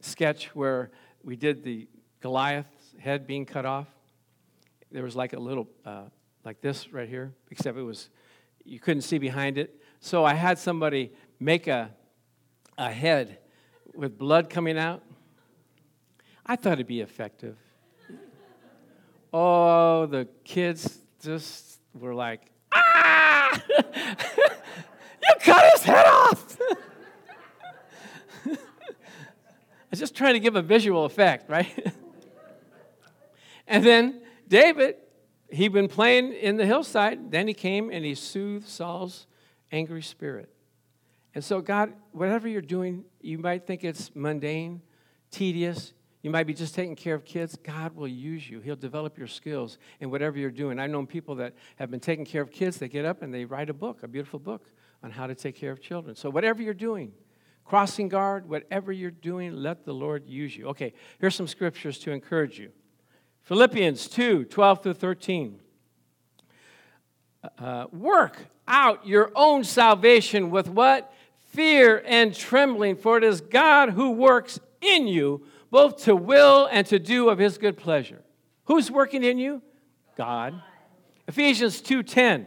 sketch 0.00 0.54
where 0.54 0.90
we 1.22 1.36
did 1.36 1.62
the 1.62 1.88
Goliath's 2.20 2.94
head 2.98 3.26
being 3.26 3.46
cut 3.46 3.64
off 3.64 3.86
there 4.90 5.02
was 5.02 5.16
like 5.16 5.32
a 5.32 5.38
little, 5.38 5.68
uh, 5.84 6.04
like 6.44 6.60
this 6.60 6.92
right 6.92 7.08
here, 7.08 7.32
except 7.50 7.78
it 7.78 7.82
was, 7.82 8.10
you 8.64 8.80
couldn't 8.80 9.02
see 9.02 9.18
behind 9.18 9.58
it. 9.58 9.80
So 10.00 10.24
I 10.24 10.34
had 10.34 10.58
somebody 10.58 11.12
make 11.38 11.66
a, 11.66 11.90
a 12.76 12.90
head 12.90 13.38
with 13.94 14.18
blood 14.18 14.50
coming 14.50 14.78
out. 14.78 15.02
I 16.44 16.56
thought 16.56 16.74
it'd 16.74 16.86
be 16.86 17.00
effective. 17.00 17.56
Oh, 19.32 20.06
the 20.06 20.28
kids 20.44 20.98
just 21.22 21.80
were 21.94 22.14
like, 22.14 22.42
ah! 22.72 23.60
you 23.78 25.34
cut 25.40 25.72
his 25.72 25.82
head 25.82 26.06
off! 26.06 26.56
I 28.46 28.56
was 29.90 29.98
just 29.98 30.14
trying 30.14 30.34
to 30.34 30.40
give 30.40 30.54
a 30.56 30.62
visual 30.62 31.04
effect, 31.04 31.50
right? 31.50 31.92
and 33.66 33.84
then 33.84 34.20
David, 34.46 34.96
he'd 35.50 35.72
been 35.72 35.88
playing 35.88 36.32
in 36.32 36.56
the 36.56 36.66
hillside. 36.66 37.30
Then 37.30 37.48
he 37.48 37.54
came 37.54 37.90
and 37.90 38.04
he 38.04 38.14
soothed 38.14 38.68
Saul's 38.68 39.26
angry 39.72 40.02
spirit. 40.02 40.48
And 41.34 41.44
so, 41.44 41.60
God, 41.60 41.92
whatever 42.12 42.48
you're 42.48 42.60
doing, 42.60 43.04
you 43.20 43.38
might 43.38 43.66
think 43.66 43.84
it's 43.84 44.14
mundane, 44.14 44.82
tedious. 45.30 45.92
You 46.22 46.30
might 46.30 46.46
be 46.46 46.52
just 46.52 46.74
taking 46.74 46.96
care 46.96 47.14
of 47.14 47.24
kids. 47.24 47.56
God 47.62 47.96
will 47.96 48.08
use 48.08 48.48
you. 48.48 48.60
He'll 48.60 48.76
develop 48.76 49.16
your 49.16 49.26
skills 49.26 49.78
in 50.00 50.10
whatever 50.10 50.38
you're 50.38 50.50
doing. 50.50 50.78
I've 50.78 50.90
known 50.90 51.06
people 51.06 51.34
that 51.36 51.54
have 51.76 51.90
been 51.90 52.00
taking 52.00 52.26
care 52.26 52.42
of 52.42 52.50
kids. 52.50 52.76
They 52.76 52.88
get 52.88 53.06
up 53.06 53.22
and 53.22 53.32
they 53.32 53.46
write 53.46 53.70
a 53.70 53.74
book, 53.74 54.02
a 54.02 54.08
beautiful 54.08 54.38
book 54.38 54.66
on 55.02 55.10
how 55.10 55.26
to 55.26 55.34
take 55.34 55.56
care 55.56 55.72
of 55.72 55.80
children. 55.80 56.14
So, 56.14 56.28
whatever 56.28 56.62
you're 56.62 56.74
doing, 56.74 57.12
crossing 57.64 58.08
guard, 58.08 58.48
whatever 58.48 58.92
you're 58.92 59.10
doing, 59.10 59.54
let 59.54 59.86
the 59.86 59.94
Lord 59.94 60.26
use 60.26 60.54
you. 60.54 60.66
Okay, 60.68 60.92
here's 61.18 61.34
some 61.34 61.46
scriptures 61.46 61.98
to 62.00 62.10
encourage 62.10 62.58
you 62.58 62.70
Philippians 63.42 64.08
2 64.08 64.44
12 64.44 64.82
through 64.82 64.94
13. 64.94 65.60
Uh, 67.58 67.86
work 67.90 68.36
out 68.68 69.06
your 69.06 69.32
own 69.34 69.64
salvation 69.64 70.50
with 70.50 70.68
what? 70.68 71.12
Fear 71.48 72.02
and 72.06 72.34
trembling, 72.34 72.96
for 72.96 73.16
it 73.16 73.24
is 73.24 73.40
God 73.40 73.90
who 73.90 74.10
works 74.10 74.60
in 74.82 75.08
you 75.08 75.46
both 75.70 76.04
to 76.04 76.14
will 76.16 76.66
and 76.70 76.86
to 76.88 76.98
do 76.98 77.28
of 77.28 77.38
his 77.38 77.58
good 77.58 77.76
pleasure. 77.76 78.22
Who's 78.64 78.90
working 78.90 79.24
in 79.24 79.38
you? 79.38 79.62
God. 80.16 80.62
Ephesians 81.26 81.80
2:10. 81.80 82.46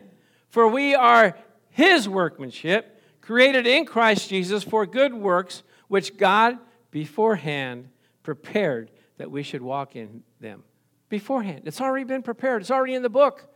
For 0.49 0.67
we 0.67 0.93
are 0.93 1.37
his 1.69 2.07
workmanship, 2.07 3.01
created 3.21 3.65
in 3.65 3.85
Christ 3.85 4.29
Jesus 4.29 4.63
for 4.63 4.85
good 4.85 5.13
works 5.13 5.63
which 5.87 6.17
God 6.17 6.59
beforehand 6.91 7.89
prepared 8.21 8.91
that 9.17 9.31
we 9.31 9.43
should 9.43 9.61
walk 9.61 9.95
in 9.95 10.23
them. 10.39 10.63
Beforehand. 11.09 11.61
It's 11.65 11.81
already 11.81 12.03
been 12.03 12.23
prepared. 12.23 12.61
It's 12.61 12.71
already 12.71 12.93
in 12.93 13.01
the 13.01 13.09
book. 13.09 13.47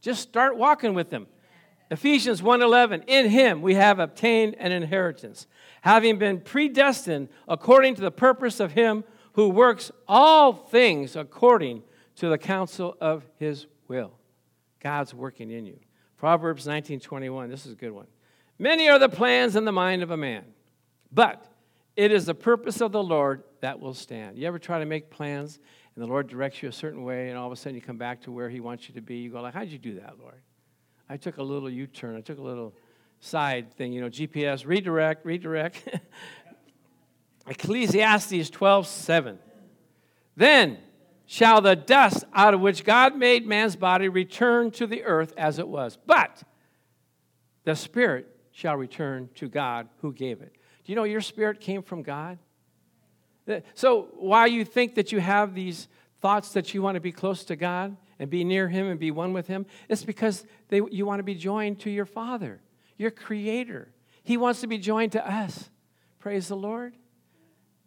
Just 0.00 0.22
start 0.22 0.56
walking 0.56 0.94
with 0.94 1.10
them. 1.10 1.26
Ephesians 1.90 2.42
1:11 2.42 3.04
In 3.06 3.28
him 3.30 3.62
we 3.62 3.74
have 3.74 3.98
obtained 3.98 4.56
an 4.58 4.72
inheritance 4.72 5.46
having 5.82 6.18
been 6.18 6.40
predestined 6.40 7.28
according 7.46 7.94
to 7.94 8.00
the 8.00 8.10
purpose 8.10 8.58
of 8.58 8.72
him 8.72 9.04
who 9.34 9.48
works 9.48 9.92
all 10.08 10.52
things 10.52 11.14
according 11.14 11.82
to 12.16 12.28
the 12.28 12.38
counsel 12.38 12.96
of 13.00 13.28
his 13.38 13.66
will. 13.86 14.12
God's 14.80 15.14
working 15.14 15.50
in 15.50 15.66
you. 15.66 15.78
Proverbs 16.16 16.66
19:21 16.66 17.50
this 17.50 17.66
is 17.66 17.72
a 17.72 17.76
good 17.76 17.92
one. 17.92 18.06
Many 18.58 18.88
are 18.88 18.98
the 18.98 19.08
plans 19.08 19.54
in 19.54 19.64
the 19.64 19.72
mind 19.72 20.02
of 20.02 20.10
a 20.10 20.16
man, 20.16 20.44
but 21.12 21.46
it 21.94 22.10
is 22.10 22.26
the 22.26 22.34
purpose 22.34 22.80
of 22.80 22.90
the 22.90 23.02
Lord 23.02 23.44
that 23.60 23.78
will 23.78 23.94
stand. 23.94 24.38
You 24.38 24.46
ever 24.46 24.58
try 24.58 24.80
to 24.80 24.86
make 24.86 25.10
plans 25.10 25.60
and 25.94 26.02
the 26.02 26.08
Lord 26.08 26.26
directs 26.26 26.62
you 26.62 26.68
a 26.68 26.72
certain 26.72 27.04
way 27.04 27.28
and 27.28 27.38
all 27.38 27.46
of 27.46 27.52
a 27.52 27.56
sudden 27.56 27.74
you 27.74 27.80
come 27.80 27.96
back 27.96 28.22
to 28.22 28.32
where 28.32 28.50
he 28.50 28.60
wants 28.60 28.88
you 28.88 28.94
to 28.96 29.00
be? 29.00 29.18
You 29.18 29.30
go 29.30 29.40
like, 29.40 29.54
"How 29.54 29.60
did 29.60 29.70
you 29.70 29.78
do 29.78 30.00
that, 30.00 30.18
Lord?" 30.18 30.42
I 31.08 31.16
took 31.16 31.38
a 31.38 31.42
little 31.42 31.70
U-turn. 31.70 32.16
I 32.16 32.20
took 32.20 32.38
a 32.38 32.42
little 32.42 32.74
side 33.20 33.72
thing, 33.74 33.92
you 33.92 34.00
know, 34.00 34.08
GPS, 34.08 34.66
redirect, 34.66 35.24
redirect. 35.24 35.88
Ecclesiastes 37.46 38.50
12, 38.50 38.86
7. 38.86 39.38
Then 40.36 40.78
shall 41.26 41.60
the 41.60 41.76
dust 41.76 42.24
out 42.34 42.54
of 42.54 42.60
which 42.60 42.84
God 42.84 43.16
made 43.16 43.46
man's 43.46 43.76
body 43.76 44.08
return 44.08 44.70
to 44.72 44.86
the 44.86 45.04
earth 45.04 45.32
as 45.36 45.58
it 45.58 45.66
was. 45.66 45.98
But 46.06 46.42
the 47.64 47.74
spirit 47.74 48.28
shall 48.52 48.76
return 48.76 49.28
to 49.36 49.48
God 49.48 49.88
who 50.00 50.12
gave 50.12 50.40
it. 50.40 50.52
Do 50.84 50.92
you 50.92 50.96
know 50.96 51.04
your 51.04 51.20
spirit 51.20 51.60
came 51.60 51.82
from 51.82 52.02
God? 52.02 52.38
So 53.74 54.08
while 54.14 54.48
you 54.48 54.64
think 54.64 54.96
that 54.96 55.12
you 55.12 55.20
have 55.20 55.54
these 55.54 55.88
thoughts 56.20 56.52
that 56.52 56.74
you 56.74 56.82
want 56.82 56.96
to 56.96 57.00
be 57.00 57.12
close 57.12 57.44
to 57.44 57.56
God 57.56 57.96
and 58.18 58.30
be 58.30 58.44
near 58.44 58.68
Him 58.68 58.86
and 58.86 58.98
be 58.98 59.10
one 59.10 59.32
with 59.32 59.46
Him, 59.46 59.66
it's 59.88 60.04
because 60.04 60.44
they, 60.68 60.80
you 60.90 61.06
want 61.06 61.18
to 61.18 61.24
be 61.24 61.34
joined 61.34 61.80
to 61.80 61.90
your 61.90 62.06
Father 62.06 62.60
your 62.98 63.10
creator. 63.10 63.88
He 64.22 64.36
wants 64.36 64.60
to 64.60 64.66
be 64.66 64.78
joined 64.78 65.12
to 65.12 65.30
us. 65.30 65.70
Praise 66.18 66.48
the 66.48 66.56
Lord. 66.56 66.94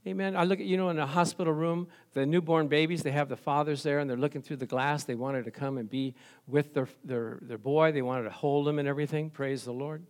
Amen. 0.08 0.36
I 0.36 0.46
look 0.46 0.60
at, 0.60 0.66
you 0.66 0.78
know, 0.78 0.90
in 0.90 0.98
a 0.98 1.06
hospital 1.06 1.52
room, 1.52 1.88
the 2.14 2.26
newborn 2.26 2.68
babies, 2.68 3.04
they 3.04 3.12
have 3.12 3.28
the 3.28 3.36
fathers 3.36 3.84
there 3.84 4.00
and 4.00 4.10
they're 4.10 4.18
looking 4.18 4.42
through 4.42 4.58
the 4.58 4.66
glass. 4.66 5.04
They 5.04 5.16
wanted 5.16 5.46
to 5.46 5.52
come 5.52 5.78
and 5.78 5.90
be 5.90 6.16
with 6.48 6.74
their, 6.74 6.88
their, 7.04 7.40
their 7.42 7.58
boy, 7.58 7.92
they 7.92 8.02
wanted 8.02 8.24
to 8.24 8.30
hold 8.30 8.68
him 8.68 8.80
and 8.80 8.88
everything. 8.88 9.30
Praise 9.30 9.66
the 9.66 9.74
Lord. 9.74 10.06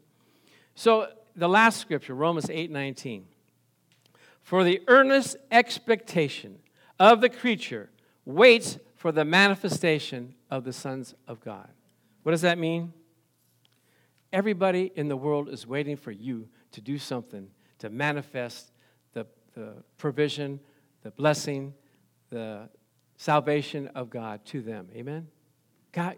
So, 0.75 1.07
the 1.35 1.49
last 1.49 1.79
scripture, 1.79 2.13
Romans 2.13 2.49
8 2.49 2.69
19. 2.69 3.25
For 4.41 4.63
the 4.63 4.81
earnest 4.87 5.37
expectation 5.51 6.59
of 6.99 7.21
the 7.21 7.29
creature 7.29 7.89
waits 8.29 8.77
for 8.95 9.11
the 9.11 9.25
manifestation 9.25 10.35
of 10.51 10.63
the 10.63 10.73
sons 10.73 11.15
of 11.27 11.39
God. 11.39 11.69
What 12.23 12.31
does 12.31 12.41
that 12.41 12.57
mean? 12.57 12.93
Everybody 14.31 14.91
in 14.95 15.07
the 15.07 15.17
world 15.17 15.49
is 15.49 15.65
waiting 15.65 15.97
for 15.97 16.11
you 16.11 16.47
to 16.73 16.81
do 16.81 16.99
something 16.99 17.49
to 17.79 17.89
manifest 17.89 18.71
the, 19.13 19.25
the 19.55 19.73
provision, 19.97 20.59
the 21.01 21.11
blessing, 21.11 21.73
the 22.29 22.69
salvation 23.17 23.87
of 23.95 24.09
God 24.09 24.45
to 24.45 24.61
them. 24.61 24.89
Amen? 24.93 25.27
God, 25.91 26.17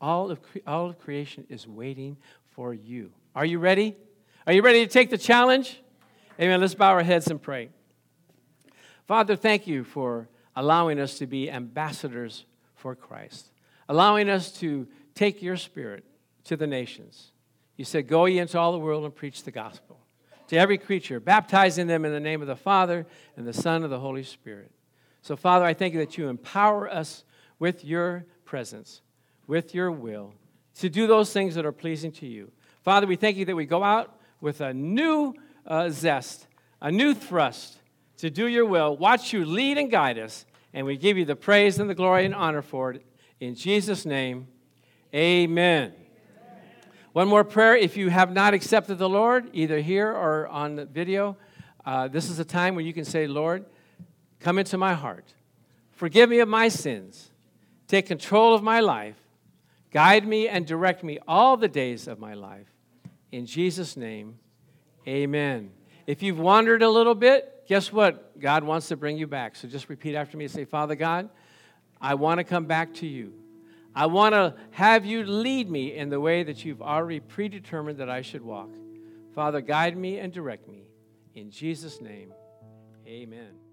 all 0.00 0.30
of, 0.30 0.38
all 0.66 0.90
of 0.90 0.98
creation 1.00 1.44
is 1.48 1.66
waiting 1.66 2.16
for 2.50 2.72
you. 2.72 3.10
Are 3.34 3.44
you 3.44 3.58
ready? 3.58 3.96
Are 4.46 4.52
you 4.52 4.62
ready 4.62 4.86
to 4.86 4.92
take 4.92 5.10
the 5.10 5.18
challenge? 5.18 5.82
Amen. 6.38 6.60
Let's 6.60 6.74
bow 6.74 6.92
our 6.92 7.02
heads 7.02 7.28
and 7.28 7.42
pray. 7.42 7.70
Father, 9.06 9.34
thank 9.34 9.66
you 9.66 9.82
for 9.82 10.28
allowing 10.56 10.98
us 10.98 11.18
to 11.18 11.26
be 11.26 11.50
ambassadors 11.50 12.46
for 12.74 12.96
Christ, 12.96 13.52
allowing 13.88 14.28
us 14.28 14.50
to 14.60 14.88
take 15.14 15.42
your 15.42 15.56
spirit 15.56 16.04
to 16.44 16.56
the 16.56 16.66
nations. 16.66 17.32
You 17.76 17.84
said, 17.84 18.08
Go 18.08 18.24
ye 18.24 18.38
into 18.38 18.58
all 18.58 18.72
the 18.72 18.78
world 18.78 19.04
and 19.04 19.14
preach 19.14 19.44
the 19.44 19.50
gospel 19.50 20.00
to 20.48 20.56
every 20.56 20.78
creature, 20.78 21.20
baptizing 21.20 21.86
them 21.86 22.04
in 22.04 22.12
the 22.12 22.20
name 22.20 22.40
of 22.40 22.48
the 22.48 22.56
Father 22.56 23.06
and 23.36 23.46
the 23.46 23.52
Son 23.52 23.82
and 23.82 23.92
the 23.92 24.00
Holy 24.00 24.22
Spirit. 24.22 24.70
So, 25.22 25.36
Father, 25.36 25.64
I 25.64 25.74
thank 25.74 25.92
you 25.92 26.00
that 26.00 26.16
you 26.16 26.28
empower 26.28 26.88
us 26.88 27.24
with 27.58 27.84
your 27.84 28.24
presence, 28.44 29.02
with 29.46 29.74
your 29.74 29.90
will, 29.90 30.34
to 30.78 30.88
do 30.88 31.06
those 31.06 31.32
things 31.32 31.54
that 31.56 31.66
are 31.66 31.72
pleasing 31.72 32.12
to 32.12 32.26
you. 32.26 32.52
Father, 32.82 33.06
we 33.06 33.16
thank 33.16 33.36
you 33.36 33.44
that 33.46 33.56
we 33.56 33.66
go 33.66 33.82
out 33.82 34.20
with 34.40 34.60
a 34.60 34.72
new 34.72 35.34
uh, 35.66 35.88
zest, 35.90 36.46
a 36.80 36.92
new 36.92 37.12
thrust 37.14 37.78
to 38.18 38.30
do 38.30 38.46
your 38.46 38.64
will, 38.64 38.96
watch 38.96 39.32
you 39.32 39.44
lead 39.44 39.78
and 39.78 39.90
guide 39.90 40.18
us, 40.18 40.46
and 40.72 40.86
we 40.86 40.96
give 40.96 41.18
you 41.18 41.24
the 41.24 41.36
praise 41.36 41.78
and 41.78 41.88
the 41.88 41.94
glory 41.94 42.24
and 42.24 42.34
honor 42.34 42.62
for 42.62 42.92
it. 42.92 43.02
In 43.40 43.54
Jesus' 43.54 44.06
name, 44.06 44.48
amen. 45.14 45.92
One 47.12 47.28
more 47.28 47.44
prayer. 47.44 47.74
If 47.76 47.96
you 47.96 48.10
have 48.10 48.32
not 48.32 48.52
accepted 48.52 48.98
the 48.98 49.08
Lord, 49.08 49.48
either 49.54 49.80
here 49.80 50.10
or 50.10 50.46
on 50.48 50.76
the 50.76 50.84
video, 50.84 51.36
uh, 51.84 52.08
this 52.08 52.28
is 52.28 52.38
a 52.38 52.44
time 52.44 52.74
when 52.74 52.84
you 52.84 52.92
can 52.92 53.04
say, 53.04 53.26
Lord, 53.26 53.64
come 54.40 54.58
into 54.58 54.76
my 54.76 54.92
heart. 54.92 55.32
Forgive 55.92 56.28
me 56.28 56.40
of 56.40 56.48
my 56.48 56.68
sins. 56.68 57.30
Take 57.88 58.06
control 58.06 58.54
of 58.54 58.62
my 58.62 58.80
life. 58.80 59.16
Guide 59.92 60.26
me 60.26 60.46
and 60.46 60.66
direct 60.66 61.02
me 61.02 61.18
all 61.26 61.56
the 61.56 61.68
days 61.68 62.06
of 62.06 62.18
my 62.18 62.34
life. 62.34 62.66
In 63.32 63.46
Jesus' 63.46 63.96
name, 63.96 64.38
amen. 65.08 65.70
If 66.06 66.22
you've 66.22 66.38
wandered 66.38 66.82
a 66.82 66.88
little 66.88 67.14
bit, 67.14 67.64
guess 67.66 67.92
what? 67.92 68.38
God 68.38 68.64
wants 68.64 68.88
to 68.88 68.96
bring 68.96 69.18
you 69.18 69.26
back. 69.26 69.56
So 69.56 69.66
just 69.66 69.88
repeat 69.88 70.14
after 70.14 70.36
me 70.36 70.44
and 70.44 70.52
say, 70.52 70.64
Father 70.64 70.94
God, 70.94 71.28
I 72.00 72.14
want 72.14 72.38
to 72.38 72.44
come 72.44 72.66
back 72.66 72.94
to 72.94 73.06
you. 73.06 73.32
I 73.94 74.06
want 74.06 74.34
to 74.34 74.54
have 74.72 75.04
you 75.06 75.24
lead 75.24 75.70
me 75.70 75.96
in 75.96 76.10
the 76.10 76.20
way 76.20 76.42
that 76.42 76.64
you've 76.64 76.82
already 76.82 77.18
predetermined 77.18 77.98
that 77.98 78.10
I 78.10 78.22
should 78.22 78.42
walk. 78.42 78.70
Father, 79.34 79.60
guide 79.60 79.96
me 79.96 80.18
and 80.18 80.32
direct 80.32 80.68
me. 80.68 80.84
In 81.34 81.50
Jesus' 81.50 82.00
name, 82.00 82.32
amen. 83.06 83.65